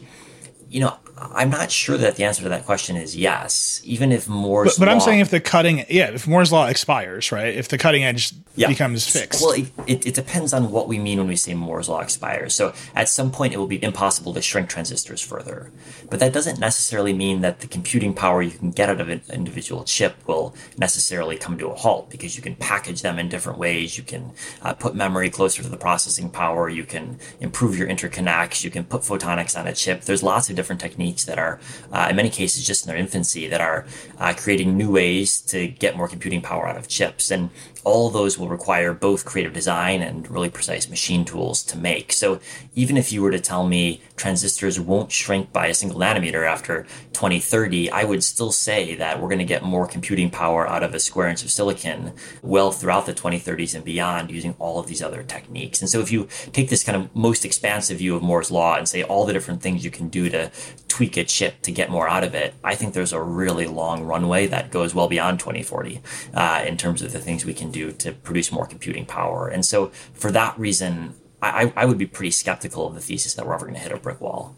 You 0.68 0.82
know, 0.82 0.96
I'm 1.32 1.50
not 1.50 1.70
sure 1.70 1.96
that 1.96 2.16
the 2.16 2.24
answer 2.24 2.42
to 2.42 2.48
that 2.48 2.64
question 2.64 2.96
is 2.96 3.16
yes. 3.16 3.80
Even 3.84 4.12
if 4.12 4.28
Moore's 4.28 4.74
but, 4.74 4.80
but 4.80 4.88
law, 4.88 4.94
I'm 4.94 5.00
saying 5.00 5.20
if 5.20 5.30
the 5.30 5.40
cutting, 5.40 5.84
yeah, 5.88 6.10
if 6.10 6.26
Moore's 6.26 6.52
law 6.52 6.66
expires, 6.66 7.32
right? 7.32 7.54
If 7.54 7.68
the 7.68 7.78
cutting 7.78 8.04
edge 8.04 8.32
yeah. 8.54 8.68
becomes 8.68 9.08
fixed. 9.08 9.42
Well, 9.42 9.52
it, 9.52 9.72
it, 9.86 10.06
it, 10.06 10.14
depends 10.14 10.52
on 10.52 10.70
what 10.70 10.88
we 10.88 10.98
mean 10.98 11.18
when 11.18 11.28
we 11.28 11.36
say 11.36 11.54
Moore's 11.54 11.88
law 11.88 12.00
expires. 12.00 12.54
So 12.54 12.74
at 12.94 13.08
some 13.08 13.30
point, 13.30 13.54
it 13.54 13.58
will 13.58 13.66
be 13.66 13.82
impossible 13.82 14.34
to 14.34 14.42
shrink 14.42 14.68
transistors 14.68 15.20
further. 15.20 15.70
But 16.10 16.20
that 16.20 16.32
doesn't 16.32 16.58
necessarily 16.58 17.12
mean 17.12 17.40
that 17.40 17.60
the 17.60 17.66
computing 17.66 18.14
power 18.14 18.42
you 18.42 18.50
can 18.50 18.70
get 18.70 18.88
out 18.88 19.00
of 19.00 19.08
an 19.08 19.22
individual 19.32 19.84
chip 19.84 20.16
will 20.26 20.54
necessarily 20.76 21.36
come 21.36 21.58
to 21.58 21.68
a 21.68 21.74
halt 21.74 22.10
because 22.10 22.36
you 22.36 22.42
can 22.42 22.54
package 22.56 23.02
them 23.02 23.18
in 23.18 23.28
different 23.28 23.58
ways. 23.58 23.96
You 23.96 24.04
can 24.04 24.32
uh, 24.62 24.74
put 24.74 24.94
memory 24.94 25.30
closer 25.30 25.62
to 25.62 25.68
the 25.68 25.76
processing 25.76 26.30
power. 26.30 26.68
You 26.68 26.84
can 26.84 27.18
improve 27.40 27.78
your 27.78 27.88
interconnects. 27.88 28.64
You 28.64 28.70
can 28.70 28.84
put 28.84 29.02
photonics 29.02 29.58
on 29.58 29.66
a 29.66 29.72
chip. 29.72 30.02
There's 30.02 30.22
lots 30.22 30.50
of 30.50 30.56
different 30.56 30.80
techniques 30.80 31.11
techniques 31.12 31.24
that 31.24 31.38
are, 31.38 31.60
uh, 31.92 32.08
in 32.10 32.16
many 32.16 32.30
cases, 32.30 32.66
just 32.66 32.84
in 32.84 32.88
their 32.88 32.98
infancy, 32.98 33.48
that 33.48 33.60
are 33.60 33.84
uh, 34.18 34.32
creating 34.36 34.76
new 34.76 34.90
ways 34.90 35.40
to 35.40 35.68
get 35.68 35.96
more 35.96 36.08
computing 36.08 36.42
power 36.42 36.66
out 36.66 36.76
of 36.76 36.88
chips. 36.88 37.30
And 37.30 37.50
all 37.84 38.10
those 38.10 38.38
will 38.38 38.48
require 38.48 38.94
both 38.94 39.24
creative 39.24 39.52
design 39.52 40.02
and 40.02 40.30
really 40.30 40.50
precise 40.50 40.88
machine 40.88 41.24
tools 41.24 41.62
to 41.64 41.76
make. 41.76 42.12
So 42.12 42.40
even 42.74 42.96
if 42.96 43.12
you 43.12 43.22
were 43.22 43.32
to 43.32 43.40
tell 43.40 43.66
me 43.66 44.00
transistors 44.22 44.78
won't 44.78 45.10
shrink 45.10 45.52
by 45.52 45.66
a 45.66 45.74
single 45.74 45.98
nanometer 45.98 46.46
after 46.46 46.84
2030, 47.12 47.90
I 47.90 48.04
would 48.04 48.22
still 48.22 48.52
say 48.52 48.94
that 48.94 49.20
we're 49.20 49.26
going 49.28 49.40
to 49.40 49.44
get 49.44 49.64
more 49.64 49.84
computing 49.84 50.30
power 50.30 50.64
out 50.64 50.84
of 50.84 50.94
a 50.94 51.00
square 51.00 51.26
inch 51.26 51.42
of 51.42 51.50
silicon 51.50 52.12
well 52.40 52.70
throughout 52.70 53.06
the 53.06 53.14
2030s 53.14 53.74
and 53.74 53.84
beyond 53.84 54.30
using 54.30 54.54
all 54.60 54.78
of 54.78 54.86
these 54.86 55.02
other 55.02 55.24
techniques. 55.24 55.80
And 55.80 55.90
so 55.90 55.98
if 55.98 56.12
you 56.12 56.28
take 56.52 56.70
this 56.70 56.84
kind 56.84 56.96
of 57.02 57.14
most 57.16 57.44
expansive 57.44 57.98
view 57.98 58.14
of 58.14 58.22
Moore's 58.22 58.52
law 58.52 58.76
and 58.76 58.88
say 58.88 59.02
all 59.02 59.26
the 59.26 59.32
different 59.32 59.60
things 59.60 59.84
you 59.84 59.90
can 59.90 60.08
do 60.08 60.30
to 60.30 60.52
tweak 60.86 61.16
a 61.16 61.24
chip 61.24 61.60
to 61.62 61.72
get 61.72 61.90
more 61.90 62.08
out 62.08 62.22
of 62.22 62.32
it, 62.32 62.54
I 62.62 62.76
think 62.76 62.94
there's 62.94 63.12
a 63.12 63.20
really 63.20 63.66
long 63.66 64.04
runway 64.04 64.46
that 64.46 64.70
goes 64.70 64.94
well 64.94 65.08
beyond 65.08 65.40
2040 65.40 66.00
uh, 66.32 66.64
in 66.64 66.76
terms 66.76 67.02
of 67.02 67.10
the 67.10 67.18
things 67.18 67.44
we 67.44 67.54
can 67.54 67.72
do 67.72 67.90
to 67.90 68.12
produce 68.12 68.52
more 68.52 68.66
computing 68.66 69.04
power. 69.04 69.48
And 69.48 69.66
so 69.66 69.88
for 70.14 70.30
that 70.30 70.56
reason, 70.56 71.14
I, 71.42 71.72
I 71.74 71.84
would 71.84 71.98
be 71.98 72.06
pretty 72.06 72.30
skeptical 72.30 72.86
of 72.86 72.94
the 72.94 73.00
thesis 73.00 73.34
that 73.34 73.46
we're 73.46 73.54
ever 73.54 73.66
going 73.66 73.74
to 73.74 73.80
hit 73.80 73.92
a 73.92 73.96
brick 73.96 74.20
wall. 74.20 74.56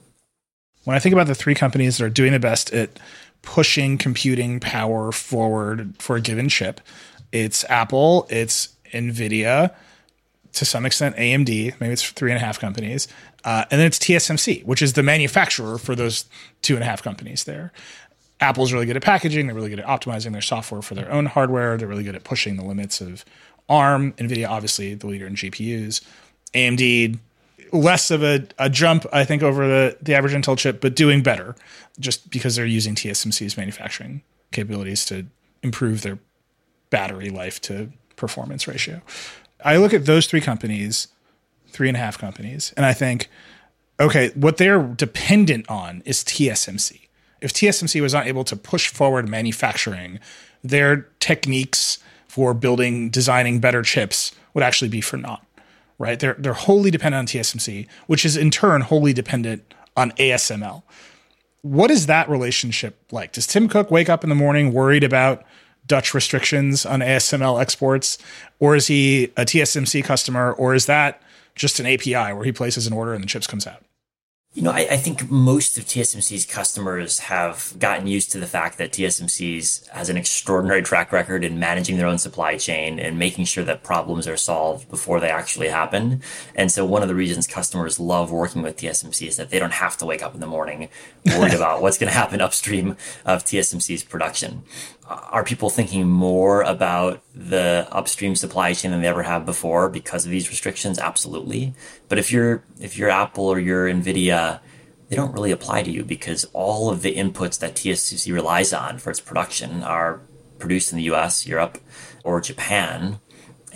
When 0.84 0.94
I 0.94 1.00
think 1.00 1.14
about 1.14 1.26
the 1.26 1.34
three 1.34 1.54
companies 1.54 1.96
that 1.96 2.04
are 2.04 2.10
doing 2.10 2.32
the 2.32 2.38
best 2.38 2.72
at 2.74 3.00
pushing 3.40 3.96
computing 3.96 4.60
power 4.60 5.10
forward 5.10 5.94
for 5.98 6.16
a 6.16 6.20
given 6.20 6.48
chip, 6.48 6.80
it's 7.32 7.64
Apple, 7.70 8.26
it's 8.28 8.76
NVIDIA, 8.92 9.74
to 10.52 10.64
some 10.64 10.86
extent 10.86 11.16
AMD, 11.16 11.80
maybe 11.80 11.92
it's 11.92 12.08
three 12.08 12.30
and 12.30 12.40
a 12.40 12.44
half 12.44 12.60
companies, 12.60 13.08
uh, 13.44 13.64
and 13.70 13.80
then 13.80 13.86
it's 13.86 13.98
TSMC, 13.98 14.64
which 14.64 14.82
is 14.82 14.92
the 14.92 15.02
manufacturer 15.02 15.78
for 15.78 15.94
those 15.94 16.26
two 16.62 16.74
and 16.74 16.82
a 16.82 16.86
half 16.86 17.02
companies 17.02 17.44
there. 17.44 17.72
Apple's 18.40 18.72
really 18.72 18.86
good 18.86 18.96
at 18.96 19.02
packaging. 19.02 19.46
They're 19.46 19.54
really 19.54 19.70
good 19.70 19.80
at 19.80 19.86
optimizing 19.86 20.32
their 20.32 20.42
software 20.42 20.82
for 20.82 20.94
their 20.94 21.10
own 21.10 21.26
hardware. 21.26 21.76
They're 21.76 21.88
really 21.88 22.04
good 22.04 22.16
at 22.16 22.24
pushing 22.24 22.56
the 22.56 22.64
limits 22.64 23.00
of 23.00 23.24
ARM. 23.68 24.12
NVIDIA, 24.14 24.48
obviously, 24.48 24.94
the 24.94 25.06
leader 25.06 25.26
in 25.26 25.34
GPUs. 25.34 26.02
AMD, 26.54 27.18
less 27.72 28.10
of 28.10 28.22
a, 28.22 28.46
a 28.58 28.70
jump, 28.70 29.06
I 29.12 29.24
think, 29.24 29.42
over 29.42 29.66
the, 29.66 29.96
the 30.00 30.14
average 30.14 30.32
Intel 30.32 30.56
chip, 30.56 30.80
but 30.80 30.94
doing 30.94 31.22
better 31.22 31.54
just 31.98 32.30
because 32.30 32.56
they're 32.56 32.66
using 32.66 32.94
TSMC's 32.94 33.56
manufacturing 33.56 34.22
capabilities 34.52 35.04
to 35.06 35.26
improve 35.62 36.02
their 36.02 36.18
battery 36.90 37.30
life 37.30 37.60
to 37.62 37.90
performance 38.16 38.68
ratio. 38.68 39.02
I 39.64 39.76
look 39.76 39.94
at 39.94 40.06
those 40.06 40.26
three 40.26 40.40
companies, 40.40 41.08
three 41.68 41.88
and 41.88 41.96
a 41.96 42.00
half 42.00 42.18
companies, 42.18 42.72
and 42.76 42.86
I 42.86 42.92
think, 42.92 43.28
okay, 43.98 44.30
what 44.34 44.56
they're 44.58 44.82
dependent 44.82 45.68
on 45.68 46.02
is 46.04 46.22
TSMC 46.22 47.04
if 47.44 47.52
TSMC 47.52 48.00
was 48.00 48.14
not 48.14 48.26
able 48.26 48.42
to 48.44 48.56
push 48.56 48.88
forward 48.88 49.28
manufacturing, 49.28 50.18
their 50.62 51.08
techniques 51.20 51.98
for 52.26 52.54
building, 52.54 53.10
designing 53.10 53.60
better 53.60 53.82
chips 53.82 54.32
would 54.54 54.64
actually 54.64 54.88
be 54.88 55.02
for 55.02 55.18
naught, 55.18 55.44
right? 56.04 56.20
They're, 56.20 56.34
they're 56.34 56.52
wholly 56.52 56.90
dependent 56.90 57.20
on 57.20 57.26
TSMC, 57.26 57.88
which 58.06 58.26
is 58.26 58.36
in 58.36 58.50
turn 58.50 58.82
wholly 58.82 59.14
dependent 59.14 59.72
on 59.96 60.10
ASML. 60.12 60.82
What 61.62 61.90
is 61.90 62.04
that 62.06 62.28
relationship 62.28 62.98
like? 63.10 63.32
Does 63.32 63.46
Tim 63.46 63.68
Cook 63.68 63.90
wake 63.90 64.10
up 64.10 64.22
in 64.22 64.28
the 64.28 64.36
morning 64.36 64.74
worried 64.74 65.02
about 65.02 65.44
Dutch 65.86 66.12
restrictions 66.12 66.84
on 66.84 67.00
ASML 67.00 67.58
exports? 67.58 68.18
Or 68.60 68.76
is 68.76 68.86
he 68.88 69.32
a 69.38 69.46
TSMC 69.46 70.04
customer? 70.04 70.52
Or 70.52 70.74
is 70.74 70.84
that 70.84 71.22
just 71.54 71.80
an 71.80 71.86
API 71.86 72.34
where 72.34 72.44
he 72.44 72.52
places 72.52 72.86
an 72.86 72.92
order 72.92 73.14
and 73.14 73.24
the 73.24 73.28
chips 73.28 73.46
comes 73.46 73.66
out? 73.66 73.82
You 74.54 74.62
know, 74.62 74.70
I, 74.70 74.86
I, 74.88 74.96
think 74.98 75.32
most 75.32 75.76
of 75.78 75.84
TSMC's 75.84 76.46
customers 76.46 77.18
have 77.18 77.74
gotten 77.80 78.06
used 78.06 78.30
to 78.30 78.38
the 78.38 78.46
fact 78.46 78.78
that 78.78 78.92
TSMC's 78.92 79.84
has 79.88 80.08
an 80.08 80.16
extraordinary 80.16 80.80
track 80.80 81.10
record 81.10 81.42
in 81.42 81.58
managing 81.58 81.96
their 81.96 82.06
own 82.06 82.18
supply 82.18 82.56
chain 82.56 83.00
and 83.00 83.18
making 83.18 83.46
sure 83.46 83.64
that 83.64 83.82
problems 83.82 84.28
are 84.28 84.36
solved 84.36 84.88
before 84.88 85.18
they 85.18 85.28
actually 85.28 85.70
happen. 85.70 86.22
And 86.54 86.70
so 86.70 86.84
one 86.84 87.02
of 87.02 87.08
the 87.08 87.16
reasons 87.16 87.48
customers 87.48 87.98
love 87.98 88.30
working 88.30 88.62
with 88.62 88.76
TSMC 88.76 89.26
is 89.26 89.36
that 89.38 89.50
they 89.50 89.58
don't 89.58 89.72
have 89.72 89.96
to 89.96 90.06
wake 90.06 90.22
up 90.22 90.34
in 90.34 90.40
the 90.40 90.46
morning 90.46 90.88
worried 91.26 91.54
about 91.54 91.82
what's 91.82 91.98
going 91.98 92.12
to 92.12 92.16
happen 92.16 92.40
upstream 92.40 92.96
of 93.26 93.44
TSMC's 93.44 94.04
production 94.04 94.62
are 95.06 95.44
people 95.44 95.68
thinking 95.68 96.08
more 96.08 96.62
about 96.62 97.22
the 97.34 97.86
upstream 97.90 98.34
supply 98.34 98.72
chain 98.72 98.90
than 98.90 99.02
they 99.02 99.08
ever 99.08 99.22
have 99.22 99.44
before 99.44 99.88
because 99.88 100.24
of 100.24 100.30
these 100.30 100.48
restrictions? 100.48 100.98
Absolutely. 100.98 101.74
But 102.08 102.18
if 102.18 102.32
you're 102.32 102.64
if 102.80 102.96
you're 102.96 103.10
Apple 103.10 103.46
or 103.46 103.58
you're 103.58 103.86
Nvidia, 103.86 104.60
they 105.08 105.16
don't 105.16 105.32
really 105.32 105.50
apply 105.50 105.82
to 105.82 105.90
you 105.90 106.04
because 106.04 106.46
all 106.52 106.90
of 106.90 107.02
the 107.02 107.14
inputs 107.14 107.58
that 107.58 107.74
TSMC 107.74 108.32
relies 108.32 108.72
on 108.72 108.98
for 108.98 109.10
its 109.10 109.20
production 109.20 109.82
are 109.82 110.20
produced 110.58 110.92
in 110.92 110.98
the 110.98 111.04
US, 111.04 111.46
Europe, 111.46 111.78
or 112.24 112.40
Japan. 112.40 113.20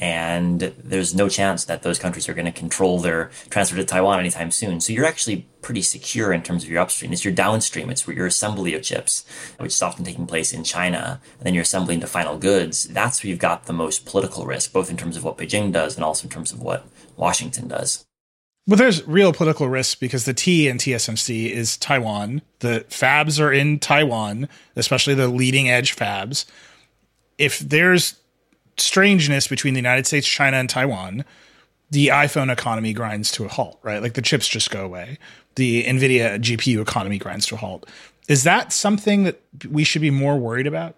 And 0.00 0.60
there's 0.60 1.14
no 1.14 1.28
chance 1.28 1.64
that 1.64 1.82
those 1.82 1.98
countries 1.98 2.28
are 2.28 2.34
going 2.34 2.44
to 2.44 2.52
control 2.52 3.00
their 3.00 3.30
transfer 3.50 3.76
to 3.76 3.84
Taiwan 3.84 4.20
anytime 4.20 4.50
soon. 4.52 4.80
So 4.80 4.92
you're 4.92 5.04
actually 5.04 5.48
pretty 5.60 5.82
secure 5.82 6.32
in 6.32 6.42
terms 6.42 6.62
of 6.62 6.70
your 6.70 6.80
upstream. 6.80 7.12
It's 7.12 7.24
your 7.24 7.34
downstream. 7.34 7.90
It's 7.90 8.06
where 8.06 8.14
your 8.14 8.26
assembly 8.26 8.74
of 8.74 8.82
chips, 8.82 9.24
which 9.58 9.72
is 9.72 9.82
often 9.82 10.04
taking 10.04 10.26
place 10.26 10.52
in 10.52 10.62
China, 10.62 11.20
and 11.38 11.46
then 11.46 11.54
you're 11.54 11.62
assembling 11.62 12.00
to 12.00 12.06
final 12.06 12.38
goods. 12.38 12.84
That's 12.84 13.22
where 13.22 13.30
you've 13.30 13.40
got 13.40 13.66
the 13.66 13.72
most 13.72 14.06
political 14.06 14.46
risk, 14.46 14.72
both 14.72 14.88
in 14.88 14.96
terms 14.96 15.16
of 15.16 15.24
what 15.24 15.36
Beijing 15.36 15.72
does 15.72 15.96
and 15.96 16.04
also 16.04 16.24
in 16.24 16.30
terms 16.30 16.52
of 16.52 16.60
what 16.62 16.86
Washington 17.16 17.66
does. 17.66 18.04
Well, 18.68 18.76
there's 18.76 19.04
real 19.08 19.32
political 19.32 19.68
risk 19.68 19.98
because 19.98 20.26
the 20.26 20.34
T 20.34 20.68
in 20.68 20.76
TSMC 20.76 21.50
is 21.50 21.76
Taiwan. 21.78 22.42
The 22.60 22.84
fabs 22.90 23.40
are 23.40 23.52
in 23.52 23.78
Taiwan, 23.78 24.48
especially 24.76 25.14
the 25.14 25.26
leading 25.26 25.68
edge 25.70 25.96
fabs. 25.96 26.44
If 27.38 27.58
there's 27.60 28.16
strangeness 28.80 29.48
between 29.48 29.74
the 29.74 29.78
United 29.78 30.06
States, 30.06 30.26
China, 30.26 30.56
and 30.56 30.68
Taiwan, 30.68 31.24
the 31.90 32.08
iPhone 32.08 32.52
economy 32.52 32.92
grinds 32.92 33.30
to 33.32 33.44
a 33.44 33.48
halt, 33.48 33.78
right? 33.82 34.02
Like 34.02 34.14
the 34.14 34.22
chips 34.22 34.46
just 34.48 34.70
go 34.70 34.84
away. 34.84 35.18
The 35.56 35.84
NVIDIA 35.84 36.38
GPU 36.38 36.80
economy 36.80 37.18
grinds 37.18 37.46
to 37.46 37.54
a 37.54 37.58
halt. 37.58 37.88
Is 38.28 38.44
that 38.44 38.72
something 38.72 39.24
that 39.24 39.40
we 39.68 39.84
should 39.84 40.02
be 40.02 40.10
more 40.10 40.36
worried 40.36 40.66
about? 40.66 40.96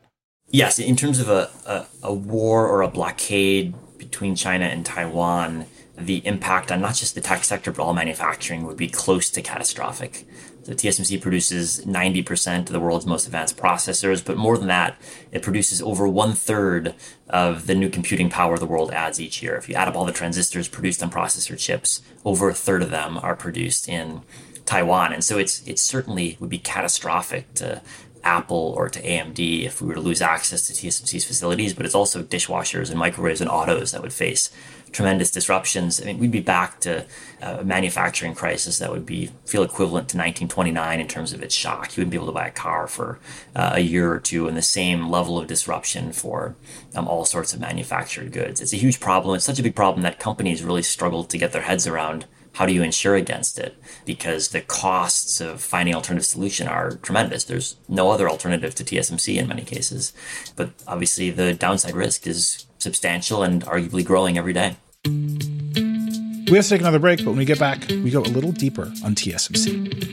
Yes, 0.49 0.81
in 0.81 0.97
terms 0.97 1.21
of 1.21 1.29
a, 1.29 1.49
a, 1.65 1.87
a 2.03 2.13
war 2.13 2.67
or 2.67 2.83
a 2.83 2.89
blockade 2.89 3.75
between 3.99 4.35
China 4.35 4.65
and 4.65 4.85
Taiwan, 4.85 5.67
the 5.97 6.27
impact 6.27 6.73
on 6.73 6.81
not 6.81 6.97
just 6.97 7.15
the 7.15 7.21
tech 7.21 7.45
sector, 7.45 7.71
but 7.71 7.83
all 7.83 7.95
manufacturing 7.95 8.65
would 8.65 8.77
be 8.77 8.89
close 8.89 9.31
to 9.31 9.43
catastrophic. 9.43 10.27
So 10.71 10.77
TSMC 10.77 11.21
produces 11.21 11.85
90% 11.85 12.61
of 12.61 12.67
the 12.67 12.79
world's 12.79 13.05
most 13.05 13.27
advanced 13.27 13.57
processors, 13.57 14.25
but 14.25 14.37
more 14.37 14.57
than 14.57 14.69
that, 14.69 14.97
it 15.33 15.43
produces 15.43 15.83
over 15.83 16.07
one 16.07 16.33
third 16.33 16.95
of 17.29 17.67
the 17.67 17.75
new 17.75 17.91
computing 17.91 18.31
power 18.31 18.57
the 18.57 18.67
world 18.67 18.93
adds 18.93 19.21
each 19.21 19.43
year. 19.43 19.57
If 19.57 19.69
you 19.69 19.75
add 19.75 19.89
up 19.89 19.97
all 19.97 20.05
the 20.05 20.13
transistors 20.13 20.69
produced 20.69 21.03
on 21.03 21.11
processor 21.11 21.59
chips, 21.59 22.03
over 22.25 22.49
a 22.49 22.55
third 22.55 22.83
of 22.83 22.91
them 22.91 23.19
are 23.19 23.35
produced 23.35 23.89
in 23.89 24.23
Taiwan. 24.65 25.13
And 25.13 25.25
so 25.25 25.39
it's 25.39 25.67
it 25.67 25.81
certainly 25.81 26.37
would 26.39 26.51
be 26.51 26.59
catastrophic 26.59 27.53
to 27.55 27.83
Apple 28.23 28.73
or 28.77 28.89
to 28.89 29.03
AMD 29.03 29.65
if 29.65 29.83
we 29.83 29.89
were 29.89 29.95
to 29.95 30.01
lose 30.01 30.23
access 30.23 30.69
to 30.69 30.73
TSMC's 30.73 31.25
facilities, 31.25 31.75
but 31.75 31.85
it's 31.85 31.97
also 31.97 32.23
dishwashers 32.23 32.91
and 32.91 32.99
microwaves 32.99 33.41
and 33.41 33.51
autos 33.51 33.91
that 33.91 34.03
would 34.03 34.13
face 34.13 34.53
tremendous 34.93 35.31
disruptions. 35.31 36.01
I 36.01 36.07
mean, 36.07 36.19
we'd 36.19 36.31
be 36.31 36.41
back 36.41 36.81
to 36.81 37.05
a 37.41 37.65
manufacturing 37.65 38.35
crisis 38.35 38.79
that 38.79 38.91
would 38.91 39.07
be 39.07 39.31
feel 39.47 39.63
equivalent 39.63 40.09
to 40.11 40.17
1929 40.17 41.01
in 41.01 41.09
terms 41.09 41.33
of 41.33 41.43
its 41.43 41.55
shock. 41.55 41.97
You 41.97 42.01
wouldn't 42.03 42.11
be 42.11 42.17
able 42.17 42.27
to 42.27 42.33
buy 42.33 42.49
a 42.49 42.53
car 42.53 42.87
for 42.87 43.19
uh, 43.55 43.73
a 43.75 43.81
year 43.81 44.13
or 44.13 44.21
two, 44.21 44.49
and 44.49 44.57
the 44.57 44.63
same 44.63 45.09
level 45.09 45.39
of 45.39 45.47
disruption 45.47 46.13
for 46.13 46.57
um, 46.95 47.09
all 47.09 47.25
sorts 47.25 47.53
of 47.53 47.61
manufactured 47.61 48.33
goods. 48.33 48.61
It's 48.61 48.73
a 48.73 48.77
huge 48.77 49.01
problem. 49.01 49.37
It's 49.37 49.45
such 49.45 49.59
a 49.59 49.63
big 49.63 49.75
problem 49.75 50.03
that 50.03 50.19
companies 50.19 50.63
really 50.63 50.83
struggle 50.83 51.25
to 51.25 51.39
get 51.39 51.53
their 51.53 51.63
heads 51.63 51.87
around 51.87 52.27
how 52.53 52.67
do 52.67 52.73
you 52.73 52.83
insure 52.83 53.15
against 53.15 53.59
it? 53.59 53.77
Because 54.05 54.49
the 54.49 54.61
costs 54.61 55.41
of 55.41 55.61
finding 55.61 55.95
alternative 55.95 56.27
solution 56.27 56.67
are 56.67 56.97
tremendous. 56.97 57.45
There's 57.45 57.77
no 57.89 58.11
other 58.11 58.29
alternative 58.29 58.75
to 58.77 58.85
TSMC 58.85 59.37
in 59.37 59.49
many 59.49 59.63
cases. 59.63 60.13
But 60.57 60.71
obviously 60.87 61.31
the 61.31 61.55
downside 61.55 61.95
risk 61.95 62.27
is 62.27 62.67
substantial 62.79 63.43
and 63.43 63.65
arguably 63.65 64.05
growing 64.05 64.37
every 64.37 64.53
day. 64.53 64.77
We 65.05 66.57
have 66.57 66.65
to 66.65 66.71
take 66.71 66.81
another 66.81 66.99
break, 66.99 67.21
but 67.21 67.29
when 67.29 67.39
we 67.39 67.45
get 67.45 67.61
back, 67.61 67.87
we 67.89 68.11
go 68.11 68.21
a 68.21 68.23
little 68.23 68.53
deeper 68.53 68.93
on 69.05 69.15
TSMC. 69.15 70.11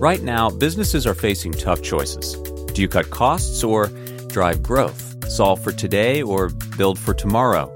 Right 0.00 0.22
now, 0.22 0.50
businesses 0.50 1.06
are 1.06 1.14
facing 1.14 1.52
tough 1.52 1.82
choices. 1.82 2.34
Do 2.72 2.82
you 2.82 2.88
cut 2.88 3.10
costs 3.10 3.62
or 3.62 3.90
drive 4.34 4.64
growth? 4.64 5.30
Solve 5.30 5.62
for 5.62 5.70
today 5.70 6.20
or 6.20 6.50
build 6.76 6.98
for 6.98 7.14
tomorrow? 7.14 7.72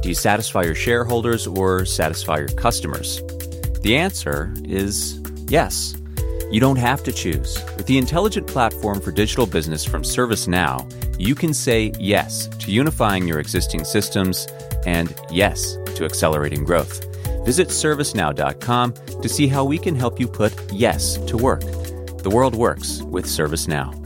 Do 0.00 0.08
you 0.08 0.14
satisfy 0.14 0.62
your 0.62 0.76
shareholders 0.76 1.48
or 1.48 1.84
satisfy 1.84 2.38
your 2.38 2.48
customers? 2.48 3.20
The 3.82 3.96
answer 3.96 4.54
is 4.64 5.20
yes. 5.48 5.96
You 6.52 6.60
don't 6.60 6.78
have 6.78 7.02
to 7.02 7.12
choose. 7.12 7.60
With 7.76 7.86
the 7.86 7.98
intelligent 7.98 8.46
platform 8.46 9.00
for 9.00 9.10
digital 9.10 9.46
business 9.46 9.84
from 9.84 10.02
ServiceNow, 10.02 10.88
you 11.18 11.34
can 11.34 11.52
say 11.52 11.92
yes 11.98 12.46
to 12.58 12.70
unifying 12.70 13.26
your 13.26 13.40
existing 13.40 13.84
systems 13.84 14.46
and 14.86 15.12
yes 15.28 15.76
to 15.96 16.04
accelerating 16.04 16.64
growth. 16.64 17.04
Visit 17.44 17.68
servicenow.com 17.68 18.94
to 19.22 19.28
see 19.28 19.48
how 19.48 19.64
we 19.64 19.76
can 19.76 19.96
help 19.96 20.20
you 20.20 20.28
put 20.28 20.54
yes 20.72 21.16
to 21.26 21.36
work. 21.36 21.62
The 22.22 22.30
world 22.32 22.54
works 22.54 23.02
with 23.02 23.26
ServiceNow. 23.26 24.05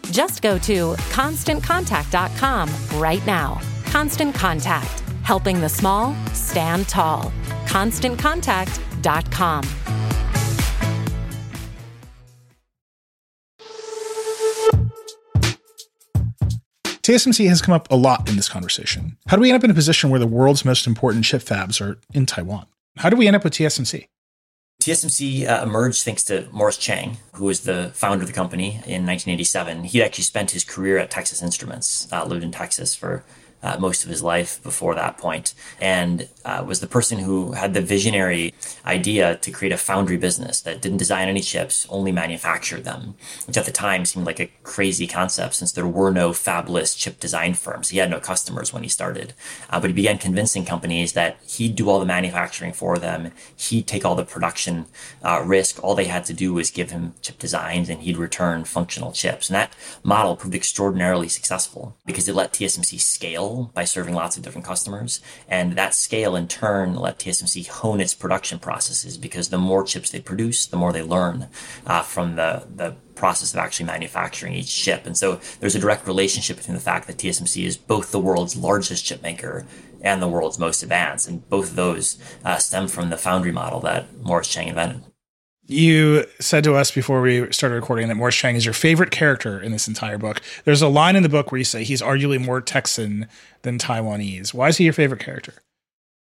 Just 0.11 0.41
go 0.41 0.57
to 0.59 0.93
constantcontact.com 1.11 2.69
right 2.99 3.25
now. 3.25 3.59
Constant 3.85 4.35
Contact, 4.35 4.99
helping 5.23 5.59
the 5.61 5.69
small 5.69 6.13
stand 6.33 6.87
tall. 6.87 7.31
ConstantContact.com. 7.65 9.63
TSMC 17.01 17.49
has 17.49 17.63
come 17.63 17.73
up 17.73 17.89
a 17.89 17.95
lot 17.95 18.29
in 18.29 18.35
this 18.35 18.47
conversation. 18.47 19.17
How 19.25 19.35
do 19.35 19.41
we 19.41 19.49
end 19.49 19.55
up 19.57 19.63
in 19.63 19.71
a 19.71 19.73
position 19.73 20.11
where 20.11 20.19
the 20.19 20.27
world's 20.27 20.63
most 20.63 20.85
important 20.85 21.25
chip 21.25 21.41
fabs 21.41 21.81
are 21.81 21.97
in 22.13 22.27
Taiwan? 22.27 22.67
How 22.97 23.09
do 23.09 23.17
we 23.17 23.25
end 23.25 23.35
up 23.35 23.43
with 23.43 23.53
TSMC? 23.53 24.07
TSMC 24.81 25.47
uh, 25.47 25.61
emerged 25.63 26.03
thanks 26.03 26.23
to 26.23 26.47
Morris 26.51 26.75
Chang, 26.75 27.17
who 27.35 27.45
was 27.45 27.61
the 27.61 27.91
founder 27.93 28.23
of 28.23 28.27
the 28.27 28.33
company 28.33 28.69
in 28.85 29.05
1987. 29.05 29.83
He 29.83 30.01
actually 30.01 30.23
spent 30.23 30.51
his 30.51 30.63
career 30.63 30.97
at 30.97 31.11
Texas 31.11 31.43
Instruments, 31.43 32.07
uh, 32.11 32.25
lived 32.25 32.43
in 32.43 32.51
Texas 32.51 32.95
for 32.95 33.23
uh, 33.63 33.77
most 33.79 34.03
of 34.03 34.09
his 34.09 34.23
life 34.23 34.61
before 34.63 34.95
that 34.95 35.17
point, 35.17 35.53
and 35.79 36.27
uh, 36.45 36.63
was 36.65 36.79
the 36.79 36.87
person 36.87 37.19
who 37.19 37.53
had 37.53 37.73
the 37.73 37.81
visionary 37.81 38.53
idea 38.85 39.35
to 39.37 39.51
create 39.51 39.71
a 39.71 39.77
foundry 39.77 40.17
business 40.17 40.61
that 40.61 40.81
didn't 40.81 40.97
design 40.97 41.27
any 41.27 41.41
chips, 41.41 41.85
only 41.89 42.11
manufactured 42.11 42.83
them, 42.83 43.15
which 43.45 43.57
at 43.57 43.65
the 43.65 43.71
time 43.71 44.05
seemed 44.05 44.25
like 44.25 44.39
a 44.39 44.51
crazy 44.63 45.07
concept 45.07 45.55
since 45.55 45.71
there 45.71 45.87
were 45.87 46.11
no 46.11 46.31
fabless 46.31 46.97
chip 46.97 47.19
design 47.19 47.53
firms. 47.53 47.89
He 47.89 47.99
had 47.99 48.09
no 48.09 48.19
customers 48.19 48.73
when 48.73 48.83
he 48.83 48.89
started, 48.89 49.33
uh, 49.69 49.79
but 49.79 49.89
he 49.89 49.93
began 49.93 50.17
convincing 50.17 50.65
companies 50.65 51.13
that 51.13 51.37
he'd 51.47 51.75
do 51.75 51.89
all 51.89 51.99
the 51.99 52.05
manufacturing 52.05 52.73
for 52.73 52.97
them, 52.97 53.31
he'd 53.55 53.87
take 53.87 54.05
all 54.05 54.15
the 54.15 54.25
production 54.25 54.85
uh, 55.23 55.43
risk. 55.45 55.83
All 55.83 55.95
they 55.95 56.05
had 56.05 56.25
to 56.25 56.33
do 56.33 56.53
was 56.53 56.71
give 56.71 56.91
him 56.91 57.13
chip 57.21 57.37
designs, 57.37 57.89
and 57.89 58.01
he'd 58.01 58.17
return 58.17 58.63
functional 58.63 59.11
chips. 59.11 59.49
And 59.49 59.55
that 59.55 59.75
model 60.03 60.35
proved 60.35 60.55
extraordinarily 60.55 61.27
successful 61.27 61.95
because 62.05 62.27
it 62.27 62.35
let 62.35 62.53
TSMC 62.53 62.99
scale 62.99 63.50
by 63.73 63.83
serving 63.83 64.13
lots 64.13 64.37
of 64.37 64.43
different 64.43 64.65
customers. 64.65 65.21
And 65.47 65.73
that 65.73 65.93
scale 65.93 66.35
in 66.35 66.47
turn 66.47 66.95
let 66.95 67.19
TSMC 67.19 67.67
hone 67.67 68.01
its 68.01 68.13
production 68.13 68.59
processes 68.59 69.17
because 69.17 69.49
the 69.49 69.57
more 69.57 69.83
chips 69.83 70.09
they 70.09 70.21
produce, 70.21 70.65
the 70.65 70.77
more 70.77 70.93
they 70.93 71.03
learn 71.03 71.47
uh, 71.85 72.01
from 72.01 72.35
the, 72.35 72.67
the 72.73 72.95
process 73.15 73.53
of 73.53 73.59
actually 73.59 73.85
manufacturing 73.85 74.53
each 74.53 74.75
chip. 74.75 75.05
And 75.05 75.17
so 75.17 75.39
there's 75.59 75.75
a 75.75 75.79
direct 75.79 76.07
relationship 76.07 76.57
between 76.57 76.75
the 76.75 76.81
fact 76.81 77.07
that 77.07 77.17
TSMC 77.17 77.65
is 77.65 77.77
both 77.77 78.11
the 78.11 78.19
world's 78.19 78.55
largest 78.55 79.05
chip 79.05 79.21
maker 79.21 79.65
and 80.01 80.21
the 80.21 80.27
world's 80.27 80.57
most 80.57 80.81
advanced. 80.81 81.27
And 81.27 81.47
both 81.49 81.71
of 81.71 81.75
those 81.75 82.17
uh, 82.43 82.57
stem 82.57 82.87
from 82.87 83.09
the 83.09 83.17
foundry 83.17 83.51
model 83.51 83.79
that 83.81 84.17
Morris 84.17 84.47
Chang 84.47 84.67
invented. 84.67 85.10
You 85.71 86.25
said 86.37 86.65
to 86.65 86.75
us 86.75 86.91
before 86.91 87.21
we 87.21 87.49
started 87.53 87.75
recording 87.75 88.09
that 88.09 88.15
Morris 88.15 88.35
Chang 88.35 88.57
is 88.57 88.65
your 88.65 88.73
favorite 88.73 89.09
character 89.09 89.57
in 89.57 89.71
this 89.71 89.87
entire 89.87 90.17
book. 90.17 90.41
There's 90.65 90.81
a 90.81 90.89
line 90.89 91.15
in 91.15 91.23
the 91.23 91.29
book 91.29 91.49
where 91.49 91.59
you 91.59 91.63
say 91.63 91.85
he's 91.85 92.01
arguably 92.01 92.43
more 92.43 92.59
Texan 92.59 93.25
than 93.61 93.77
Taiwanese. 93.77 94.53
Why 94.53 94.67
is 94.67 94.75
he 94.75 94.83
your 94.83 94.91
favorite 94.91 95.21
character? 95.21 95.53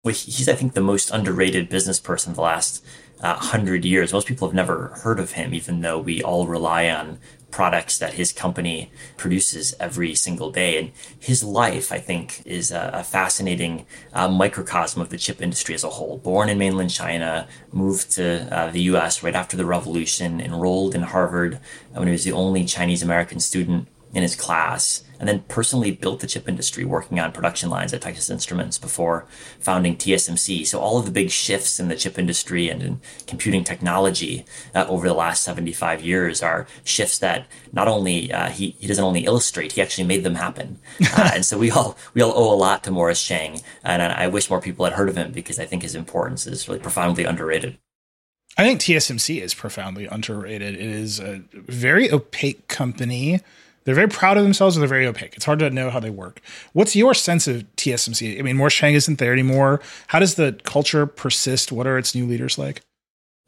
Well, 0.03 0.13
he's, 0.13 0.47
I 0.47 0.53
think, 0.53 0.75
the 0.75 0.81
most 0.81 1.09
underrated 1.09 1.67
business 1.67 1.99
person 1.99 2.29
of 2.29 2.35
the 2.35 2.43
last 2.43 2.85
uh, 3.21 3.37
hundred 3.37 3.85
years. 3.85 4.13
Most 4.13 4.27
people 4.27 4.47
have 4.47 4.53
never 4.53 4.89
heard 5.01 5.19
of 5.19 5.31
him, 5.31 5.55
even 5.55 5.81
though 5.81 5.97
we 5.97 6.21
all 6.21 6.45
rely 6.45 6.87
on 6.87 7.17
products 7.51 7.97
that 7.97 8.13
his 8.13 8.31
company 8.31 8.91
produces 9.17 9.75
every 9.79 10.15
single 10.15 10.51
day. 10.51 10.77
And 10.77 10.91
his 11.19 11.43
life, 11.43 11.91
I 11.91 11.99
think, 11.99 12.41
is 12.45 12.71
a, 12.71 12.91
a 12.93 13.03
fascinating 13.03 13.85
uh, 14.13 14.27
microcosm 14.27 15.01
of 15.01 15.09
the 15.09 15.17
chip 15.17 15.41
industry 15.41 15.75
as 15.75 15.83
a 15.83 15.89
whole. 15.89 16.17
Born 16.17 16.49
in 16.49 16.57
mainland 16.57 16.91
China, 16.91 17.47
moved 17.71 18.11
to 18.11 18.47
uh, 18.55 18.71
the 18.71 18.81
US 18.81 19.23
right 19.23 19.35
after 19.35 19.57
the 19.57 19.65
revolution, 19.65 20.41
enrolled 20.41 20.95
in 20.95 21.01
Harvard 21.01 21.59
when 21.93 22.07
he 22.07 22.11
was 22.11 22.23
the 22.23 22.31
only 22.31 22.65
Chinese 22.65 23.03
American 23.03 23.39
student 23.39 23.87
in 24.13 24.23
his 24.23 24.35
class 24.35 25.03
and 25.19 25.27
then 25.27 25.43
personally 25.47 25.91
built 25.91 26.21
the 26.21 26.27
chip 26.27 26.47
industry 26.47 26.85
working 26.85 27.19
on 27.19 27.31
production 27.31 27.69
lines 27.69 27.93
at 27.93 28.01
Texas 28.01 28.29
Instruments 28.29 28.77
before 28.77 29.25
founding 29.59 29.97
TSMC. 29.97 30.65
So 30.65 30.79
all 30.79 30.97
of 30.97 31.05
the 31.05 31.11
big 31.11 31.29
shifts 31.29 31.79
in 31.79 31.89
the 31.89 31.95
chip 31.95 32.17
industry 32.17 32.69
and 32.69 32.81
in 32.81 33.01
computing 33.27 33.63
technology 33.63 34.45
uh, 34.73 34.85
over 34.87 35.07
the 35.07 35.13
last 35.13 35.43
75 35.43 36.01
years 36.01 36.41
are 36.41 36.67
shifts 36.83 37.19
that 37.19 37.47
not 37.73 37.87
only 37.87 38.31
uh, 38.31 38.49
he, 38.49 38.71
he 38.79 38.87
doesn't 38.87 39.03
only 39.03 39.25
illustrate, 39.25 39.73
he 39.73 39.81
actually 39.81 40.07
made 40.07 40.23
them 40.23 40.35
happen. 40.35 40.79
Uh, 41.19 41.31
and 41.33 41.45
so 41.45 41.57
we 41.57 41.71
all 41.71 41.97
we 42.13 42.21
all 42.21 42.31
owe 42.35 42.53
a 42.53 42.55
lot 42.55 42.83
to 42.83 42.91
Morris 42.91 43.25
Chang, 43.25 43.59
and 43.83 44.01
I 44.01 44.27
wish 44.27 44.49
more 44.49 44.61
people 44.61 44.85
had 44.85 44.93
heard 44.93 45.09
of 45.09 45.17
him 45.17 45.31
because 45.31 45.59
I 45.59 45.65
think 45.65 45.81
his 45.81 45.95
importance 45.95 46.45
is 46.45 46.67
really 46.67 46.79
profoundly 46.79 47.23
underrated. 47.23 47.77
I 48.57 48.63
think 48.63 48.79
TSMC 48.79 49.41
is 49.41 49.53
profoundly 49.53 50.05
underrated. 50.05 50.75
It 50.75 50.81
is 50.81 51.19
a 51.19 51.41
very 51.53 52.11
opaque 52.11 52.67
company 52.67 53.41
they're 53.83 53.95
very 53.95 54.07
proud 54.07 54.37
of 54.37 54.43
themselves 54.43 54.75
and 54.75 54.81
they're 54.81 54.89
very 54.89 55.07
opaque. 55.07 55.35
It's 55.35 55.45
hard 55.45 55.59
to 55.59 55.69
know 55.69 55.89
how 55.89 55.99
they 55.99 56.09
work. 56.09 56.41
What's 56.73 56.95
your 56.95 57.13
sense 57.13 57.47
of 57.47 57.63
TSMC? 57.75 58.39
I 58.39 58.41
mean, 58.41 58.57
Morris 58.57 58.73
Chang 58.73 58.93
isn't 58.93 59.19
there 59.19 59.33
anymore. 59.33 59.81
How 60.07 60.19
does 60.19 60.35
the 60.35 60.59
culture 60.63 61.05
persist? 61.05 61.71
What 61.71 61.87
are 61.87 61.97
its 61.97 62.13
new 62.13 62.25
leaders 62.25 62.57
like? 62.57 62.81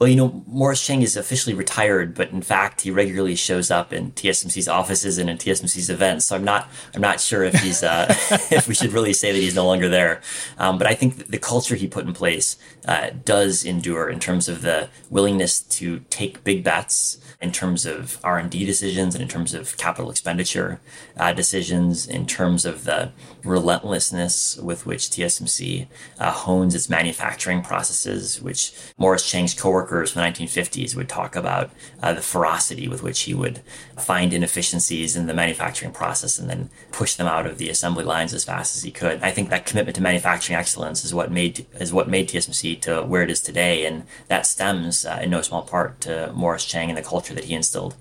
Well, 0.02 0.10
you 0.10 0.16
know, 0.16 0.44
Morris 0.48 0.84
Chang 0.84 1.04
is 1.04 1.16
officially 1.16 1.54
retired, 1.54 2.16
but 2.16 2.32
in 2.32 2.42
fact, 2.42 2.82
he 2.82 2.90
regularly 2.90 3.36
shows 3.36 3.70
up 3.70 3.94
in 3.94 4.14
TSMC's 4.14 4.68
offices 4.68 5.20
and 5.20 5.30
in 5.30 5.38
TSMC's 5.38 5.92
events. 5.92 6.26
So 6.26 6.36
I'm 6.36 6.44
not, 6.44 6.68
I'm 6.96 7.02
not 7.02 7.22
sure 7.22 7.44
if 7.44 7.54
he's, 7.62 7.84
uh, 7.84 8.08
if 8.50 8.68
we 8.68 8.74
should 8.74 8.94
really 8.94 9.14
say 9.14 9.32
that 9.32 9.38
he's 9.38 9.54
no 9.54 9.68
longer 9.68 9.88
there. 9.88 10.22
Um, 10.58 10.80
but 10.80 10.88
I 10.88 10.96
think 10.96 11.28
the 11.28 11.38
culture 11.38 11.76
he 11.76 11.88
put 11.88 12.08
in 12.08 12.14
place 12.14 12.58
uh, 12.88 13.12
does 13.24 13.64
endure 13.64 14.10
in 14.10 14.20
terms 14.20 14.50
of 14.50 14.64
the 14.64 14.90
willingness 15.12 15.60
to 15.60 16.00
take 16.10 16.44
big 16.44 16.64
bets 16.64 17.20
in 17.40 17.52
terms 17.52 17.86
of 17.86 18.18
R&D 18.24 18.66
decisions 18.66 19.14
and 19.14 19.22
in 19.22 19.28
terms 19.28 19.54
of 19.54 19.78
capital 19.78 20.10
expenditure 20.10 20.82
uh, 21.18 21.32
decisions, 21.32 22.08
in 22.08 22.26
terms 22.26 22.66
of 22.66 22.86
the 22.86 23.12
relentlessness 23.44 24.58
with 24.58 24.88
which 24.88 25.10
TSMC 25.10 25.86
uh, 26.18 26.32
hones 26.32 26.74
its 26.74 26.90
manufacturing 26.90 27.62
processes, 27.62 28.42
which 28.42 28.74
Morris 28.98 29.30
Chang's 29.30 29.54
coworkers 29.92 30.12
from 30.12 30.22
the 30.22 30.28
1950s 30.28 30.96
would 30.96 31.10
talk 31.10 31.36
about 31.36 31.72
uh, 32.02 32.14
the 32.14 32.22
ferocity 32.22 32.88
with 32.88 33.04
which 33.04 33.22
he 33.22 33.34
would 33.34 33.62
find 33.98 34.34
inefficiencies 34.34 35.16
in 35.16 35.28
the 35.28 35.34
manufacturing 35.34 35.92
process 35.92 36.40
and 36.40 36.50
then 36.50 36.70
push 36.92 37.16
them 37.16 37.28
out 37.28 37.46
of 37.46 37.58
the 37.58 37.70
assembly 37.70 38.04
lines 38.04 38.34
as 38.34 38.44
fast 38.44 38.76
as 38.76 38.84
he 38.84 38.92
could. 38.92 39.22
I 39.22 39.32
think 39.32 39.50
that 39.50 39.66
commitment 39.66 39.96
to 39.96 40.02
manufacturing 40.02 40.58
excellence 40.58 41.04
is 41.04 41.14
what 41.14 41.32
made 41.32 41.66
is 41.80 41.94
what 41.94 42.10
made 42.10 42.30
TSMC 42.30 42.82
to 42.82 43.04
where 43.04 43.24
it 43.24 43.32
is 43.32 43.42
today, 43.42 43.86
and 43.86 44.04
that 44.28 44.46
stems 44.46 45.06
uh, 45.06 45.20
in 45.22 45.30
no 45.30 45.42
small 45.42 45.64
part 45.64 46.02
to 46.02 46.32
Morris 46.34 46.66
Chang 46.66 46.90
and 46.90 46.98
the 46.98 47.02
culture 47.02 47.22
culture 47.22 47.36
that 47.36 47.46
he 47.46 47.54
instilled. 47.54 47.96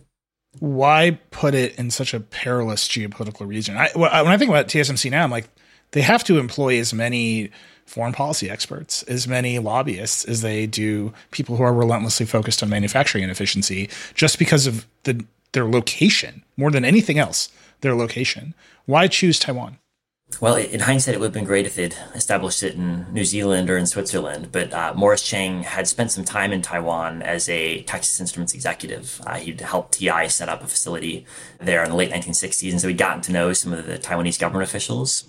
Why 0.59 1.19
put 1.31 1.55
it 1.55 1.79
in 1.79 1.91
such 1.91 2.13
a 2.15 2.21
perilous 2.21 2.89
geopolitical 2.89 3.47
region? 3.47 3.77
I, 3.77 3.91
when 3.95 4.11
I 4.11 4.37
think 4.37 4.51
about 4.51 4.67
TSMC 4.67 5.11
now, 5.11 5.23
I'm 5.23 5.31
like, 5.31 5.49
they 5.93 6.03
have 6.03 6.25
to 6.25 6.39
employ 6.39 6.79
as 6.79 6.93
many 6.93 7.51
foreign 7.91 8.13
policy 8.13 8.49
experts, 8.49 9.03
as 9.05 9.27
many 9.27 9.59
lobbyists 9.59 10.25
as 10.25 10.43
they 10.43 10.65
do 10.65 11.13
people 11.33 11.57
who 11.57 11.65
are 11.65 11.75
relentlessly 11.75 12.25
focused 12.25 12.63
on 12.63 12.69
manufacturing 12.69 13.25
inefficiency 13.25 13.91
just 14.15 14.39
because 14.39 14.67
of 14.69 14.87
the 15.03 15.25
their 15.53 15.65
location 15.65 16.45
more 16.57 16.71
than 16.71 16.85
anything 16.85 17.19
else, 17.19 17.49
their 17.81 17.97
location. 17.97 18.55
Why 18.87 19.09
choose 19.09 19.41
Taiwan? 19.41 19.79
Well, 20.41 20.55
in 20.55 20.81
hindsight, 20.81 21.17
it 21.17 21.19
would 21.19 21.27
have 21.27 21.35
been 21.35 21.45
great 21.45 21.67
if 21.67 21.75
they'd 21.75 21.97
established 22.15 22.63
it 22.63 22.77
in 22.77 23.13
New 23.13 23.25
Zealand 23.25 23.69
or 23.69 23.77
in 23.77 23.87
Switzerland. 23.87 24.51
But 24.53 24.73
uh, 24.73 24.95
Morris 24.95 25.23
Chang 25.23 25.65
had 25.65 25.89
spent 25.89 26.13
some 26.13 26.25
time 26.25 26.53
in 26.53 26.63
Taiwan 26.63 27.23
as 27.23 27.49
a 27.49 27.83
Texas 27.83 28.21
Instruments 28.21 28.55
executive. 28.55 29.21
Uh, 29.27 29.35
he'd 29.39 29.61
helped 29.61 29.99
TI 29.99 30.29
set 30.29 30.49
up 30.49 30.63
a 30.63 30.69
facility 30.69 31.27
there 31.59 31.83
in 31.83 31.91
the 31.91 31.97
late 31.97 32.13
1960s, 32.13 32.71
and 32.71 32.81
so 32.81 32.87
he'd 32.87 32.97
gotten 32.97 33.23
to 33.23 33.33
know 33.33 33.53
some 33.53 33.73
of 33.73 33.87
the 33.87 33.99
Taiwanese 33.99 34.39
government 34.39 34.69
officials 34.69 35.25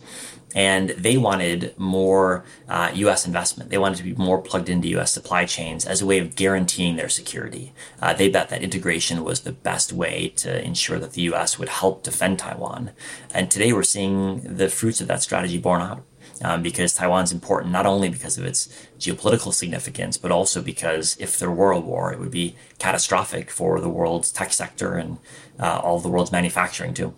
and 0.53 0.89
they 0.91 1.17
wanted 1.17 1.73
more 1.77 2.43
uh, 2.67 2.91
U.S. 2.93 3.25
investment. 3.25 3.69
They 3.69 3.77
wanted 3.77 3.97
to 3.97 4.03
be 4.03 4.13
more 4.13 4.41
plugged 4.41 4.69
into 4.69 4.87
U.S. 4.89 5.11
supply 5.11 5.45
chains 5.45 5.85
as 5.85 6.01
a 6.01 6.05
way 6.05 6.19
of 6.19 6.35
guaranteeing 6.35 6.95
their 6.95 7.09
security. 7.09 7.73
Uh, 8.01 8.13
they 8.13 8.29
bet 8.29 8.49
that 8.49 8.63
integration 8.63 9.23
was 9.23 9.41
the 9.41 9.51
best 9.51 9.93
way 9.93 10.29
to 10.37 10.63
ensure 10.63 10.99
that 10.99 11.13
the 11.13 11.21
U.S. 11.23 11.57
would 11.57 11.69
help 11.69 12.03
defend 12.03 12.39
Taiwan. 12.39 12.91
And 13.33 13.49
today 13.49 13.71
we're 13.73 13.83
seeing 13.83 14.41
the 14.41 14.69
fruits 14.69 15.01
of 15.01 15.07
that 15.07 15.23
strategy 15.23 15.57
borne 15.57 15.81
out. 15.81 16.03
Um, 16.43 16.63
because 16.63 16.95
Taiwan's 16.95 17.31
important 17.31 17.71
not 17.71 17.85
only 17.85 18.09
because 18.09 18.39
of 18.39 18.45
its 18.45 18.67
geopolitical 18.97 19.53
significance, 19.53 20.17
but 20.17 20.31
also 20.31 20.59
because 20.59 21.15
if 21.19 21.37
there 21.37 21.51
were 21.51 21.69
a 21.69 21.79
war, 21.79 22.11
it 22.11 22.17
would 22.17 22.31
be 22.31 22.55
catastrophic 22.79 23.51
for 23.51 23.79
the 23.79 23.89
world's 23.89 24.31
tech 24.31 24.51
sector 24.51 24.95
and 24.95 25.19
uh, 25.59 25.79
all 25.83 25.99
the 25.99 26.09
world's 26.09 26.31
manufacturing 26.31 26.95
too. 26.95 27.13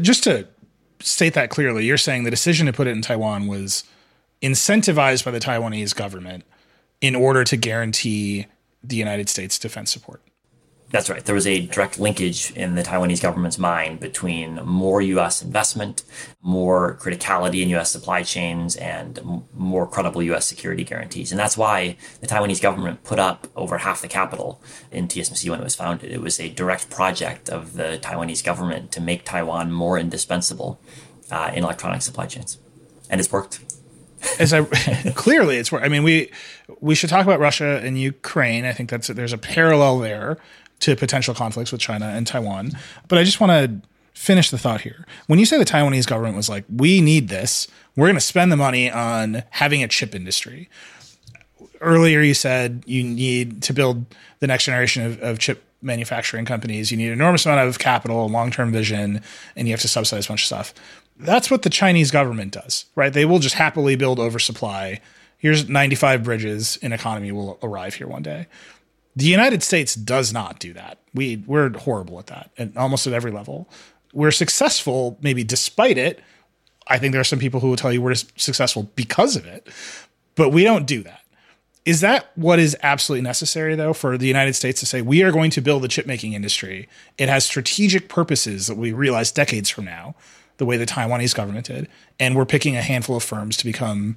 Just 0.00 0.22
to 0.24 0.46
state 1.00 1.34
that 1.34 1.50
clearly. 1.50 1.84
You're 1.84 1.98
saying 1.98 2.24
the 2.24 2.30
decision 2.30 2.66
to 2.66 2.72
put 2.72 2.86
it 2.86 2.90
in 2.90 3.02
Taiwan 3.02 3.46
was 3.46 3.84
incentivized 4.42 5.24
by 5.24 5.30
the 5.30 5.40
Taiwanese 5.40 5.94
government 5.94 6.44
in 7.00 7.14
order 7.14 7.44
to 7.44 7.56
guarantee 7.56 8.46
the 8.82 8.96
United 8.96 9.28
States 9.28 9.58
defense 9.58 9.90
support. 9.90 10.22
That's 10.90 11.10
right. 11.10 11.24
There 11.24 11.34
was 11.34 11.48
a 11.48 11.66
direct 11.66 11.98
linkage 11.98 12.52
in 12.52 12.76
the 12.76 12.82
Taiwanese 12.82 13.20
government's 13.20 13.58
mind 13.58 13.98
between 13.98 14.56
more 14.64 15.02
U.S. 15.02 15.42
investment, 15.42 16.04
more 16.42 16.96
criticality 17.00 17.60
in 17.62 17.68
U.S. 17.70 17.90
supply 17.90 18.22
chains, 18.22 18.76
and 18.76 19.42
more 19.52 19.88
credible 19.88 20.22
U.S. 20.22 20.46
security 20.46 20.84
guarantees. 20.84 21.32
And 21.32 21.40
that's 21.40 21.56
why 21.56 21.96
the 22.20 22.28
Taiwanese 22.28 22.62
government 22.62 23.02
put 23.02 23.18
up 23.18 23.48
over 23.56 23.78
half 23.78 24.00
the 24.00 24.06
capital 24.06 24.62
in 24.92 25.08
TSMC 25.08 25.50
when 25.50 25.60
it 25.60 25.64
was 25.64 25.74
founded. 25.74 26.12
It 26.12 26.20
was 26.20 26.38
a 26.38 26.50
direct 26.50 26.88
project 26.88 27.50
of 27.50 27.74
the 27.74 27.98
Taiwanese 28.00 28.44
government 28.44 28.92
to 28.92 29.00
make 29.00 29.24
Taiwan 29.24 29.72
more 29.72 29.98
indispensable 29.98 30.80
uh, 31.32 31.50
in 31.52 31.64
electronic 31.64 32.02
supply 32.02 32.26
chains. 32.26 32.58
And 33.10 33.20
it's 33.20 33.32
worked. 33.32 33.58
As 34.38 34.52
I 34.52 34.64
clearly 35.14 35.56
it's 35.56 35.72
worked. 35.72 35.84
I 35.84 35.88
mean, 35.88 36.04
we 36.04 36.30
we 36.80 36.94
should 36.94 37.10
talk 37.10 37.24
about 37.26 37.40
Russia 37.40 37.80
and 37.82 38.00
Ukraine. 38.00 38.64
I 38.64 38.72
think 38.72 38.88
that's 38.88 39.08
there's 39.08 39.32
a 39.32 39.38
parallel 39.38 39.98
there 39.98 40.38
to 40.80 40.96
potential 40.96 41.34
conflicts 41.34 41.72
with 41.72 41.80
China 41.80 42.06
and 42.06 42.26
Taiwan. 42.26 42.72
But 43.08 43.18
I 43.18 43.24
just 43.24 43.40
want 43.40 43.50
to 43.52 43.88
finish 44.16 44.50
the 44.50 44.58
thought 44.58 44.80
here. 44.80 45.06
When 45.26 45.38
you 45.38 45.46
say 45.46 45.58
the 45.58 45.64
Taiwanese 45.64 46.06
government 46.06 46.36
was 46.36 46.48
like, 46.48 46.64
we 46.74 47.00
need 47.00 47.28
this, 47.28 47.68
we're 47.96 48.06
going 48.06 48.16
to 48.16 48.20
spend 48.20 48.50
the 48.50 48.56
money 48.56 48.90
on 48.90 49.42
having 49.50 49.82
a 49.82 49.88
chip 49.88 50.14
industry. 50.14 50.68
Earlier, 51.80 52.22
you 52.22 52.34
said 52.34 52.82
you 52.86 53.04
need 53.04 53.62
to 53.64 53.74
build 53.74 54.06
the 54.40 54.46
next 54.46 54.64
generation 54.64 55.04
of, 55.04 55.22
of 55.22 55.38
chip 55.38 55.62
manufacturing 55.82 56.44
companies. 56.44 56.90
You 56.90 56.96
need 56.96 57.08
an 57.08 57.12
enormous 57.12 57.44
amount 57.46 57.68
of 57.68 57.78
capital, 57.78 58.28
long 58.28 58.50
term 58.50 58.72
vision, 58.72 59.20
and 59.54 59.68
you 59.68 59.72
have 59.72 59.80
to 59.82 59.88
subsidize 59.88 60.26
a 60.26 60.28
bunch 60.28 60.42
of 60.42 60.46
stuff. 60.46 60.74
That's 61.18 61.50
what 61.50 61.62
the 61.62 61.70
Chinese 61.70 62.10
government 62.10 62.52
does, 62.52 62.86
right? 62.94 63.12
They 63.12 63.24
will 63.24 63.38
just 63.38 63.54
happily 63.54 63.96
build 63.96 64.18
oversupply. 64.18 65.00
Here's 65.38 65.68
95 65.68 66.22
bridges, 66.22 66.78
an 66.82 66.92
economy 66.92 67.32
will 67.32 67.58
arrive 67.62 67.94
here 67.94 68.06
one 68.06 68.22
day. 68.22 68.46
The 69.16 69.24
United 69.24 69.62
States 69.62 69.94
does 69.94 70.30
not 70.32 70.58
do 70.58 70.74
that. 70.74 70.98
We 71.14 71.42
we're 71.46 71.76
horrible 71.78 72.18
at 72.18 72.26
that, 72.26 72.50
and 72.58 72.76
almost 72.76 73.06
at 73.06 73.14
every 73.14 73.30
level. 73.30 73.68
We're 74.12 74.30
successful, 74.30 75.18
maybe 75.22 75.42
despite 75.42 75.96
it. 75.96 76.20
I 76.86 76.98
think 76.98 77.12
there 77.12 77.20
are 77.20 77.24
some 77.24 77.38
people 77.38 77.60
who 77.60 77.70
will 77.70 77.76
tell 77.76 77.92
you 77.92 78.02
we're 78.02 78.14
successful 78.14 78.90
because 78.94 79.34
of 79.34 79.46
it, 79.46 79.66
but 80.34 80.50
we 80.50 80.64
don't 80.64 80.86
do 80.86 81.02
that. 81.02 81.22
Is 81.86 82.00
that 82.00 82.30
what 82.34 82.58
is 82.58 82.76
absolutely 82.82 83.22
necessary, 83.22 83.74
though, 83.74 83.92
for 83.92 84.18
the 84.18 84.26
United 84.26 84.54
States 84.54 84.80
to 84.80 84.86
say 84.86 85.02
we 85.02 85.22
are 85.22 85.32
going 85.32 85.50
to 85.52 85.60
build 85.60 85.82
the 85.82 85.88
chip 85.88 86.06
making 86.06 86.34
industry? 86.34 86.88
It 87.16 87.28
has 87.28 87.46
strategic 87.46 88.08
purposes 88.08 88.66
that 88.66 88.76
we 88.76 88.92
realize 88.92 89.32
decades 89.32 89.70
from 89.70 89.86
now, 89.86 90.14
the 90.58 90.66
way 90.66 90.76
the 90.76 90.86
Taiwanese 90.86 91.34
government 91.34 91.66
did, 91.66 91.88
and 92.20 92.36
we're 92.36 92.44
picking 92.44 92.76
a 92.76 92.82
handful 92.82 93.16
of 93.16 93.22
firms 93.22 93.56
to 93.58 93.64
become 93.64 94.16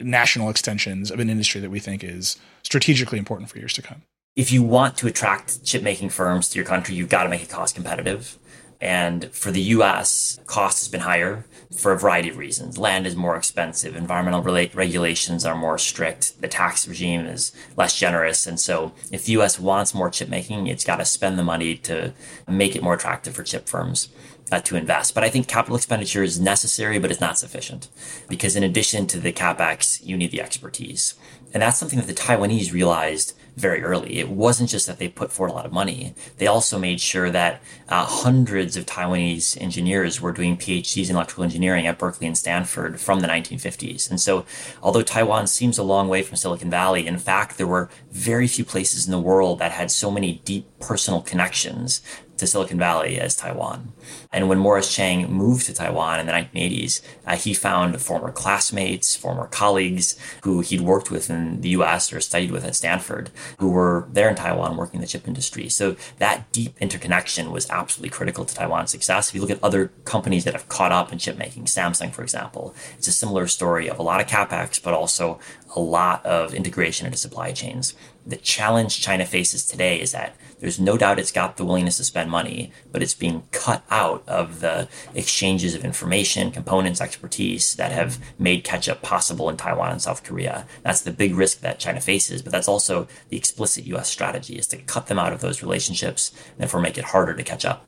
national 0.00 0.50
extensions 0.50 1.10
of 1.10 1.18
an 1.18 1.30
industry 1.30 1.60
that 1.60 1.70
we 1.70 1.80
think 1.80 2.04
is 2.04 2.36
strategically 2.62 3.18
important 3.18 3.48
for 3.48 3.58
years 3.58 3.72
to 3.72 3.82
come 3.82 4.02
if 4.38 4.52
you 4.52 4.62
want 4.62 4.96
to 4.96 5.08
attract 5.08 5.64
chip 5.64 5.82
making 5.82 6.08
firms 6.08 6.48
to 6.48 6.56
your 6.56 6.64
country, 6.64 6.94
you've 6.94 7.08
got 7.08 7.24
to 7.24 7.28
make 7.28 7.42
it 7.42 7.50
cost 7.50 7.74
competitive. 7.74 8.38
And 8.80 9.32
for 9.32 9.50
the 9.50 9.60
US, 9.74 10.38
cost 10.46 10.78
has 10.78 10.88
been 10.88 11.00
higher 11.00 11.44
for 11.76 11.90
a 11.90 11.98
variety 11.98 12.28
of 12.28 12.36
reasons. 12.36 12.78
Land 12.78 13.04
is 13.04 13.16
more 13.16 13.34
expensive, 13.34 13.96
environmental 13.96 14.40
regulations 14.40 15.44
are 15.44 15.56
more 15.56 15.76
strict, 15.76 16.40
the 16.40 16.46
tax 16.46 16.86
regime 16.86 17.26
is 17.26 17.52
less 17.76 17.98
generous. 17.98 18.46
And 18.46 18.60
so, 18.60 18.92
if 19.10 19.24
the 19.24 19.32
US 19.38 19.58
wants 19.58 19.92
more 19.92 20.08
chip 20.08 20.28
making, 20.28 20.68
it's 20.68 20.84
got 20.84 20.98
to 20.98 21.04
spend 21.04 21.36
the 21.36 21.42
money 21.42 21.74
to 21.78 22.12
make 22.46 22.76
it 22.76 22.82
more 22.82 22.94
attractive 22.94 23.34
for 23.34 23.42
chip 23.42 23.68
firms. 23.68 24.08
Uh, 24.50 24.58
to 24.60 24.76
invest. 24.76 25.14
But 25.14 25.24
I 25.24 25.28
think 25.28 25.46
capital 25.46 25.76
expenditure 25.76 26.22
is 26.22 26.40
necessary, 26.40 26.98
but 26.98 27.10
it's 27.10 27.20
not 27.20 27.36
sufficient 27.36 27.88
because 28.30 28.56
in 28.56 28.62
addition 28.62 29.06
to 29.08 29.20
the 29.20 29.30
capex, 29.30 30.02
you 30.02 30.16
need 30.16 30.30
the 30.30 30.40
expertise. 30.40 31.16
And 31.52 31.62
that's 31.62 31.76
something 31.76 31.98
that 31.98 32.06
the 32.06 32.14
Taiwanese 32.14 32.72
realized 32.72 33.34
very 33.58 33.82
early. 33.82 34.18
It 34.18 34.28
wasn't 34.28 34.70
just 34.70 34.86
that 34.86 34.98
they 34.98 35.08
put 35.08 35.32
forward 35.32 35.52
a 35.52 35.56
lot 35.56 35.66
of 35.66 35.72
money. 35.72 36.14
They 36.38 36.46
also 36.46 36.78
made 36.78 37.00
sure 37.00 37.30
that 37.30 37.60
uh, 37.88 38.04
hundreds 38.04 38.76
of 38.76 38.86
Taiwanese 38.86 39.60
engineers 39.60 40.20
were 40.20 40.32
doing 40.32 40.56
PhDs 40.56 41.10
in 41.10 41.16
electrical 41.16 41.44
engineering 41.44 41.86
at 41.86 41.98
Berkeley 41.98 42.26
and 42.26 42.38
Stanford 42.38 43.00
from 43.00 43.20
the 43.20 43.28
1950s. 43.28 44.08
And 44.10 44.20
so, 44.20 44.44
although 44.82 45.02
Taiwan 45.02 45.46
seems 45.46 45.78
a 45.78 45.82
long 45.82 46.08
way 46.08 46.22
from 46.22 46.36
Silicon 46.36 46.70
Valley, 46.70 47.06
in 47.06 47.18
fact, 47.18 47.58
there 47.58 47.66
were 47.66 47.90
very 48.10 48.46
few 48.46 48.64
places 48.64 49.06
in 49.06 49.12
the 49.12 49.20
world 49.20 49.58
that 49.58 49.72
had 49.72 49.90
so 49.90 50.10
many 50.10 50.40
deep 50.44 50.66
personal 50.78 51.20
connections 51.20 52.02
to 52.38 52.46
Silicon 52.46 52.78
Valley 52.78 53.20
as 53.20 53.36
Taiwan. 53.36 53.92
And 54.32 54.48
when 54.48 54.58
Morris 54.58 54.94
Chang 54.94 55.30
moved 55.30 55.66
to 55.66 55.74
Taiwan 55.74 56.20
in 56.20 56.26
the 56.26 56.32
1980s, 56.32 57.02
uh, 57.26 57.36
he 57.36 57.52
found 57.54 58.00
former 58.00 58.32
classmates, 58.32 59.16
former 59.16 59.46
colleagues 59.46 60.18
who 60.42 60.60
he'd 60.60 60.80
worked 60.80 61.10
with 61.10 61.30
in 61.30 61.60
the 61.60 61.70
US 61.70 62.12
or 62.12 62.20
studied 62.20 62.50
with 62.50 62.64
at 62.64 62.76
Stanford, 62.76 63.30
who 63.58 63.70
were 63.70 64.08
there 64.10 64.28
in 64.28 64.34
Taiwan 64.34 64.76
working 64.76 64.96
in 64.96 65.00
the 65.02 65.06
chip 65.06 65.28
industry. 65.28 65.68
So 65.68 65.96
that 66.18 66.50
deep 66.52 66.74
interconnection 66.80 67.50
was 67.50 67.68
absolutely 67.70 68.10
critical 68.10 68.44
to 68.44 68.54
Taiwan's 68.54 68.90
success. 68.90 69.28
If 69.28 69.34
you 69.34 69.40
look 69.40 69.50
at 69.50 69.62
other 69.62 69.88
companies 70.04 70.44
that 70.44 70.54
have 70.54 70.68
caught 70.68 70.92
up 70.92 71.12
in 71.12 71.18
chip 71.18 71.36
making, 71.36 71.64
Samsung, 71.64 72.12
for 72.12 72.22
example, 72.22 72.74
it's 72.96 73.08
a 73.08 73.12
similar 73.12 73.46
story 73.46 73.88
of 73.88 73.98
a 73.98 74.02
lot 74.02 74.20
of 74.20 74.26
capex, 74.26 74.82
but 74.82 74.94
also 74.94 75.38
a 75.74 75.80
lot 75.80 76.24
of 76.24 76.54
integration 76.54 77.06
into 77.06 77.18
supply 77.18 77.52
chains. 77.52 77.94
The 78.28 78.36
challenge 78.36 79.00
China 79.00 79.24
faces 79.24 79.64
today 79.64 79.98
is 79.98 80.12
that 80.12 80.36
there's 80.60 80.78
no 80.78 80.98
doubt 80.98 81.18
it's 81.18 81.32
got 81.32 81.56
the 81.56 81.64
willingness 81.64 81.96
to 81.96 82.04
spend 82.04 82.30
money, 82.30 82.72
but 82.92 83.02
it's 83.02 83.14
being 83.14 83.44
cut 83.52 83.82
out 83.90 84.22
of 84.28 84.60
the 84.60 84.86
exchanges 85.14 85.74
of 85.74 85.82
information, 85.82 86.50
components, 86.50 87.00
expertise 87.00 87.74
that 87.76 87.90
have 87.90 88.18
made 88.38 88.64
catch 88.64 88.86
up 88.86 89.00
possible 89.00 89.48
in 89.48 89.56
Taiwan 89.56 89.92
and 89.92 90.02
South 90.02 90.24
Korea. 90.24 90.66
That's 90.82 91.00
the 91.00 91.10
big 91.10 91.34
risk 91.34 91.60
that 91.60 91.78
China 91.78 92.02
faces, 92.02 92.42
but 92.42 92.52
that's 92.52 92.68
also 92.68 93.08
the 93.30 93.38
explicit 93.38 93.86
US 93.86 94.10
strategy 94.10 94.58
is 94.58 94.66
to 94.66 94.76
cut 94.76 95.06
them 95.06 95.18
out 95.18 95.32
of 95.32 95.40
those 95.40 95.62
relationships 95.62 96.30
and 96.50 96.58
therefore 96.58 96.82
make 96.82 96.98
it 96.98 97.04
harder 97.04 97.34
to 97.34 97.42
catch 97.42 97.64
up. 97.64 97.86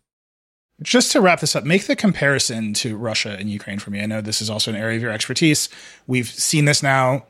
Just 0.80 1.12
to 1.12 1.20
wrap 1.20 1.40
this 1.40 1.54
up, 1.54 1.64
make 1.64 1.86
the 1.86 1.94
comparison 1.96 2.72
to 2.74 2.96
Russia 2.96 3.36
and 3.38 3.50
Ukraine 3.50 3.78
for 3.78 3.90
me. 3.90 4.00
I 4.00 4.06
know 4.06 4.22
this 4.22 4.40
is 4.40 4.48
also 4.48 4.70
an 4.70 4.78
area 4.78 4.96
of 4.96 5.02
your 5.02 5.12
expertise. 5.12 5.68
We've 6.06 6.28
seen 6.28 6.64
this 6.64 6.82
now, 6.82 7.26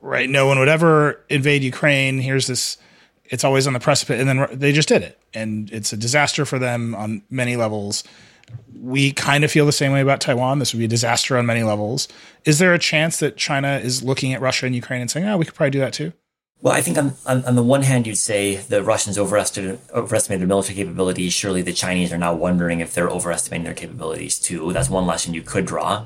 right? 0.00 0.28
No 0.28 0.46
one 0.46 0.58
would 0.58 0.68
ever 0.68 1.20
invade 1.28 1.62
Ukraine. 1.62 2.18
Here's 2.18 2.46
this 2.46 2.76
it's 3.24 3.44
always 3.44 3.66
on 3.66 3.72
the 3.72 3.80
precipice, 3.80 4.20
and 4.20 4.28
then 4.28 4.48
they 4.52 4.72
just 4.72 4.88
did 4.88 5.02
it, 5.02 5.18
and 5.32 5.70
it's 5.70 5.92
a 5.92 5.96
disaster 5.96 6.44
for 6.44 6.58
them 6.58 6.94
on 6.96 7.22
many 7.30 7.56
levels. 7.56 8.02
We 8.74 9.12
kind 9.12 9.44
of 9.44 9.52
feel 9.52 9.66
the 9.66 9.72
same 9.72 9.92
way 9.92 10.00
about 10.00 10.20
Taiwan. 10.20 10.58
This 10.58 10.74
would 10.74 10.80
be 10.80 10.86
a 10.86 10.88
disaster 10.88 11.38
on 11.38 11.46
many 11.46 11.62
levels. 11.62 12.08
Is 12.44 12.58
there 12.58 12.74
a 12.74 12.78
chance 12.78 13.18
that 13.18 13.36
China 13.36 13.78
is 13.82 14.02
looking 14.02 14.34
at 14.34 14.40
Russia 14.40 14.66
and 14.66 14.74
Ukraine 14.74 15.00
and 15.00 15.10
saying, 15.10 15.26
"Oh, 15.26 15.36
we 15.36 15.44
could 15.44 15.54
probably 15.54 15.70
do 15.70 15.78
that 15.78 15.92
too"? 15.92 16.12
Well, 16.62 16.74
I 16.74 16.82
think 16.82 16.98
on, 16.98 17.14
on, 17.24 17.42
on, 17.46 17.56
the 17.56 17.62
one 17.62 17.82
hand, 17.82 18.06
you'd 18.06 18.16
say 18.16 18.56
the 18.56 18.82
Russians 18.82 19.16
overestimated, 19.16 19.80
overestimated 19.94 20.42
their 20.42 20.48
military 20.48 20.76
capabilities. 20.76 21.32
Surely 21.32 21.62
the 21.62 21.72
Chinese 21.72 22.12
are 22.12 22.18
now 22.18 22.34
wondering 22.34 22.80
if 22.80 22.92
they're 22.92 23.08
overestimating 23.08 23.64
their 23.64 23.72
capabilities 23.72 24.38
too. 24.38 24.70
That's 24.74 24.90
one 24.90 25.06
lesson 25.06 25.32
you 25.32 25.40
could 25.40 25.64
draw. 25.64 26.04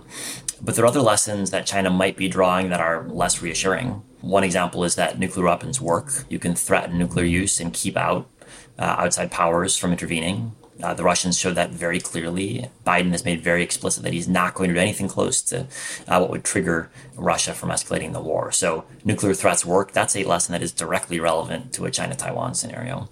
But 0.64 0.76
there 0.76 0.84
are 0.84 0.88
other 0.88 1.02
lessons 1.02 1.50
that 1.50 1.66
China 1.66 1.90
might 1.90 2.16
be 2.16 2.26
drawing 2.26 2.70
that 2.70 2.80
are 2.80 3.06
less 3.08 3.42
reassuring. 3.42 4.02
One 4.22 4.44
example 4.44 4.82
is 4.82 4.94
that 4.94 5.18
nuclear 5.18 5.44
weapons 5.44 5.78
work. 5.78 6.24
You 6.30 6.38
can 6.38 6.54
threaten 6.54 6.98
nuclear 6.98 7.26
use 7.26 7.60
and 7.60 7.70
keep 7.70 7.98
out 7.98 8.30
uh, 8.78 8.96
outside 8.98 9.30
powers 9.30 9.76
from 9.76 9.92
intervening. 9.92 10.52
Uh, 10.82 10.94
the 10.94 11.04
Russians 11.04 11.38
showed 11.38 11.56
that 11.56 11.70
very 11.70 12.00
clearly. 12.00 12.70
Biden 12.86 13.10
has 13.10 13.26
made 13.26 13.44
very 13.44 13.62
explicit 13.62 14.02
that 14.04 14.14
he's 14.14 14.26
not 14.26 14.54
going 14.54 14.68
to 14.70 14.74
do 14.74 14.80
anything 14.80 15.06
close 15.06 15.42
to 15.42 15.66
uh, 16.08 16.18
what 16.18 16.30
would 16.30 16.44
trigger 16.44 16.90
Russia 17.14 17.52
from 17.52 17.68
escalating 17.68 18.14
the 18.14 18.20
war. 18.20 18.50
So, 18.50 18.84
nuclear 19.04 19.34
threats 19.34 19.66
work. 19.66 19.92
That's 19.92 20.16
a 20.16 20.24
lesson 20.24 20.52
that 20.52 20.62
is 20.62 20.72
directly 20.72 21.20
relevant 21.20 21.74
to 21.74 21.84
a 21.84 21.90
China 21.90 22.16
Taiwan 22.16 22.54
scenario. 22.54 23.10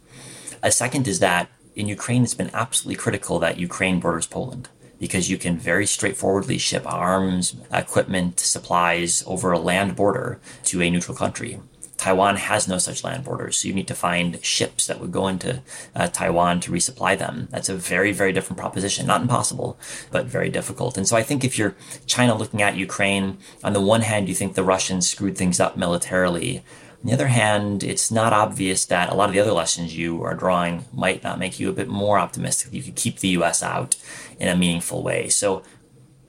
A 0.63 0.73
second 0.73 1.07
is 1.07 1.19
that 1.19 1.51
in 1.77 1.87
Ukraine, 1.87 2.25
it's 2.25 2.35
been 2.35 2.51
absolutely 2.55 2.97
critical 2.97 3.39
that 3.41 3.59
Ukraine 3.59 4.01
borders 4.01 4.27
Poland 4.27 4.71
because 5.03 5.29
you 5.29 5.37
can 5.37 5.59
very 5.59 5.85
straightforwardly 5.85 6.57
ship 6.57 6.85
arms, 6.87 7.57
equipment, 7.73 8.39
supplies 8.39 9.25
over 9.27 9.51
a 9.51 9.59
land 9.59 9.97
border 9.97 10.39
to 10.63 10.81
a 10.81 10.89
neutral 10.89 11.17
country. 11.17 11.59
Taiwan 11.97 12.37
has 12.37 12.69
no 12.69 12.79
such 12.79 13.03
land 13.03 13.25
borders, 13.25 13.57
so 13.57 13.67
you 13.67 13.75
need 13.75 13.89
to 13.89 13.97
find 13.97 14.43
ships 14.45 14.87
that 14.87 15.01
would 15.01 15.11
go 15.11 15.27
into 15.27 15.61
uh, 15.97 16.07
Taiwan 16.07 16.61
to 16.61 16.71
resupply 16.71 17.19
them. 17.19 17.49
That's 17.51 17.69
a 17.69 17.75
very, 17.75 18.13
very 18.13 18.33
different 18.33 18.61
proposition. 18.61 19.05
Not 19.05 19.23
impossible, 19.23 19.77
but 20.13 20.27
very 20.27 20.49
difficult. 20.49 20.97
And 20.97 21.09
so 21.09 21.17
I 21.17 21.25
think 21.25 21.43
if 21.43 21.59
you're 21.59 21.75
China 22.07 22.37
looking 22.37 22.63
at 22.63 22.77
Ukraine, 22.77 23.39
on 23.65 23.73
the 23.73 23.81
one 23.81 24.03
hand, 24.03 24.29
you 24.29 24.37
think 24.37 24.55
the 24.55 24.63
Russians 24.63 25.11
screwed 25.11 25.37
things 25.37 25.59
up 25.59 25.77
militarily. 25.77 26.63
On 27.03 27.09
the 27.09 27.15
other 27.15 27.29
hand, 27.29 27.83
it's 27.83 28.13
not 28.13 28.33
obvious 28.33 28.85
that 28.87 29.11
a 29.11 29.15
lot 29.15 29.29
of 29.29 29.35
the 29.35 29.41
other 29.41 29.53
lessons 29.53 29.97
you 29.97 30.23
are 30.23 30.35
drawing 30.35 30.85
might 30.93 31.25
not 31.25 31.39
make 31.39 31.59
you 31.59 31.69
a 31.69 31.73
bit 31.73 31.89
more 31.89 32.17
optimistic. 32.17 32.73
You 32.73 32.83
could 32.83 32.95
keep 32.95 33.19
the 33.19 33.31
US 33.31 33.61
out 33.61 33.97
in 34.39 34.47
a 34.47 34.57
meaningful 34.57 35.03
way. 35.03 35.29
So 35.29 35.65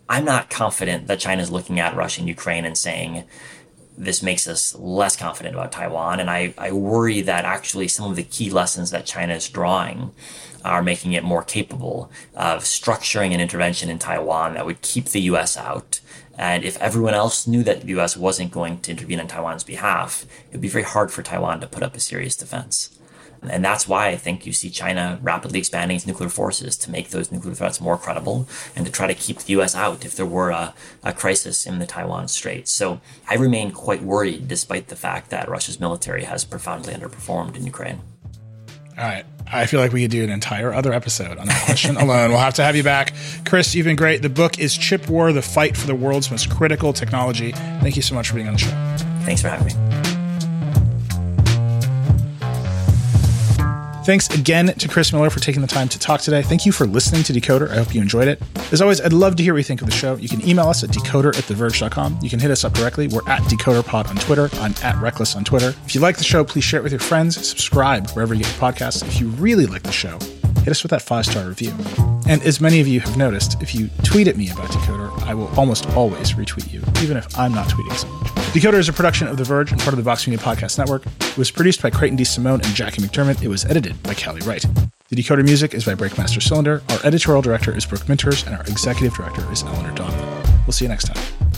I'm 0.10 0.26
not 0.26 0.50
confident 0.50 1.06
that 1.08 1.20
China 1.20 1.44
is 1.44 1.52
looking 1.52 1.80
at 1.80 1.96
Russia 1.96 2.22
and 2.22 2.28
Ukraine 2.28 2.66
and 2.66 2.76
saying, 2.76 3.24
this 3.96 4.24
makes 4.24 4.48
us 4.48 4.74
less 4.76 5.16
confident 5.16 5.54
about 5.54 5.72
Taiwan. 5.72 6.20
And 6.20 6.30
I, 6.30 6.56
I 6.58 6.72
worry 6.72 7.22
that 7.22 7.46
actually 7.46 7.88
some 7.88 8.10
of 8.10 8.16
the 8.16 8.24
key 8.24 8.50
lessons 8.50 8.90
that 8.90 9.06
China 9.06 9.36
is 9.36 9.48
drawing 9.50 10.12
are 10.66 10.82
making 10.82 11.14
it 11.14 11.24
more 11.24 11.44
capable 11.44 12.10
of 12.34 12.64
structuring 12.64 13.32
an 13.34 13.42
intervention 13.42 13.92
in 13.92 14.00
Taiwan 14.00 14.56
that 14.56 14.66
would 14.66 14.82
keep 14.82 15.06
the 15.10 15.22
US 15.22 15.56
out 15.56 16.00
and 16.38 16.64
if 16.64 16.82
everyone 16.82 17.14
else 17.14 17.48
knew 17.48 17.64
that 17.64 17.82
the 17.82 18.00
US 18.00 18.18
wasn't 18.18 18.52
going 18.52 18.80
to 18.82 18.92
intervene 18.92 19.20
on 19.20 19.28
Taiwan's 19.28 19.64
behalf, 19.64 20.26
it 20.48 20.54
would 20.54 20.62
be 20.62 20.68
very 20.68 20.84
hard 20.84 21.12
for 21.12 21.22
Taiwan 21.22 21.60
to 21.62 21.68
put 21.68 21.84
up 21.84 21.96
a 21.96 22.00
serious 22.00 22.36
defense. 22.36 22.98
And 23.50 23.64
that's 23.64 23.88
why 23.88 24.08
I 24.08 24.16
think 24.16 24.46
you 24.46 24.54
see 24.54 24.70
China 24.70 25.20
rapidly 25.22 25.60
expanding 25.60 25.98
its 25.98 26.08
nuclear 26.08 26.30
forces 26.30 26.78
to 26.78 26.92
make 26.92 27.10
those 27.10 27.32
nuclear 27.32 27.54
threats 27.54 27.82
more 27.82 27.98
credible 27.98 28.48
and 28.76 28.86
to 28.86 28.92
try 28.92 29.08
to 29.08 29.14
keep 29.14 29.40
the 29.40 29.60
US 29.60 29.76
out 29.76 30.06
if 30.06 30.16
there 30.16 30.26
were 30.26 30.52
a, 30.52 30.74
a 31.04 31.14
crisis 31.14 31.66
in 31.66 31.80
the 31.80 31.86
Taiwan 31.86 32.30
Straits. 32.30 32.72
So 32.72 33.02
I 33.30 33.36
remain 33.36 33.72
quite 33.72 34.02
worried 34.02 34.48
despite 34.48 34.88
the 34.88 34.96
fact 34.96 35.30
that 35.30 35.50
Russia's 35.50 35.80
military 35.80 36.24
has 36.24 36.46
profoundly 36.46 36.94
underperformed 36.94 37.58
in 37.58 37.66
Ukraine. 37.66 38.00
All 38.98 39.04
right. 39.04 39.26
I 39.52 39.66
feel 39.66 39.80
like 39.80 39.92
we 39.92 40.02
could 40.04 40.12
do 40.12 40.24
an 40.24 40.30
entire 40.30 40.74
other 40.74 40.94
episode 40.94 41.38
on 41.38 41.48
that 41.48 41.66
question 41.66 41.98
alone. 41.98 42.30
We'll 42.30 42.40
have 42.40 42.56
to 42.56 42.64
have 42.64 42.76
you 42.76 42.84
back. 42.84 43.14
Chris, 43.46 43.76
you've 43.76 43.86
been 43.86 43.96
great. 43.96 44.22
The 44.22 44.30
book 44.30 44.58
is 44.58 44.76
Chip 44.76 45.10
War 45.10 45.32
The 45.32 45.42
Fight 45.42 45.78
for 45.78 45.86
the 45.86 45.96
World's 45.96 46.32
Most 46.32 46.50
Critical 46.50 46.94
Technology. 46.94 47.52
Thank 47.52 47.96
you 47.96 48.02
so 48.02 48.16
much 48.16 48.30
for 48.30 48.36
being 48.36 48.48
on 48.48 48.54
the 48.54 48.60
show. 48.60 48.96
Thanks 49.26 49.42
for 49.42 49.50
having 49.50 49.68
me. 49.68 49.93
Thanks 54.06 54.28
again 54.38 54.68
to 54.68 54.88
Chris 54.90 55.14
Miller 55.14 55.30
for 55.30 55.40
taking 55.40 55.62
the 55.62 55.68
time 55.68 55.88
to 55.88 55.98
talk 55.98 56.20
today. 56.20 56.42
Thank 56.42 56.66
you 56.66 56.74
for 56.74 56.86
listening 56.86 57.24
to 57.24 57.32
Decoder. 57.32 57.70
I 57.70 57.76
hope 57.76 57.96
you 57.96 58.02
enjoyed 58.02 58.28
it. 58.28 58.42
As 58.74 58.82
always, 58.82 59.00
I'd 59.00 59.14
love 59.14 59.38
to 59.38 59.44
hear 59.44 59.54
what 59.54 59.60
you 59.60 59.64
think 59.64 59.82
of 59.82 59.88
the 59.88 59.94
show. 59.94 60.18
You 60.18 60.28
can 60.28 60.46
email 60.46 60.68
us 60.68 60.84
at 60.84 60.90
decoder 60.90 61.30
at 61.38 61.46
theverge.com. 61.46 62.20
You 62.22 62.30
can 62.30 62.40
hit 62.40 62.52
us 62.52 62.66
up 62.66 62.74
directly. 62.74 63.08
We're 63.08 63.28
at 63.30 63.42
DecoderPod 63.44 64.10
on 64.10 64.18
Twitter. 64.18 64.50
I'm 64.56 64.74
at 64.84 65.02
Reckless 65.02 65.38
on 65.38 65.46
Twitter. 65.46 65.70
If 65.86 65.96
you 65.96 66.02
like 66.02 66.18
the 66.18 66.26
show, 66.26 66.44
please 66.44 66.66
share 66.66 66.82
it 66.82 66.84
with 66.84 66.92
your 66.92 67.00
friends. 67.00 67.48
Subscribe 67.48 68.10
wherever 68.12 68.34
you 68.34 68.44
get 68.44 68.52
your 68.52 68.72
podcasts. 68.72 69.08
If 69.08 69.22
you 69.22 69.30
really 69.30 69.68
like 69.68 69.84
the 69.84 69.92
show, 69.94 70.20
hit 70.60 70.70
us 70.70 70.84
with 70.84 70.90
that 70.92 71.02
five 71.02 71.26
star 71.26 71.48
review. 71.48 71.74
And 72.28 72.42
as 72.44 72.62
many 72.62 72.80
of 72.80 72.88
you 72.88 73.00
have 73.02 73.18
noticed, 73.18 73.62
if 73.62 73.76
you 73.76 73.90
tweet 74.04 74.28
at 74.28 74.38
me 74.38 74.50
about 74.50 74.70
Decoder, 74.70 75.12
I 75.24 75.34
will 75.34 75.48
almost 75.58 75.90
always 75.90 76.34
retweet 76.34 76.72
you, 76.72 76.82
even 77.04 77.18
if 77.18 77.38
I'm 77.38 77.54
not 77.54 77.68
tweeting 77.68 77.96
so 77.98 78.08
much. 78.08 78.28
Decoder 78.54 78.76
is 78.76 78.88
a 78.88 78.94
production 78.94 79.28
of 79.28 79.38
The 79.38 79.44
Verge 79.44 79.72
and 79.72 79.82
part 79.82 79.94
of 79.94 79.98
the 79.98 80.04
Vox 80.04 80.28
Media 80.28 80.44
Podcast 80.44 80.78
Network. 80.78 81.06
It 81.06 81.38
was 81.38 81.52
produced 81.52 81.82
by 81.82 81.90
Creighton 81.90 82.18
DeSimone 82.18 82.64
and 82.64 82.76
Jackie 82.76 83.02
McDermott. 83.02 83.42
It 83.42 83.48
was 83.48 83.66
edited 83.66 84.02
by 84.04 84.14
Callie 84.14 84.42
Wright. 84.42 84.66
The 85.10 85.16
Decoder 85.16 85.44
music 85.44 85.74
is 85.74 85.86
by 85.86 85.96
Breakmaster 85.96 86.42
Cylinder. 86.42 86.82
Our 86.90 87.00
editorial 87.04 87.42
director 87.42 87.76
is 87.76 87.86
Brooke 87.86 88.04
Minters, 88.04 88.46
and 88.46 88.56
our 88.56 88.62
executive 88.62 89.16
director 89.16 89.52
is 89.52 89.64
Eleanor 89.64 89.94
Donovan. 89.94 90.54
We'll 90.66 90.72
see 90.74 90.86
you 90.86 90.90
next 90.90 91.06
time. 91.06 91.53